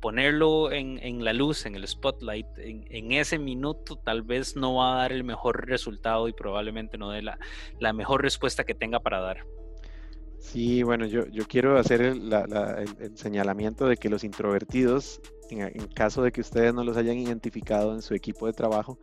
ponerlo 0.00 0.72
en, 0.72 1.24
la 1.24 1.32
luz, 1.32 1.66
en 1.66 1.74
el 1.74 1.86
spotlight, 1.86 2.46
en, 2.56 3.12
ese 3.12 3.38
minuto 3.38 3.96
tal 3.96 4.22
vez 4.22 4.56
no 4.56 4.76
va 4.76 4.94
a 4.94 5.02
dar 5.02 5.12
el 5.12 5.24
mejor 5.24 5.66
resultado 5.68 6.26
y 6.26 6.32
probablemente 6.32 6.96
no 6.96 7.10
dé 7.10 7.22
la, 7.22 7.38
la 7.78 7.92
mejor 7.92 8.22
respuesta 8.22 8.64
que 8.64 8.74
tenga 8.74 9.00
para 9.00 9.20
dar. 9.20 9.44
Sí, 10.40 10.82
bueno, 10.82 11.06
yo, 11.06 11.26
yo 11.26 11.46
quiero 11.46 11.78
hacer 11.78 12.00
el, 12.00 12.32
señalamiento 13.14 13.86
de 13.86 13.96
que 13.96 14.08
los 14.08 14.24
introvertidos, 14.24 15.20
en, 15.50 15.86
caso 15.88 16.22
de 16.22 16.32
que 16.32 16.40
ustedes 16.40 16.72
no 16.74 16.82
los 16.82 16.96
hayan 16.96 17.18
identificado 17.18 17.94
en 17.94 18.02
su 18.02 18.14
equipo 18.14 18.46
de 18.46 18.54
trabajo, 18.54 18.98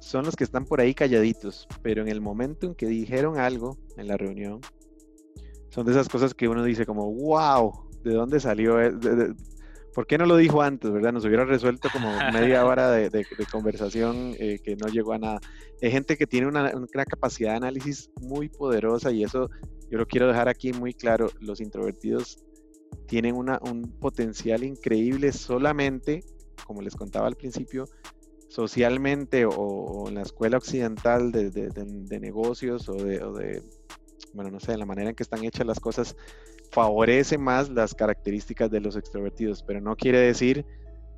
son 0.00 0.24
los 0.24 0.36
que 0.36 0.44
están 0.44 0.64
por 0.64 0.80
ahí 0.80 0.94
calladitos, 0.94 1.66
pero 1.82 2.00
en 2.00 2.08
el 2.08 2.20
momento 2.20 2.66
en 2.66 2.74
que 2.76 2.86
dijeron 2.86 3.38
algo 3.38 3.76
en 3.96 4.06
la 4.06 4.16
reunión, 4.16 4.60
son 5.68 5.84
de 5.84 5.92
esas 5.92 6.08
cosas 6.08 6.32
que 6.32 6.48
uno 6.48 6.62
dice 6.62 6.86
como, 6.86 7.12
wow, 7.12 7.90
¿de 8.04 8.14
dónde 8.14 8.38
salió? 8.38 8.80
E-?". 8.80 8.94
¿Por 9.96 10.06
qué 10.06 10.18
no 10.18 10.26
lo 10.26 10.36
dijo 10.36 10.60
antes, 10.60 10.92
verdad? 10.92 11.12
Nos 11.12 11.24
hubiera 11.24 11.46
resuelto 11.46 11.88
como 11.90 12.08
media 12.32 12.66
hora 12.66 12.90
de, 12.90 13.26
conversación 13.50 14.34
eh, 14.38 14.58
que 14.62 14.76
no 14.76 14.88
llegó 14.88 15.14
a 15.14 15.18
nada. 15.18 15.40
Hay 15.82 15.90
gente 15.90 16.16
que 16.16 16.26
tiene 16.26 16.46
una, 16.46 16.70
capacidad 17.08 17.52
de 17.52 17.56
análisis 17.56 18.10
muy 18.20 18.48
poderosa 18.48 19.10
y 19.10 19.24
eso 19.24 19.50
yo 19.90 19.98
lo 19.98 20.06
quiero 20.06 20.26
dejar 20.26 20.48
aquí 20.48 20.72
muy 20.72 20.94
claro. 20.94 21.30
Los 21.40 21.60
introvertidos 21.60 22.38
tienen 23.06 23.36
una, 23.36 23.58
un 23.62 23.82
potencial 24.00 24.64
increíble 24.64 25.32
solamente, 25.32 26.24
como 26.66 26.82
les 26.82 26.96
contaba 26.96 27.26
al 27.26 27.36
principio, 27.36 27.86
socialmente 28.48 29.44
o, 29.46 30.08
en 30.08 30.14
la 30.14 30.22
escuela 30.22 30.56
occidental 30.56 31.32
de, 31.32 32.20
negocios 32.20 32.88
o 32.88 32.94
de, 32.94 33.22
o 33.22 33.32
de, 33.32 33.62
bueno, 34.32 34.50
no 34.50 34.60
sé, 34.60 34.76
la 34.76 34.86
manera 34.86 35.10
en 35.10 35.16
que 35.16 35.22
están 35.22 35.44
hechas 35.44 35.66
las 35.66 35.80
cosas 35.80 36.16
favorece 36.70 37.38
más 37.38 37.70
las 37.70 37.94
características 37.94 38.70
de 38.70 38.80
los 38.80 38.96
extrovertidos, 38.96 39.62
pero 39.62 39.80
no 39.80 39.96
quiere 39.96 40.18
decir 40.18 40.64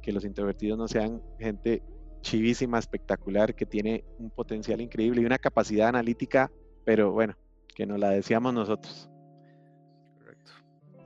que 0.03 0.13
los 0.13 0.25
introvertidos 0.25 0.79
no 0.79 0.89
sean 0.89 1.23
gente 1.39 1.83
chivísima, 2.21 2.79
espectacular, 2.79 3.55
que 3.55 3.67
tiene 3.67 4.05
un 4.19 4.31
potencial 4.31 4.81
increíble 4.81 5.23
y 5.23 5.25
una 5.25 5.39
capacidad 5.39 5.89
analítica, 5.89 6.51
pero 6.85 7.13
bueno, 7.13 7.37
que 7.79 7.87
no 7.87 7.97
la 7.97 8.11
decíamos 8.11 8.53
nosotros. 8.53 9.09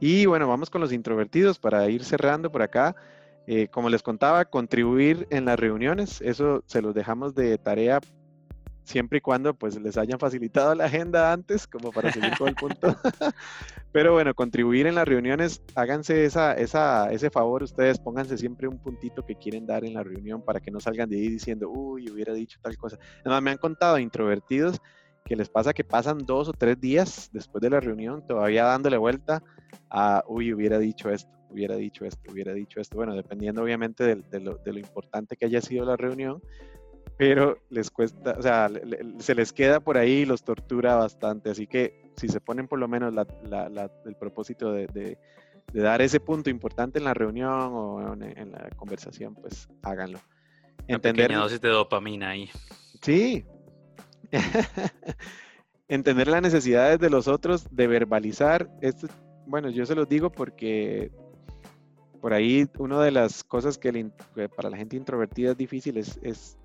Y 0.01 0.25
bueno, 0.25 0.49
vamos 0.49 0.71
con 0.71 0.81
los 0.81 0.91
introvertidos 0.91 1.59
para 1.59 1.87
ir 1.91 2.03
cerrando 2.03 2.51
por 2.51 2.63
acá. 2.63 2.97
Eh, 3.47 3.69
como 3.69 3.91
les 3.91 4.03
contaba, 4.03 4.47
contribuir 4.47 5.27
en 5.29 5.45
las 5.45 5.61
reuniones, 5.61 6.23
eso 6.23 6.65
se 6.65 6.81
los 6.81 6.95
dejamos 6.95 7.35
de 7.35 7.59
tarea 7.59 8.01
siempre 8.85 9.19
y 9.19 9.21
cuando 9.21 9.53
pues 9.53 9.79
les 9.79 9.99
hayan 9.99 10.19
facilitado 10.19 10.75
la 10.75 10.87
agenda 10.87 11.31
antes, 11.31 11.67
como 11.67 11.93
para 11.93 12.11
seguir 12.11 12.39
con 12.39 12.49
el 12.49 12.55
punto. 12.55 12.97
Pero 13.93 14.15
bueno, 14.15 14.33
contribuir 14.33 14.87
en 14.87 14.95
las 14.95 15.07
reuniones, 15.07 15.61
háganse 15.75 16.25
esa, 16.25 16.55
esa, 16.55 17.13
ese 17.13 17.29
favor 17.29 17.63
ustedes, 17.63 17.99
pónganse 17.99 18.39
siempre 18.39 18.67
un 18.67 18.79
puntito 18.79 19.27
que 19.27 19.35
quieren 19.35 19.67
dar 19.67 19.85
en 19.85 19.93
la 19.93 20.03
reunión 20.03 20.43
para 20.43 20.59
que 20.59 20.71
no 20.71 20.81
salgan 20.81 21.11
de 21.11 21.17
ahí 21.17 21.29
diciendo, 21.29 21.69
uy, 21.69 22.11
hubiera 22.11 22.33
dicho 22.33 22.59
tal 22.63 22.79
cosa. 22.79 22.97
Además, 23.21 23.43
me 23.43 23.51
han 23.51 23.59
contado 23.59 23.99
introvertidos 23.99 24.81
que 25.25 25.37
les 25.37 25.49
pasa 25.49 25.73
que 25.73 25.85
pasan 25.85 26.19
dos 26.19 26.49
o 26.49 26.53
tres 26.53 26.81
días 26.81 27.31
después 27.33 27.63
de 27.63 27.71
la 27.71 27.81
reunión 27.81 28.27
todavía 28.27 28.65
dándole 28.65 28.97
vuelta 28.97 29.43
a, 29.91 30.25
uy, 30.27 30.53
hubiera 30.53 30.79
dicho 30.79 31.11
esto, 31.11 31.31
hubiera 31.51 31.77
dicho 31.77 32.05
esto, 32.05 32.33
hubiera 32.33 32.53
dicho 32.53 32.81
esto. 32.81 32.97
Bueno, 32.97 33.15
dependiendo 33.15 33.63
obviamente 33.63 34.05
de, 34.05 34.41
lo, 34.41 34.57
de 34.57 34.73
lo 34.73 34.79
importante 34.79 35.37
que 35.37 35.47
haya 35.47 35.61
sido 35.61 35.85
la 35.85 35.97
reunión, 35.97 36.43
pero 37.17 37.59
les 37.71 37.91
cuesta, 37.91 38.35
o 38.39 38.43
sea, 38.43 38.71
se 39.19 39.35
les 39.35 39.53
queda 39.53 39.81
por 39.81 39.97
ahí 39.97 40.21
y 40.21 40.25
los 40.25 40.43
tortura 40.43 40.97
bastante. 40.97 41.51
Así 41.51 41.67
que 41.67 42.11
si 42.17 42.29
se 42.29 42.41
ponen 42.41 42.69
por 42.69 42.79
lo 42.79 42.89
menos 42.89 43.15
el 44.05 44.17
propósito 44.17 44.73
de, 44.73 45.19
dar 45.73 46.03
ese 46.03 46.21
punto 46.21 46.51
importante 46.51 46.99
en 46.99 47.05
la 47.05 47.15
reunión 47.15 47.51
o 47.51 48.15
en, 48.15 48.53
la 48.53 48.71
conversación, 48.77 49.35
pues 49.35 49.69
háganlo. 49.83 50.19
Entender. 50.89 51.31
Una 51.31 51.41
dosis 51.41 51.61
de 51.61 51.69
dopamina 51.69 52.31
ahí. 52.31 52.51
Sí. 53.03 53.45
Entender 55.89 56.29
las 56.29 56.43
necesidades 56.43 56.99
de 56.99 57.11
los 57.11 57.29
otros, 57.29 57.67
de 57.71 57.87
verbalizar. 57.87 58.71
Esto, 58.81 59.09
bueno, 59.47 59.71
yo 59.71 59.85
se 59.87 59.95
los 59.95 60.09
digo 60.09 60.31
porque 60.31 61.11
por 62.21 62.33
ahí 62.33 62.67
una 62.79 63.03
de 63.03 63.11
las 63.11 63.45
cosas 63.45 63.79
que, 63.79 64.11
para 64.57 64.71
la 64.71 64.77
gente 64.77 64.97
introvertida 64.97 65.53
es 65.53 65.57
difícil 65.57 65.99
es 65.99 66.57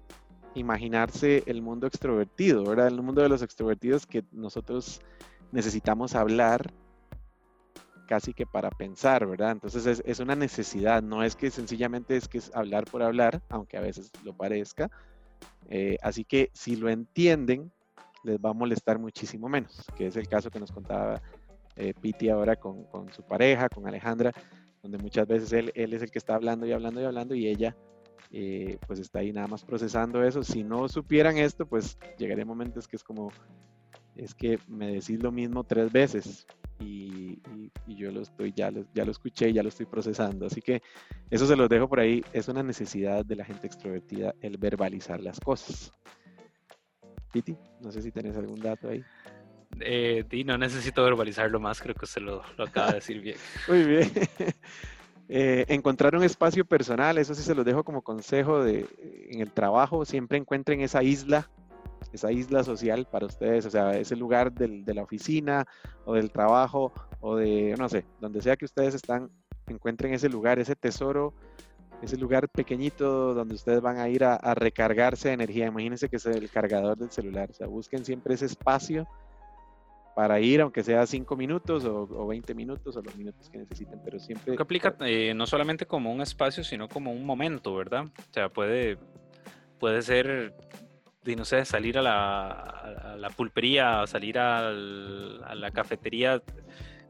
imaginarse 0.57 1.43
el 1.45 1.61
mundo 1.61 1.87
extrovertido, 1.87 2.63
¿verdad? 2.63 2.87
El 2.87 3.01
mundo 3.01 3.21
de 3.21 3.29
los 3.29 3.41
extrovertidos 3.41 4.05
que 4.05 4.23
nosotros 4.31 5.01
necesitamos 5.51 6.15
hablar 6.15 6.73
casi 8.07 8.33
que 8.33 8.45
para 8.45 8.69
pensar, 8.69 9.25
¿verdad? 9.27 9.51
Entonces 9.51 10.01
es, 10.03 10.19
una 10.19 10.35
necesidad, 10.35 11.03
no 11.03 11.23
es 11.23 11.35
que 11.35 11.51
sencillamente 11.51 12.15
es 12.15 12.27
que 12.27 12.37
es 12.39 12.51
hablar 12.55 12.85
por 12.85 13.03
hablar, 13.03 13.41
aunque 13.49 13.77
a 13.77 13.81
veces 13.81 14.11
lo 14.23 14.35
parezca. 14.35 14.89
Eh, 15.69 15.97
así 16.01 16.23
que 16.23 16.49
si 16.53 16.75
lo 16.75 16.89
entienden, 16.89 17.71
les 18.23 18.37
va 18.37 18.49
a 18.51 18.53
molestar 18.53 18.99
muchísimo 18.99 19.49
menos, 19.49 19.85
que 19.95 20.07
es 20.07 20.15
el 20.15 20.27
caso 20.27 20.49
que 20.49 20.59
nos 20.59 20.71
contaba 20.71 21.21
eh, 21.75 21.93
Piti 21.99 22.29
ahora 22.29 22.55
con, 22.55 22.87
su 23.11 23.23
pareja, 23.23 23.69
con 23.69 23.87
Alejandra, 23.87 24.31
donde 24.81 24.97
muchas 24.97 25.27
veces 25.27 25.51
él, 25.53 25.71
él 25.75 25.93
es 25.93 26.01
el 26.01 26.11
que 26.11 26.19
está 26.19 26.35
hablando 26.35 26.65
y 26.65 26.71
hablando 26.71 27.01
y 27.01 27.05
hablando 27.05 27.35
y 27.35 27.47
ella 27.47 27.75
eh, 28.31 28.77
pues 28.85 28.99
está 28.99 29.19
ahí 29.19 29.31
nada 29.31 29.47
más 29.47 29.63
procesando 29.63 30.23
eso. 30.23 30.43
Si 30.43 30.63
no 30.63 30.87
supieran 30.89 31.37
esto, 31.37 31.65
pues 31.65 31.97
llegaría 32.17 32.45
momentos 32.45 32.87
que 32.87 32.95
es 32.95 33.03
como, 33.03 33.31
es 34.17 34.33
que 34.33 34.59
me 34.67 34.87
decís 34.87 35.21
lo 35.21 35.31
mismo 35.31 35.63
tres 35.63 35.91
veces 35.91 36.47
y, 36.79 37.41
yo 37.87 38.11
lo 38.11 38.21
estoy, 38.21 38.53
ya 38.55 38.69
lo, 38.69 38.85
ya 38.93 39.05
lo 39.05 39.11
escuché, 39.11 39.51
ya 39.51 39.63
lo 39.63 39.69
estoy 39.69 39.85
procesando. 39.85 40.45
Así 40.45 40.61
que 40.61 40.81
eso 41.31 41.47
se 41.47 41.55
los 41.55 41.67
dejo 41.69 41.87
por 41.87 41.99
ahí. 41.99 42.23
Es 42.31 42.47
una 42.47 42.61
necesidad 42.61 43.25
de 43.25 43.35
la 43.35 43.45
gente 43.45 43.65
extrovertida 43.65 44.35
el 44.41 44.57
verbalizar 44.57 45.19
las 45.19 45.39
cosas. 45.39 45.91
Piti, 47.31 47.57
no 47.81 47.91
sé 47.91 48.01
si 48.01 48.11
tenés 48.11 48.37
algún 48.37 48.59
dato 48.59 48.89
ahí. 48.89 49.03
Eh, 49.79 50.25
no 50.45 50.57
necesito 50.57 51.03
verbalizarlo 51.03 51.59
más, 51.59 51.81
creo 51.81 51.95
que 51.95 52.05
se 52.05 52.19
lo, 52.19 52.43
lo 52.57 52.63
acaba 52.65 52.89
de 52.89 52.95
decir 52.95 53.21
bien. 53.21 53.37
Muy 53.67 53.83
bien. 53.83 54.11
Eh, 55.29 55.65
encontrar 55.67 56.15
un 56.15 56.23
espacio 56.23 56.63
personal, 56.63 57.17
eso 57.17 57.35
sí 57.35 57.41
se 57.41 57.53
los 57.53 57.65
dejo 57.65 57.83
como 57.83 58.01
consejo 58.01 58.63
de, 58.63 58.85
en 59.29 59.41
el 59.41 59.51
trabajo, 59.51 60.05
siempre 60.05 60.37
encuentren 60.37 60.79
esa 60.79 61.03
isla, 61.03 61.49
esa 62.13 62.31
isla 62.31 62.63
social 62.63 63.07
para 63.09 63.25
ustedes, 63.25 63.65
o 63.65 63.69
sea, 63.69 63.97
ese 63.97 64.15
lugar 64.15 64.51
del, 64.51 64.85
de 64.85 64.93
la 64.93 65.03
oficina 65.03 65.65
o 66.05 66.13
del 66.13 66.31
trabajo 66.31 66.91
o 67.19 67.35
de, 67.35 67.75
no 67.77 67.89
sé, 67.89 68.05
donde 68.19 68.41
sea 68.41 68.55
que 68.55 68.65
ustedes 68.65 68.95
están, 68.95 69.29
encuentren 69.67 70.13
ese 70.13 70.29
lugar, 70.29 70.59
ese 70.59 70.75
tesoro, 70.75 71.33
ese 72.01 72.17
lugar 72.17 72.47
pequeñito 72.49 73.33
donde 73.33 73.55
ustedes 73.55 73.81
van 73.81 73.97
a 73.97 74.07
ir 74.09 74.23
a, 74.23 74.35
a 74.35 74.53
recargarse 74.53 75.29
de 75.29 75.33
energía. 75.33 75.67
Imagínense 75.67 76.09
que 76.09 76.17
es 76.17 76.25
el 76.25 76.49
cargador 76.49 76.97
del 76.97 77.11
celular, 77.11 77.49
o 77.49 77.53
sea, 77.53 77.67
busquen 77.67 78.05
siempre 78.05 78.35
ese 78.35 78.45
espacio 78.45 79.07
para 80.17 80.39
ir, 80.39 80.61
aunque 80.61 80.83
sea 80.83 81.05
5 81.05 81.35
minutos 81.35 81.85
o, 81.85 82.25
20 82.25 82.55
minutos 82.55 82.97
o 82.97 83.03
los 83.03 83.15
minutos 83.15 83.51
que 83.51 83.59
necesiten, 83.59 84.01
pero 84.03 84.17
siempre... 84.17 84.55
Que 84.55 84.63
aplica 84.63 84.95
eh, 85.01 85.31
no 85.35 85.45
solamente 85.45 85.85
como 85.85 86.11
un 86.11 86.21
espacio, 86.21 86.63
sino 86.63 86.89
como 86.89 87.11
un 87.11 87.23
momento, 87.23 87.75
¿verdad? 87.75 88.05
O 88.05 88.33
sea, 88.33 88.49
puede, 88.49 88.97
puede 89.77 90.01
ser 90.01 90.55
no 91.23 91.45
sé, 91.45 91.65
salir 91.65 91.97
a 91.97 92.01
la, 92.01 93.29
pulpería, 93.35 94.05
salir 94.07 94.39
a 94.39 94.71
la 94.71 95.71
cafetería, 95.71 96.41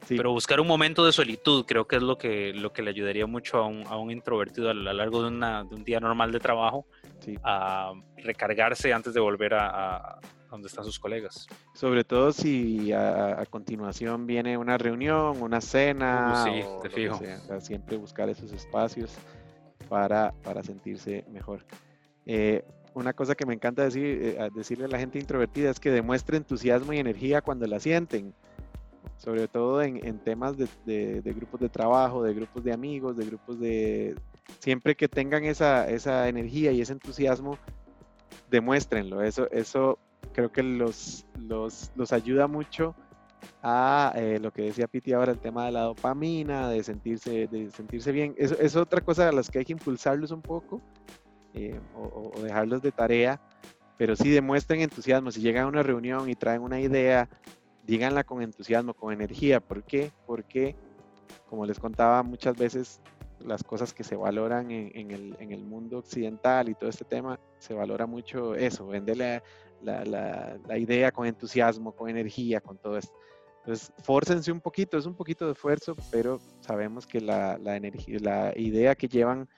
pero 0.07 0.31
buscar 0.31 0.59
un 0.59 0.67
momento 0.67 1.05
de 1.05 1.11
solitud 1.11 1.65
creo 1.65 1.87
que 1.87 1.97
es 1.97 2.01
lo 2.01 2.17
que, 2.17 2.53
lo 2.53 2.71
que 2.71 2.81
le 2.81 2.91
ayudaría 2.91 3.25
mucho 3.25 3.57
a 3.57 3.67
un, 3.67 3.85
a 3.87 3.97
un 3.97 4.11
introvertido 4.11 4.69
a 4.69 4.73
lo 4.73 4.93
largo 4.93 5.21
de, 5.21 5.29
una, 5.29 5.63
de, 5.63 5.75
un 5.75 5.83
día 5.83 5.99
normal 5.99 6.31
de 6.31 6.39
trabajo 6.39 6.85
a 7.43 7.93
recargarse 8.17 8.93
antes 8.93 9.13
de 9.13 9.19
volver 9.19 9.53
a, 9.55 10.19
donde 10.49 10.67
están 10.67 10.85
sus 10.85 10.99
colegas. 10.99 11.47
Sobre 11.73 12.03
todo 12.03 12.31
si 12.31 12.91
a, 12.93 13.43
continuación 13.49 14.25
viene 14.27 14.57
una 14.57 14.77
reunión, 14.77 15.41
una 15.41 15.61
cena. 15.61 16.45
Uh, 16.45 16.45
sí, 16.45 16.65
te 16.83 16.89
fijo. 16.89 17.19
siempre 17.59 17.97
buscar 17.97 18.29
esos 18.29 18.51
espacios 18.53 19.13
para, 19.89 20.33
para 20.43 20.63
sentirse 20.63 21.25
mejor. 21.29 21.65
Eh, 22.25 22.63
una 22.97 23.13
cosa 23.13 23.35
que 23.35 23.45
me 23.45 23.53
encanta 23.53 23.83
decir, 23.83 24.05
eh, 24.05 24.49
decirle 24.55 24.85
a 24.85 24.87
la 24.87 24.97
gente 24.97 25.19
introvertida 25.19 25.69
es 25.69 25.79
que 25.79 25.91
demuestre 25.91 26.37
entusiasmo 26.37 26.93
y 26.93 26.97
energía 26.97 27.41
cuando 27.41 27.67
la 27.67 27.79
sienten, 27.79 28.33
sobre 29.17 29.47
todo 29.47 29.83
en, 29.83 30.03
en 30.03 30.17
temas 30.17 30.57
de, 30.57 30.67
de, 31.21 31.33
grupos 31.33 31.59
de 31.59 31.69
trabajo, 31.69 32.23
de 32.23 32.33
grupos 32.33 32.63
de 32.63 32.73
amigos, 32.73 33.15
de 33.15 33.25
grupos 33.25 33.59
de... 33.59 34.15
Siempre 34.59 34.95
que 34.95 35.07
tengan 35.07 35.43
esa, 35.43 35.87
esa 35.87 36.27
energía 36.27 36.71
y 36.71 36.81
ese 36.81 36.93
entusiasmo, 36.93 37.59
demuéstrenlo. 38.49 39.21
Eso, 39.21 39.47
eso 39.51 39.99
creo 40.33 40.51
que 40.51 40.63
los, 40.63 41.23
los, 41.39 41.91
los 41.95 42.11
ayuda 42.13 42.47
mucho 42.47 42.95
a 43.61 44.11
eh, 44.15 44.39
lo 44.39 44.51
que 44.51 44.63
decía 44.63 44.87
Piti 44.87 45.13
ahora, 45.13 45.33
el 45.33 45.39
tema 45.39 45.65
de 45.65 45.71
la 45.71 45.81
dopamina, 45.81 46.69
de 46.69 46.83
sentirse, 46.83 47.47
de 47.47 47.69
sentirse 47.69 48.11
bien. 48.11 48.33
Eso 48.37 48.55
es 48.59 48.75
otra 48.75 49.01
cosa 49.01 49.29
a 49.29 49.31
las 49.31 49.51
que 49.51 49.59
hay 49.59 49.65
que 49.65 49.73
impulsarlos 49.73 50.31
un 50.31 50.41
poco 50.41 50.81
eh, 51.57 51.79
o, 51.95 52.31
dejarlos 52.41 52.81
de 52.81 52.91
tarea, 52.91 53.41
pero 53.97 54.15
sí 54.15 54.29
demuestren 54.29 54.81
entusiasmo. 54.81 55.31
Si 55.31 55.41
llegan 55.41 55.65
a 55.65 55.67
una 55.67 55.83
reunión 55.83 56.29
y 56.29 56.35
traen 56.35 56.61
una 56.61 56.79
idea, 56.79 57.27
díganla 57.85 58.23
con 58.23 58.41
entusiasmo, 58.41 58.93
con 58.93 59.11
energía. 59.11 59.59
¿Por 59.59 59.83
qué? 59.83 60.11
Porque, 60.25 60.75
como 61.49 61.65
les 61.65 61.79
contaba 61.79 62.21
muchas 62.21 62.55
veces, 62.55 63.01
las 63.39 63.63
cosas 63.63 63.93
que 63.93 64.03
se 64.03 64.15
valoran 64.15 64.71
en, 64.71 65.11
el, 65.11 65.35
en, 65.39 65.51
el, 65.51 65.63
mundo 65.63 65.99
occidental 65.99 66.69
y 66.69 66.75
todo 66.75 66.89
este 66.89 67.05
tema, 67.05 67.39
se 67.59 67.73
valora 67.73 68.05
mucho 68.05 68.55
eso, 68.55 68.87
venderle 68.87 69.41
la, 69.81 70.05
la, 70.05 70.57
la, 70.67 70.77
idea 70.77 71.11
con 71.11 71.27
entusiasmo, 71.27 71.91
con 71.91 72.09
energía, 72.09 72.61
con 72.61 72.77
todo 72.77 72.97
esto. 72.97 73.13
Entonces, 73.59 73.91
fórcense 74.03 74.51
un 74.51 74.61
poquito, 74.61 74.97
es 74.97 75.05
un 75.05 75.15
poquito 75.15 75.45
de 75.45 75.51
esfuerzo, 75.51 75.95
pero 76.11 76.39
sabemos 76.61 77.05
que 77.05 77.19
la, 77.19 77.57
la 77.57 77.75
energía, 77.75 78.17
la 78.21 78.53
idea 78.57 78.95
que 78.95 79.07
llevan 79.07 79.49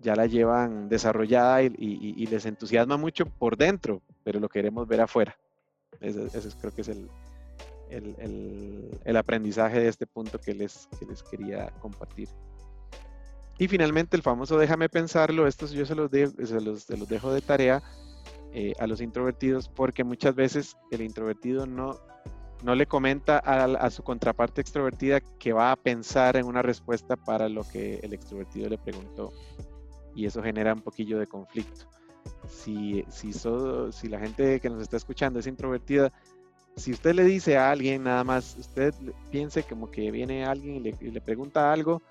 ya 0.00 0.14
la 0.14 0.26
llevan 0.26 0.88
desarrollada 0.88 1.62
y, 1.62 2.26
les 2.26 2.46
entusiasma 2.46 2.96
mucho 2.96 3.26
por 3.26 3.56
dentro, 3.56 4.02
pero 4.24 4.40
lo 4.40 4.48
queremos 4.48 4.86
ver 4.86 5.00
afuera. 5.00 5.36
Ese, 6.00 6.28
creo 6.60 6.72
que 6.72 6.82
es 6.82 6.88
el, 6.88 7.10
el, 9.04 9.16
aprendizaje 9.16 9.80
de 9.80 9.88
este 9.88 10.06
punto 10.06 10.38
que 10.38 10.54
les, 10.54 10.88
les 11.08 11.22
quería 11.22 11.70
compartir. 11.80 12.28
Y 13.58 13.66
finalmente 13.66 14.16
el 14.16 14.22
famoso 14.22 14.56
déjame 14.56 14.88
pensarlo, 14.88 15.48
esto 15.48 15.66
yo 15.66 15.84
se 15.84 15.96
los, 15.96 16.10
se 16.10 16.96
los, 16.96 17.08
dejo 17.08 17.32
de 17.32 17.40
tarea 17.40 17.82
eh, 18.52 18.72
a 18.78 18.86
los 18.86 19.00
introvertidos 19.00 19.68
porque 19.68 20.04
muchas 20.04 20.36
veces 20.36 20.76
el 20.92 21.00
introvertido 21.00 21.66
no, 21.66 21.98
no 22.62 22.76
le 22.76 22.86
comenta 22.86 23.42
a, 23.44 23.64
a, 23.64 23.90
su 23.90 24.04
contraparte 24.04 24.60
extrovertida 24.60 25.20
que 25.40 25.52
va 25.52 25.72
a 25.72 25.76
pensar 25.76 26.36
en 26.36 26.46
una 26.46 26.62
respuesta 26.62 27.16
para 27.16 27.48
lo 27.48 27.64
que 27.64 27.96
el 27.96 28.12
extrovertido 28.12 28.68
le 28.68 28.78
preguntó 28.78 29.32
y 30.18 30.26
eso 30.26 30.42
genera 30.42 30.74
un 30.74 30.80
poquillo 30.80 31.20
de 31.20 31.28
conflicto. 31.28 31.86
Si, 32.48 33.04
si, 33.08 33.32
si 33.32 34.08
la 34.08 34.18
gente 34.18 34.58
que 34.58 34.68
nos 34.68 34.82
está 34.82 34.96
escuchando 34.96 35.38
es 35.38 35.46
introvertida, 35.46 36.12
si 36.74 36.90
usted 36.90 37.14
le 37.14 37.22
dice 37.22 37.56
a 37.56 37.70
alguien 37.70 38.02
nada 38.02 38.24
más, 38.24 38.56
usted 38.58 38.92
piense 39.30 39.62
como 39.62 39.92
que 39.92 40.10
viene 40.10 40.44
alguien 40.44 40.74
y 40.74 40.80
le, 40.80 41.20
pregunta 41.20 41.72
algo, 41.72 42.02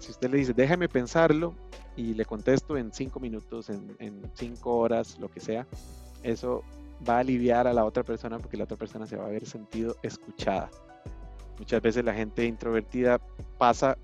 si 0.00 0.10
usted 0.10 0.28
le 0.28 0.38
dice, 0.38 0.52
déjame 0.54 0.88
pensarlo 0.88 1.54
y 1.94 2.14
le 2.14 2.24
contesto 2.24 2.76
en 2.76 2.92
cinco 2.92 3.20
minutos, 3.20 3.70
en, 3.70 4.20
cinco 4.34 4.78
horas, 4.78 5.20
lo 5.20 5.28
que 5.28 5.38
sea, 5.38 5.68
eso 6.24 6.64
va 7.08 7.18
a 7.18 7.20
aliviar 7.20 7.68
a 7.68 7.72
la 7.72 7.84
otra 7.84 8.02
persona 8.02 8.40
porque 8.40 8.56
la 8.56 8.64
otra 8.64 8.76
persona 8.76 9.06
se 9.06 9.16
va 9.16 9.26
a 9.26 9.28
ver 9.28 9.46
sentido 9.46 9.94
escuchada. 10.02 10.68
Muchas 11.60 11.80
veces 11.80 12.04
la 12.04 12.14
gente 12.14 12.44
introvertida 12.44 13.20
pasa 13.56 13.96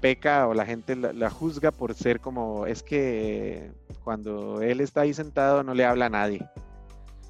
peca 0.00 0.46
o 0.48 0.54
la 0.54 0.66
gente 0.66 0.96
la, 0.96 1.30
juzga 1.30 1.70
por 1.70 1.94
ser 1.94 2.20
como, 2.20 2.66
es 2.66 2.82
que 2.82 3.70
cuando 4.04 4.62
él 4.62 4.80
está 4.80 5.02
ahí 5.02 5.14
sentado 5.14 5.62
no 5.62 5.74
le 5.74 5.84
habla 5.84 6.06
a 6.06 6.10
nadie. 6.10 6.46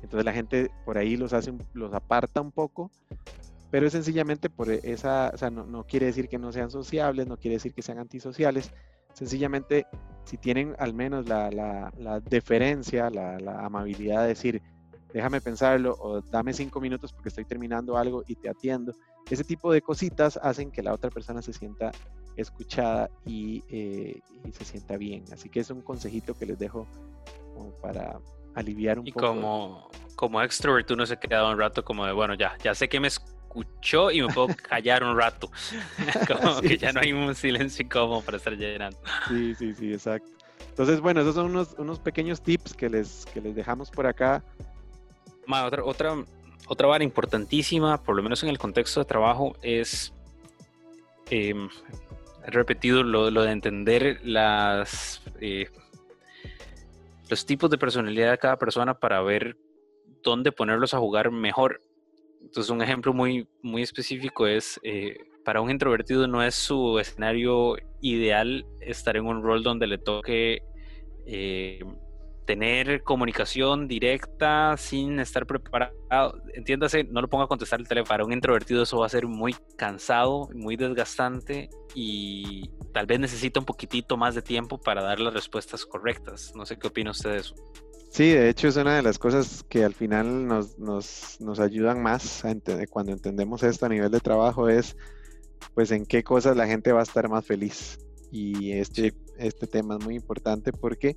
Entonces 0.03 0.25
la 0.25 0.33
gente 0.33 0.71
por 0.85 0.99
ahí 0.99 1.17
los 1.17 1.33
hace, 1.33 1.53
los 1.75 1.93
aparta 1.95 2.41
un 2.41 2.51
poco, 2.51 2.91
pero 3.71 3.87
es 3.87 3.93
sencillamente 3.93 4.51
por 4.51 4.71
esa, 4.71 5.31
o 5.33 5.37
sea, 5.39 5.51
no, 5.51 5.85
quiere 5.85 6.07
decir 6.07 6.29
que 6.29 6.39
no 6.39 6.53
sean 6.53 6.71
sociables, 6.71 7.27
no 7.27 7.37
quiere 7.37 7.57
decir 7.57 7.73
que 7.73 7.83
sean 7.83 7.99
antisociales, 7.99 8.73
sencillamente 9.13 9.87
si 10.25 10.37
tienen 10.37 10.75
al 10.79 10.93
menos 10.95 11.29
la, 11.29 11.51
la, 11.51 12.21
deferencia, 12.21 13.11
la, 13.11 13.39
la, 13.39 13.65
amabilidad 13.65 14.23
de 14.23 14.29
decir, 14.29 14.63
déjame 15.13 15.41
pensarlo 15.41 15.97
o 16.01 16.21
dame 16.21 16.53
cinco 16.53 16.81
minutos 16.81 17.13
porque 17.13 17.29
estoy 17.29 17.45
terminando 17.45 17.97
algo 17.97 18.25
y 18.27 18.35
te 18.35 18.49
atiendo, 18.49 18.95
ese 19.31 19.45
tipo 19.45 19.73
de 19.73 19.83
cositas 19.83 20.39
hacen 20.43 20.71
que 20.71 20.83
la 20.83 20.93
otra 20.93 21.11
persona 21.11 21.43
se 21.43 21.53
sienta 21.53 21.93
escuchada 22.37 23.11
eh, 23.27 24.21
y, 24.45 24.53
se 24.53 24.65
sienta 24.65 24.97
bien. 24.97 25.25
Así 25.33 25.49
que 25.49 25.61
es 25.61 25.71
un 25.71 25.83
consejito 25.83 26.35
que 26.35 26.47
les 26.47 26.59
dejo 26.59 26.87
para 27.81 28.19
aliviar 28.55 28.99
un 28.99 29.07
y 29.07 29.13
poco. 29.13 29.27
Y 29.27 29.29
como, 29.29 29.91
como 30.17 30.43
extrovert 30.43 30.91
uno 30.91 31.07
se 31.07 31.17
queda 31.19 31.49
un 31.49 31.59
rato 31.59 31.85
como 31.85 32.07
de, 32.07 32.13
bueno, 32.13 32.35
ya, 32.35 32.57
ya 32.63 32.75
sé 32.75 32.89
que 32.89 33.01
me 33.01 33.09
escuchó 33.09 34.11
y 34.11 34.23
me 34.23 34.33
puedo 34.33 34.49
callar 34.69 35.05
un 35.05 35.17
rato. 35.17 35.51
como 36.43 36.61
que 36.61 36.79
ya 36.79 36.93
no 36.93 37.01
hay 37.01 37.13
un 37.13 37.35
silencio 37.35 37.85
incómodo 37.85 38.23
para 38.23 38.39
estar 38.39 38.55
llenando. 38.55 38.99
Sí, 39.29 39.55
sí, 39.55 39.73
sí, 39.75 39.93
exacto. 39.93 40.31
Entonces, 40.69 41.01
bueno, 41.01 41.21
esos 41.21 41.35
son 41.35 41.47
unos, 41.47 41.75
unos 41.79 41.99
pequeños 41.99 42.41
tips 42.41 42.73
que 42.73 42.89
les, 42.89 43.27
que 43.27 43.41
les 43.43 43.55
dejamos 43.55 43.91
por 43.91 44.07
acá. 44.07 44.43
Otra, 45.67 45.85
otra, 45.85 46.25
otra 46.67 46.87
vara 46.87 47.05
importantísima, 47.05 48.03
por 48.03 48.17
lo 48.17 48.23
menos 48.23 48.43
en 48.43 48.49
el 48.49 48.59
contexto 48.59 49.01
de 49.01 49.07
trabajo, 49.07 49.57
es 49.63 50.13
eh, 51.31 51.55
he 52.45 52.51
repetido 52.51 53.03
lo, 53.03 53.31
de 53.31 53.51
entender 53.51 54.21
las, 54.25 55.23
eh, 55.41 55.69
los 57.29 57.47
tipos 57.47 57.71
de 57.71 57.79
personalidad 57.79 58.33
de 58.33 58.39
cada 58.39 58.59
persona 58.59 58.95
para 58.95 59.23
ver 59.23 59.57
dónde 60.23 60.53
ponerlos 60.53 60.95
a 60.95 60.99
jugar 60.99 61.31
mejor. 61.31 61.81
Entonces, 62.41 62.71
un 62.71 62.83
ejemplo 62.83 63.13
muy, 63.13 63.47
muy 63.63 63.83
específico 63.83 64.47
es, 64.47 64.81
eh, 64.83 65.17
para 65.45 65.61
un 65.61 65.71
introvertido 65.71 66.27
no 66.27 66.43
es 66.43 66.55
su 66.55 66.99
escenario 66.99 67.77
ideal 68.01 68.67
estar 68.81 69.17
en 69.17 69.27
un 69.27 69.43
rol 69.43 69.63
donde 69.63 69.87
le 69.87 69.99
toque 69.99 70.63
eh, 71.27 71.81
tener 72.45 73.03
comunicación 73.03 73.89
directa 73.89 74.77
sin 74.77 75.21
estar 75.21 75.47
preparado. 75.47 75.93
Entiéndase, 76.55 77.05
no 77.05 77.21
lo 77.21 77.29
ponga 77.29 77.45
a 77.45 77.49
contestar 77.49 77.81
el 77.81 77.89
teléfono. 77.89 78.09
Para 78.09 78.25
un 78.25 78.33
introvertido 78.33 78.83
eso 78.83 78.99
va 78.99 79.07
a 79.07 79.11
ser 79.11 79.27
muy 79.27 79.55
cansado, 79.77 80.49
muy 80.55 80.77
desgastante 80.77 81.71
y 81.95 82.71
tal 82.93 83.07
vez 83.07 83.21
necesita 83.21 83.61
un 83.61 83.67
poquitito 83.67 84.17
más 84.17 84.35
de 84.35 84.43
tiempo 84.43 84.79
para 84.79 85.03
dar 85.03 85.21
las 85.21 85.35
respuestas 85.35 85.87
correctas. 85.87 86.53
No 86.55 86.67
sé 86.67 86.79
qué 86.79 86.89
opina 86.89 87.13
usted 87.13 87.31
de 87.31 87.39
eso. 87.39 87.55
Sí, 88.11 88.31
de 88.31 88.51
hecho 88.51 88.69
es 88.69 88.77
una 88.77 88.97
de 88.97 89.03
las 89.03 89.19
cosas 89.19 89.65
que 89.69 89.85
al 89.85 89.95
final 89.95 90.47
nos, 90.47 90.79
nos, 90.79 91.41
nos 91.41 91.61
ayudan 91.61 92.03
más 92.03 92.45
a 92.45 92.51
entender, 92.51 92.89
cuando 92.89 93.13
entendemos 93.13 93.63
esto 93.63 93.87
a 93.87 93.89
nivel 93.89 94.11
de 94.11 94.21
trabajo 94.21 94.69
es 94.69 94.97
pues 95.75 95.91
en 95.93 96.05
qué 96.05 96.23
cosas 96.23 96.57
la 96.57 96.67
gente 96.67 96.93
va 96.93 97.01
a 97.01 97.05
estar 97.05 97.29
más 97.29 97.47
feliz. 97.47 97.99
Y 98.31 98.73
este, 98.73 99.15
este 99.39 99.67
tema 99.67 99.97
es 99.99 100.05
muy 100.05 100.15
importante 100.15 100.73
porque 100.73 101.17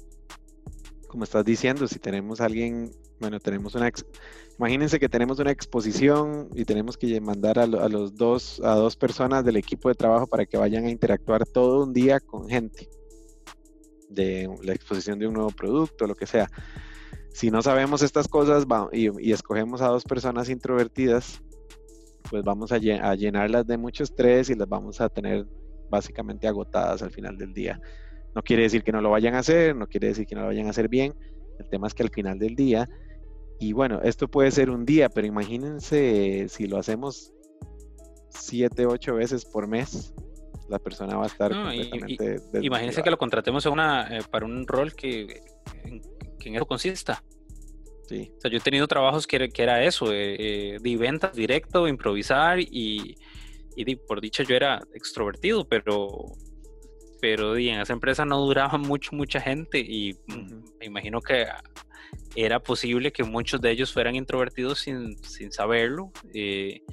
como 1.16 1.24
estás 1.24 1.46
diciendo, 1.46 1.88
si 1.88 1.98
tenemos 1.98 2.42
alguien, 2.42 2.92
bueno, 3.22 3.40
tenemos 3.40 3.74
una, 3.74 3.90
imagínense 4.60 5.00
que 5.00 5.08
tenemos 5.08 5.40
una 5.40 5.50
exposición 5.50 6.50
y 6.54 6.66
tenemos 6.66 6.98
que 6.98 7.22
mandar 7.22 7.58
a, 7.58 7.68
los 7.68 8.18
dos, 8.18 8.60
a 8.62 8.76
dos 8.76 8.98
personas 8.98 9.46
del 9.46 9.56
equipo 9.56 9.88
de 9.88 9.96
trabajo 9.96 10.28
para 10.28 10.46
que 10.46 10.58
vayan 10.58 10.84
a 10.84 10.90
interactuar 10.90 11.46
todo 11.46 11.86
un 11.86 11.94
día 11.94 12.20
con 12.20 12.50
gente 12.50 12.90
de 14.10 14.54
la 14.62 14.74
exposición 14.74 15.18
de 15.18 15.28
un 15.28 15.36
nuevo 15.36 15.52
producto, 15.52 16.06
lo 16.06 16.16
que 16.16 16.26
sea. 16.26 16.52
Si 17.32 17.50
no 17.50 17.62
sabemos 17.62 18.02
estas 18.02 18.28
cosas 18.28 18.66
y, 18.92 19.32
escogemos 19.32 19.82
a 19.82 19.88
dos 19.88 20.04
personas 20.04 20.50
introvertidas, 20.50 21.42
pues 22.30 22.44
vamos 22.44 22.74
a, 22.74 22.76
a 22.76 23.16
llenarlas 23.16 23.66
de 23.66 23.78
mucho 23.78 24.04
estrés 24.04 24.50
y 24.50 24.56
las 24.56 24.68
vamos 24.68 25.00
a 25.00 25.08
tener 25.08 25.48
básicamente 25.90 26.46
agotadas 26.46 27.02
al 27.02 27.12
final 27.12 27.38
del 27.38 27.54
día. 27.54 27.80
No 28.36 28.44
quiere 28.44 28.64
decir 28.64 28.84
que 28.84 28.92
no 28.92 29.02
lo 29.02 29.10
vayan 29.10 29.34
a 29.36 29.40
hacer, 29.40 29.76
no 29.76 29.88
quiere 29.88 30.10
decir 30.10 30.28
que 30.28 30.36
no 30.36 30.42
lo 30.42 30.48
vayan 30.48 30.68
a 30.68 30.72
hacer 30.72 30.90
bien. 30.90 31.16
El 31.58 31.70
tema 31.70 31.88
es 31.88 31.94
que 31.94 32.04
al 32.04 32.10
final 32.10 32.38
del 32.38 32.56
día, 32.56 32.88
y 33.60 33.72
bueno, 33.72 34.02
esto 34.04 34.28
puede 34.28 34.52
ser 34.52 34.70
un 34.70 34.86
día, 34.86 35.10
pero 35.10 35.26
imagínense 35.26 36.48
si 36.50 36.68
lo 36.68 36.78
hacemos 36.78 37.34
siete, 38.30 38.86
ocho 38.86 39.16
veces 39.16 39.46
por 39.46 39.68
mes, 39.68 40.14
la 40.68 40.80
persona 40.80 41.16
va 41.16 41.24
a 41.24 41.28
estar 41.28 41.52
completamente 41.52 42.42
Imagínense 42.62 43.02
que 43.02 43.12
lo 43.12 43.18
contratemos 43.18 43.66
una, 43.66 44.18
eh, 44.18 44.22
para 44.30 44.46
un 44.46 44.68
rol 44.68 44.94
que, 44.94 45.42
que 46.40 46.50
en 46.50 46.56
eso 46.56 46.66
consista. 46.66 47.24
Sí. 48.08 48.32
O 48.38 48.42
sea, 48.42 48.52
yo 48.52 48.58
he 48.58 48.62
tenido 48.62 48.88
trabajos 48.88 49.26
que, 49.26 49.50
que 49.50 49.64
era 49.64 49.84
eso, 49.84 50.08
eh, 50.12 50.78
de 50.82 50.98
ventas 50.98 51.34
directo, 51.34 51.88
improvisar 51.88 52.60
y, 52.60 53.16
y 53.76 53.96
por 53.96 54.22
dicha 54.22 54.44
yo 54.44 54.56
era 54.56 54.82
extrovertido, 54.94 55.68
pero, 55.68 56.34
pero 57.26 57.58
en 57.58 57.80
esa 57.80 57.92
empresa 57.92 58.24
no 58.24 58.40
duraba 58.40 58.78
mucho, 58.78 59.16
mucha 59.16 59.42
gente 59.42 59.80
y 59.80 60.16
me 60.80 60.86
imagino 60.86 61.20
que 61.22 61.48
era 62.36 62.60
posible 62.60 63.12
que 63.12 63.24
muchos 63.24 63.60
de 63.60 63.72
ellos 63.72 63.92
fueran 63.92 64.16
introvertidos 64.16 64.82
sin, 64.82 65.18
sin 65.24 65.52
saberlo 65.52 66.12
eh, 66.36 66.84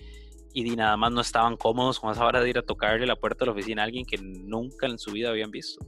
y 0.55 0.75
nada 0.75 0.97
más 0.97 1.13
no 1.13 1.21
estaban 1.21 1.59
cómodos 1.59 2.01
con 2.01 2.13
esa 2.13 2.25
hora 2.25 2.41
de 2.41 2.49
ir 2.49 2.57
a 2.57 2.63
tocarle 2.63 3.07
la 3.07 3.17
puerta 3.17 3.41
de 3.41 3.47
la 3.47 3.53
oficina 3.53 3.83
a 3.83 3.85
alguien 3.85 4.07
que 4.07 4.17
nunca 4.17 4.87
en 4.87 4.99
su 4.99 5.13
vida 5.13 5.29
habían 5.29 5.51
visto. 5.51 5.85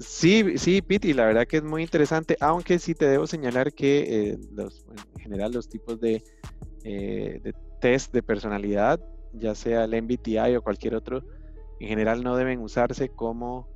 Sí, 0.00 0.58
sí, 0.58 0.82
Piti, 0.82 1.12
la 1.12 1.26
verdad 1.26 1.46
que 1.46 1.58
es 1.58 1.62
muy 1.62 1.82
interesante, 1.82 2.36
aunque 2.40 2.80
sí 2.80 2.96
te 2.96 3.06
debo 3.06 3.28
señalar 3.28 3.72
que 3.72 4.30
eh, 4.32 4.38
los, 4.50 4.84
en 5.14 5.22
general 5.22 5.52
los 5.52 5.68
tipos 5.68 6.00
de, 6.00 6.24
eh, 6.82 7.38
de, 7.40 7.54
test 7.80 8.12
de 8.12 8.22
personalidad, 8.24 8.98
ya 9.32 9.54
sea 9.54 9.84
el 9.84 10.02
MBTI 10.02 10.56
o 10.56 10.62
cualquier 10.62 10.96
otro, 10.96 11.22
en 11.80 11.88
general 11.88 12.22
no 12.22 12.36
deben 12.36 12.60
usarse 12.60 13.08
como 13.08 13.68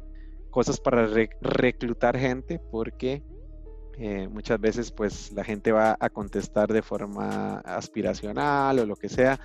cosas 0.50 0.78
para 0.78 1.08
reclutar 1.40 2.16
gente 2.16 2.60
porque 2.70 3.22
eh, 3.98 4.28
muchas 4.28 4.60
veces 4.60 4.92
pues 4.92 5.32
la 5.32 5.42
gente 5.42 5.72
va 5.72 5.96
a 5.98 6.10
contestar 6.10 6.72
de 6.72 6.82
forma 6.82 7.58
aspiracional 7.60 8.78
o 8.78 8.86
lo 8.86 8.96
que 8.96 9.08
sea, 9.08 9.40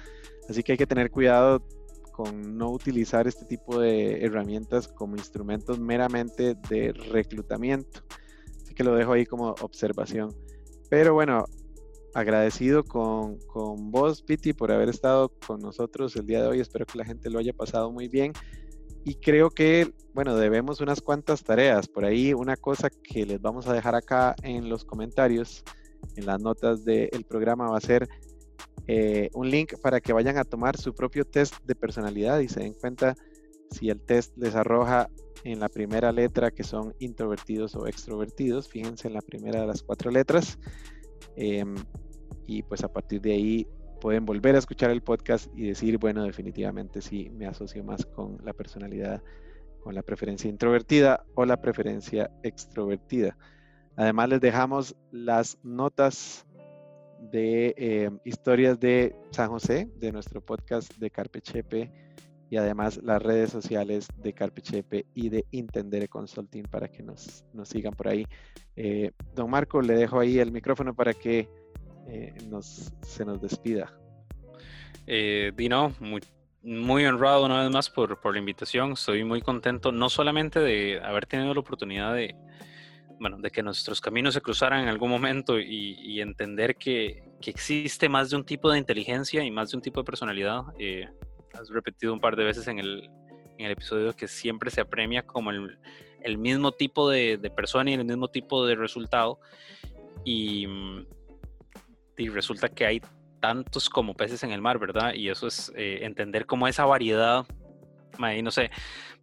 así 0.48 0.62
que 0.62 0.74
hay 0.74 0.78
que 0.78 0.88
tener 0.88 1.10
cuidado 1.10 1.64
con 2.12 2.58
no 2.58 2.70
utilizar 2.72 3.28
este 3.30 3.46
tipo 3.46 3.80
de 3.80 4.26
herramientas 4.26 4.90
como 4.90 5.16
instrumentos 5.16 5.80
meramente 5.80 6.54
de 6.70 6.92
reclutamiento. 6.92 8.02
Así 8.62 8.76
que 8.76 8.84
lo 8.84 8.94
dejo 8.94 9.14
ahí 9.14 9.26
como 9.26 9.56
observación. 9.62 10.36
Pero 10.90 11.14
bueno, 11.14 11.46
agradecido 12.14 12.84
con, 12.84 13.38
con 13.48 13.92
vos, 13.92 14.22
Piti, 14.22 14.54
por 14.54 14.72
haber 14.72 14.90
estado 14.90 15.30
con 15.46 15.60
nosotros 15.60 16.16
el 16.16 16.26
día 16.26 16.42
de 16.42 16.48
hoy. 16.48 16.60
Espero 16.60 16.86
que 16.86 16.98
la 16.98 17.06
gente 17.06 17.30
lo 17.30 17.40
haya 17.40 17.54
pasado 17.54 17.92
muy 17.92 18.08
bien. 18.08 18.34
Y 19.06 19.16
creo 19.16 19.50
que, 19.50 19.94
bueno, 20.14 20.36
debemos 20.36 20.82
unas 20.82 21.02
cuantas 21.02 21.44
tareas. 21.44 21.88
Por 21.88 22.06
ahí 22.06 22.34
una 22.34 22.58
cosa 22.58 22.90
que 22.90 23.26
les 23.26 23.42
vamos 23.42 23.68
a 23.68 23.74
dejar 23.74 23.96
acá 23.96 24.36
en 24.44 24.70
los 24.70 24.84
comentarios, 24.84 25.64
en 26.16 26.26
las 26.26 26.42
notas 26.42 26.84
del 26.84 27.26
programa, 27.28 27.70
va 27.70 27.78
a 27.78 27.82
ser 27.82 28.08
eh, 28.88 29.30
un 29.34 29.50
link 29.50 29.76
para 29.82 30.02
que 30.02 30.14
vayan 30.14 30.38
a 30.38 30.44
tomar 30.44 30.78
su 30.78 30.94
propio 30.94 31.26
test 31.26 31.56
de 31.66 31.76
personalidad 31.76 32.40
y 32.40 32.50
se 32.50 32.62
den 32.62 32.74
cuenta 32.74 33.16
si 33.72 33.90
el 33.90 34.02
test 34.02 34.36
les 34.38 34.56
arroja 34.56 35.10
en 35.44 35.60
la 35.60 35.70
primera 35.70 36.12
letra 36.12 36.52
que 36.52 36.64
son 36.64 36.94
introvertidos 37.00 37.76
o 37.76 37.88
extrovertidos. 37.88 38.68
Fíjense 38.68 39.08
en 39.08 39.14
la 39.14 39.22
primera 39.22 39.62
de 39.62 39.68
las 39.68 39.84
cuatro 39.84 40.12
letras. 40.12 40.58
Em, 41.36 41.76
y 42.46 42.64
pues 42.64 42.84
a 42.84 42.92
partir 42.92 43.22
de 43.22 43.34
ahí 43.34 43.68
pueden 44.00 44.26
volver 44.26 44.56
a 44.56 44.60
escuchar 44.60 44.92
el 44.92 45.02
podcast 45.02 45.48
y 45.56 45.68
decir, 45.68 45.98
bueno, 45.98 46.24
definitivamente 46.24 47.02
sí 47.02 47.30
me 47.32 47.48
asocio 47.48 47.84
más 47.84 48.06
con 48.06 48.38
la 48.44 48.54
personalidad, 48.54 49.22
con 49.82 49.96
la 49.96 50.02
preferencia 50.02 50.50
introvertida 50.50 51.26
o 51.36 51.46
la 51.46 51.62
preferencia 51.62 52.32
extrovertida. 52.44 53.38
Además 53.96 54.30
les 54.30 54.42
dejamos 54.42 54.96
las 55.12 55.58
notas 55.64 56.46
de 57.32 57.74
eh, 57.78 58.10
historias 58.24 58.80
de 58.80 59.16
San 59.32 59.50
José, 59.50 59.90
de 59.98 60.12
nuestro 60.12 60.42
podcast 60.42 60.96
de 60.98 61.10
Carpe 61.10 61.42
Chepe 61.42 61.92
y 62.50 62.58
además 62.58 63.00
las 63.04 63.22
redes 63.22 63.52
sociales 63.52 64.08
de 64.18 64.34
Carpe 64.34 64.62
Chepe 64.62 65.06
y 65.14 65.30
de 65.30 65.46
Intendere 65.52 66.08
Consulting 66.08 66.64
para 66.64 66.88
que 66.88 67.04
nos, 67.04 67.46
nos 67.54 67.70
sigan 67.70 67.94
por 67.94 68.08
ahí. 68.08 68.26
Eh, 68.76 69.12
don 69.36 69.50
Marco, 69.50 69.82
le 69.82 69.94
dejo 69.94 70.20
ahí 70.20 70.40
el 70.40 70.52
micrófono 70.52 70.94
para 70.94 71.14
que 71.14 71.50
eh, 72.08 72.34
nos, 72.50 72.92
se 73.02 73.26
nos 73.26 73.42
despida. 73.42 73.94
Dino, 75.56 75.94
muy, 76.00 76.22
muy, 76.62 77.04
honrado 77.06 77.46
una 77.46 77.64
vez 77.64 77.72
más 77.72 77.90
por, 77.90 78.20
por 78.22 78.34
la 78.34 78.40
invitación. 78.40 78.92
Estoy 78.92 79.24
muy 79.24 79.42
contento, 79.42 79.92
no 79.92 80.08
solamente 80.08 80.60
de 80.60 81.02
haber 81.04 81.26
tenido 81.26 81.52
la 81.52 81.60
oportunidad 81.60 82.14
de, 82.14 82.36
bueno, 83.20 83.38
de 83.38 83.52
que 83.52 83.62
nuestros 83.62 84.02
caminos 84.02 84.34
se 84.34 84.42
cruzaran 84.42 84.82
en 84.84 84.88
algún 84.88 85.10
momento 85.10 85.60
y, 85.60 86.22
entender 86.22 86.76
que, 86.76 87.24
existe 87.46 88.10
más 88.10 88.30
de 88.30 88.36
un 88.36 88.44
tipo 88.44 88.70
de 88.70 88.78
inteligencia 88.78 89.44
y 89.44 89.52
más 89.52 89.72
de 89.72 89.78
un 89.78 89.82
tipo 89.82 90.02
de 90.02 90.06
personalidad. 90.06 90.62
Eh, 90.78 91.08
has 91.54 91.70
repetido 91.70 92.14
un 92.14 92.20
par 92.20 92.36
de 92.36 92.44
veces 92.44 92.68
en 92.68 92.80
el, 92.80 93.10
episodio 93.58 94.16
que 94.16 94.28
siempre 94.28 94.72
se 94.72 94.80
apremia 94.80 95.24
como 95.24 95.52
el, 95.52 96.38
mismo 96.38 96.72
tipo 96.72 97.10
de, 97.10 97.38
persona 97.56 97.92
y 97.92 97.94
el 97.96 98.06
mismo 98.06 98.30
tipo 98.30 98.66
de 98.66 98.76
resultado. 98.76 99.40
Y, 100.24 100.66
y, 102.18 102.30
resulta 102.30 102.70
que 102.70 102.86
hay 102.86 103.02
tantos 103.40 103.90
como 103.90 104.14
peces 104.14 104.44
en 104.44 104.52
el 104.52 104.62
mar, 104.62 104.80
¿verdad? 104.80 105.14
Y 105.14 105.30
eso 105.30 105.48
es 105.48 105.72
eh, 105.76 106.00
entender 106.04 106.46
cómo 106.46 106.68
esa 106.68 106.86
variedad 106.86 107.46
no 108.44 108.52
sé, 108.52 108.70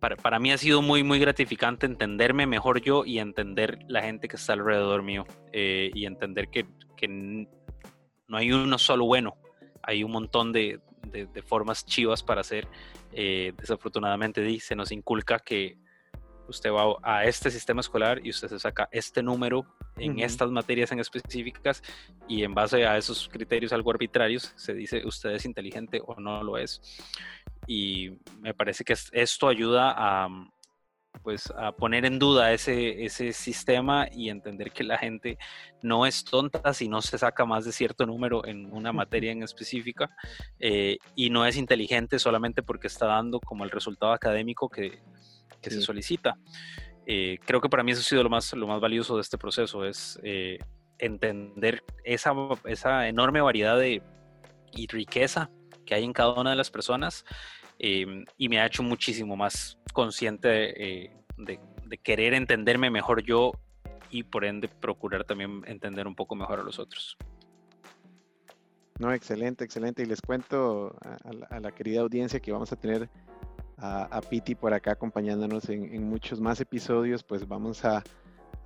para, 0.00 0.38
mí 0.38 0.52
ha 0.52 0.58
sido 0.58 0.82
muy, 0.82 1.02
muy 1.02 1.18
gratificante 1.18 1.86
entenderme 1.86 2.46
mejor 2.46 2.80
yo 2.80 3.04
y 3.04 3.18
entender 3.18 3.78
la 3.88 4.02
gente 4.02 4.28
que 4.28 4.36
está 4.36 4.54
alrededor 4.54 5.02
mío 5.02 5.26
eh, 5.52 5.90
y 5.94 6.06
entender 6.06 6.48
que, 6.48 6.66
no 8.28 8.36
hay 8.38 8.50
uno 8.50 8.78
solo 8.78 9.04
bueno, 9.04 9.36
hay 9.82 10.02
un 10.02 10.10
montón 10.10 10.52
de, 10.52 10.80
formas 11.44 11.84
chivas 11.84 12.22
para 12.22 12.40
hacer. 12.40 12.68
Eh, 13.12 13.52
desafortunadamente 13.56 14.60
se 14.60 14.76
nos 14.76 14.92
inculca 14.92 15.38
que 15.38 15.78
usted 16.48 16.70
va 16.70 16.96
a 17.02 17.24
este 17.24 17.50
sistema 17.50 17.80
escolar 17.80 18.24
y 18.24 18.30
usted 18.30 18.48
se 18.48 18.58
saca 18.58 18.88
este 18.92 19.22
número 19.22 19.66
en 19.96 20.20
estas 20.20 20.50
materias 20.50 20.92
en 20.92 21.00
específicas 21.00 21.82
y 22.28 22.44
en 22.44 22.54
base 22.54 22.86
a 22.86 22.96
esos 22.96 23.28
criterios 23.28 23.72
algo 23.72 23.90
arbitrarios 23.90 24.52
se 24.56 24.74
dice 24.74 25.02
usted 25.04 25.30
es 25.30 25.44
inteligente 25.44 26.00
o 26.06 26.20
no 26.20 26.42
lo 26.42 26.58
es 26.58 26.80
y 27.66 28.12
me 28.40 28.54
parece 28.54 28.84
que 28.84 28.94
esto 29.12 29.48
ayuda 29.48 29.92
a, 29.96 30.28
pues, 31.22 31.52
a 31.56 31.72
poner 31.72 32.04
en 32.04 32.18
duda 32.18 32.52
ese, 32.52 33.04
ese 33.04 33.32
sistema 33.32 34.06
y 34.12 34.30
entender 34.30 34.70
que 34.72 34.84
la 34.84 34.98
gente 34.98 35.38
no 35.82 36.06
es 36.06 36.24
tonta 36.24 36.72
si 36.74 36.88
no 36.88 37.02
se 37.02 37.18
saca 37.18 37.44
más 37.44 37.64
de 37.64 37.72
cierto 37.72 38.06
número 38.06 38.46
en 38.46 38.72
una 38.72 38.92
materia 38.92 39.32
en 39.32 39.42
específica 39.42 40.10
eh, 40.58 40.98
y 41.14 41.30
no 41.30 41.46
es 41.46 41.56
inteligente 41.56 42.18
solamente 42.18 42.62
porque 42.62 42.86
está 42.86 43.06
dando 43.06 43.40
como 43.40 43.64
el 43.64 43.70
resultado 43.70 44.12
académico 44.12 44.68
que, 44.68 45.00
que 45.60 45.70
se 45.70 45.82
solicita. 45.82 46.36
Eh, 47.06 47.38
creo 47.44 47.60
que 47.60 47.68
para 47.68 47.82
mí 47.82 47.92
eso 47.92 48.00
ha 48.00 48.04
sido 48.04 48.22
lo 48.22 48.30
más, 48.30 48.52
lo 48.52 48.66
más 48.66 48.80
valioso 48.80 49.16
de 49.16 49.22
este 49.22 49.38
proceso, 49.38 49.84
es 49.84 50.18
eh, 50.24 50.58
entender 50.98 51.84
esa, 52.04 52.32
esa 52.64 53.08
enorme 53.08 53.40
variedad 53.40 53.78
de, 53.78 54.02
y 54.72 54.86
riqueza 54.88 55.50
que 55.84 55.94
hay 55.94 56.04
en 56.04 56.12
cada 56.12 56.34
una 56.34 56.50
de 56.50 56.56
las 56.56 56.70
personas 56.70 57.24
Em, 57.78 58.24
y 58.38 58.48
me 58.48 58.60
ha 58.60 58.66
hecho 58.66 58.82
muchísimo 58.82 59.36
más 59.36 59.78
consciente 59.92 61.04
eh, 61.04 61.16
de, 61.36 61.58
querer 61.98 62.34
entenderme 62.34 62.90
mejor 62.90 63.22
yo 63.22 63.52
y 64.10 64.22
por 64.22 64.44
ende 64.44 64.68
procurar 64.68 65.24
también 65.24 65.62
entender 65.66 66.06
un 66.06 66.14
poco 66.14 66.34
mejor 66.34 66.60
a 66.60 66.62
los 66.62 66.78
otros. 66.78 67.16
No, 68.98 69.12
excelente, 69.12 69.64
excelente. 69.64 70.02
Y 70.02 70.06
les 70.06 70.22
cuento 70.22 70.96
a, 71.02 71.60
la, 71.60 71.72
querida 71.72 72.00
audiencia 72.00 72.40
que 72.40 72.50
vamos 72.50 72.72
a 72.72 72.76
tener 72.76 73.10
a, 73.76 74.04
a 74.04 74.20
Piti 74.22 74.54
por 74.54 74.72
acá 74.72 74.92
acompañándonos 74.92 75.68
en, 75.68 76.08
muchos 76.08 76.40
más 76.40 76.60
episodios, 76.60 77.22
pues 77.22 77.46
vamos 77.46 77.84
a, 77.84 78.02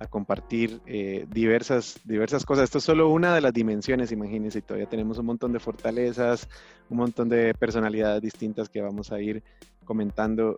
a 0.01 0.07
compartir 0.07 0.81
eh, 0.87 1.27
diversas, 1.29 1.99
diversas 2.05 2.43
cosas. 2.43 2.63
Esto 2.63 2.79
es 2.79 2.83
solo 2.83 3.09
una 3.09 3.35
de 3.35 3.41
las 3.41 3.53
dimensiones, 3.53 4.11
imagínense, 4.11 4.61
todavía 4.63 4.89
tenemos 4.89 5.19
un 5.19 5.27
montón 5.27 5.53
de 5.53 5.59
fortalezas, 5.59 6.49
un 6.89 6.97
montón 6.97 7.29
de 7.29 7.53
personalidades 7.53 8.19
distintas 8.19 8.67
que 8.67 8.81
vamos 8.81 9.11
a 9.11 9.21
ir 9.21 9.43
comentando 9.85 10.55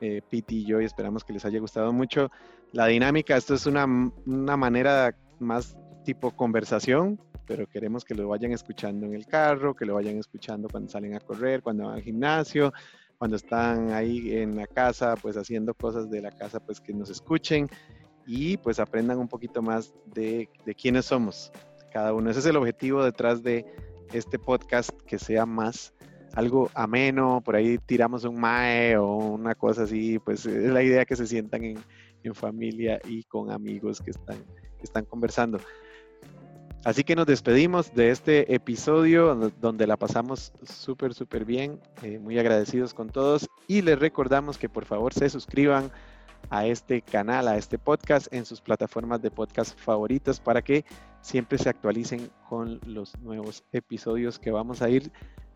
eh, 0.00 0.22
Piti 0.28 0.60
y 0.60 0.64
yo 0.64 0.80
y 0.80 0.86
esperamos 0.86 1.24
que 1.24 1.34
les 1.34 1.44
haya 1.44 1.60
gustado 1.60 1.92
mucho. 1.92 2.30
La 2.72 2.86
dinámica, 2.86 3.36
esto 3.36 3.54
es 3.54 3.66
una, 3.66 3.84
una 3.84 4.56
manera 4.56 5.14
más 5.40 5.76
tipo 6.04 6.30
conversación, 6.30 7.20
pero 7.46 7.66
queremos 7.66 8.02
que 8.02 8.14
lo 8.14 8.28
vayan 8.28 8.52
escuchando 8.52 9.04
en 9.04 9.14
el 9.14 9.26
carro, 9.26 9.74
que 9.74 9.84
lo 9.84 9.94
vayan 9.94 10.16
escuchando 10.16 10.68
cuando 10.70 10.88
salen 10.88 11.14
a 11.14 11.20
correr, 11.20 11.62
cuando 11.62 11.84
van 11.84 11.96
al 11.96 12.02
gimnasio, 12.02 12.72
cuando 13.18 13.36
están 13.36 13.92
ahí 13.92 14.38
en 14.38 14.56
la 14.56 14.66
casa, 14.66 15.16
pues 15.20 15.36
haciendo 15.36 15.74
cosas 15.74 16.08
de 16.08 16.22
la 16.22 16.30
casa, 16.30 16.60
pues 16.60 16.80
que 16.80 16.94
nos 16.94 17.10
escuchen 17.10 17.68
y 18.26 18.56
pues 18.56 18.78
aprendan 18.78 19.18
un 19.18 19.28
poquito 19.28 19.62
más 19.62 19.94
de, 20.06 20.48
de 20.64 20.74
quiénes 20.74 21.06
somos 21.06 21.52
cada 21.92 22.12
uno. 22.12 22.30
Ese 22.30 22.40
es 22.40 22.46
el 22.46 22.56
objetivo 22.56 23.04
detrás 23.04 23.42
de 23.42 23.64
este 24.12 24.38
podcast, 24.38 24.90
que 25.06 25.18
sea 25.18 25.46
más 25.46 25.94
algo 26.34 26.70
ameno, 26.74 27.40
por 27.42 27.56
ahí 27.56 27.78
tiramos 27.78 28.24
un 28.24 28.38
mae 28.38 28.96
o 28.98 29.16
una 29.16 29.54
cosa 29.54 29.84
así, 29.84 30.18
pues 30.18 30.44
es 30.44 30.70
la 30.70 30.82
idea 30.82 31.06
que 31.06 31.16
se 31.16 31.26
sientan 31.26 31.64
en, 31.64 31.78
en 32.22 32.34
familia 32.34 33.00
y 33.08 33.22
con 33.24 33.50
amigos 33.50 34.02
que 34.02 34.10
están, 34.10 34.36
están 34.82 35.06
conversando. 35.06 35.58
Así 36.84 37.02
que 37.02 37.16
nos 37.16 37.26
despedimos 37.26 37.92
de 37.94 38.10
este 38.10 38.54
episodio 38.54 39.50
donde 39.60 39.86
la 39.88 39.96
pasamos 39.96 40.52
súper, 40.62 41.14
súper 41.14 41.44
bien, 41.44 41.80
eh, 42.02 42.18
muy 42.18 42.38
agradecidos 42.38 42.94
con 42.94 43.08
todos 43.08 43.48
y 43.66 43.82
les 43.82 43.98
recordamos 43.98 44.56
que 44.56 44.68
por 44.68 44.84
favor 44.84 45.12
se 45.12 45.28
suscriban 45.28 45.90
a 46.50 46.66
este 46.66 47.02
canal, 47.02 47.48
a 47.48 47.56
este 47.56 47.78
podcast 47.78 48.32
en 48.32 48.44
sus 48.44 48.60
plataformas 48.60 49.20
de 49.22 49.30
podcast 49.30 49.78
favoritas 49.78 50.40
para 50.40 50.62
que 50.62 50.84
siempre 51.20 51.58
se 51.58 51.68
actualicen 51.68 52.30
con 52.48 52.80
los 52.86 53.18
nuevos 53.18 53.64
episodios 53.72 54.38
que 54.38 54.50
vamos 54.50 54.82
a 54.82 54.88
ir 54.88 55.10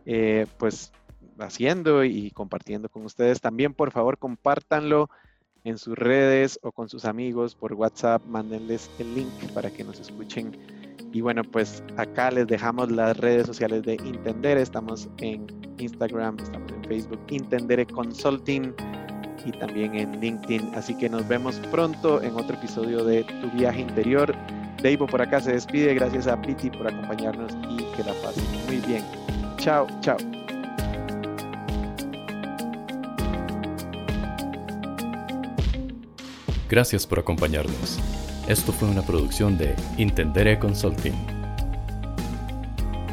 eh, 0.06 0.46
pues 0.58 0.92
haciendo 1.38 2.04
y 2.04 2.30
compartiendo 2.32 2.88
con 2.88 3.04
ustedes. 3.04 3.40
También 3.40 3.74
por 3.74 3.90
favor 3.92 4.18
compártanlo 4.18 5.08
en 5.64 5.78
sus 5.78 5.96
redes 5.96 6.58
o 6.62 6.72
con 6.72 6.88
sus 6.88 7.04
amigos 7.04 7.54
por 7.54 7.74
WhatsApp, 7.74 8.24
mándenles 8.26 8.90
el 8.98 9.14
link 9.14 9.32
para 9.54 9.70
que 9.70 9.84
nos 9.84 10.00
escuchen. 10.00 10.56
Y 11.12 11.20
bueno, 11.20 11.42
pues 11.42 11.82
acá 11.96 12.30
les 12.30 12.46
dejamos 12.46 12.90
las 12.90 13.16
redes 13.16 13.46
sociales 13.46 13.82
de 13.82 13.94
Intendere. 13.94 14.62
Estamos 14.62 15.08
en 15.18 15.46
Instagram, 15.78 16.38
estamos 16.40 16.72
en 16.72 16.84
Facebook, 16.84 17.20
Intendere 17.30 17.86
Consulting 17.86 18.74
y 19.44 19.52
también 19.52 19.94
en 19.94 20.20
LinkedIn. 20.20 20.72
Así 20.74 20.94
que 20.94 21.08
nos 21.08 21.26
vemos 21.26 21.56
pronto 21.70 22.22
en 22.22 22.34
otro 22.34 22.56
episodio 22.56 23.04
de 23.04 23.24
Tu 23.24 23.50
viaje 23.50 23.80
interior. 23.80 24.34
Dave 24.82 24.98
por 24.98 25.20
acá 25.20 25.40
se 25.40 25.52
despide. 25.52 25.94
Gracias 25.94 26.26
a 26.26 26.40
Piti 26.40 26.70
por 26.70 26.88
acompañarnos 26.88 27.52
y 27.70 27.78
que 27.96 28.04
la 28.04 28.14
pasen 28.22 28.44
muy 28.66 28.76
bien. 28.86 29.04
Chao, 29.58 29.86
chao. 30.00 30.16
Gracias 36.68 37.06
por 37.06 37.18
acompañarnos. 37.18 37.98
Esto 38.46 38.72
fue 38.72 38.88
una 38.88 39.02
producción 39.02 39.58
de 39.58 39.74
Intendere 39.96 40.58
Consulting. 40.58 41.14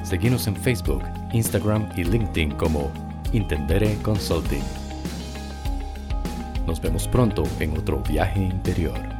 Seguimos 0.03 0.47
en 0.47 0.55
Facebook, 0.55 1.03
Instagram 1.33 1.89
y 1.97 2.03
LinkedIn 2.03 2.51
como 2.51 2.91
Intendere 3.33 3.97
Consulting. 4.03 4.86
Nos 6.67 6.81
vemos 6.81 7.07
pronto 7.07 7.43
en 7.61 7.77
otro 7.77 8.03
viaje 8.03 8.41
interior. 8.41 9.16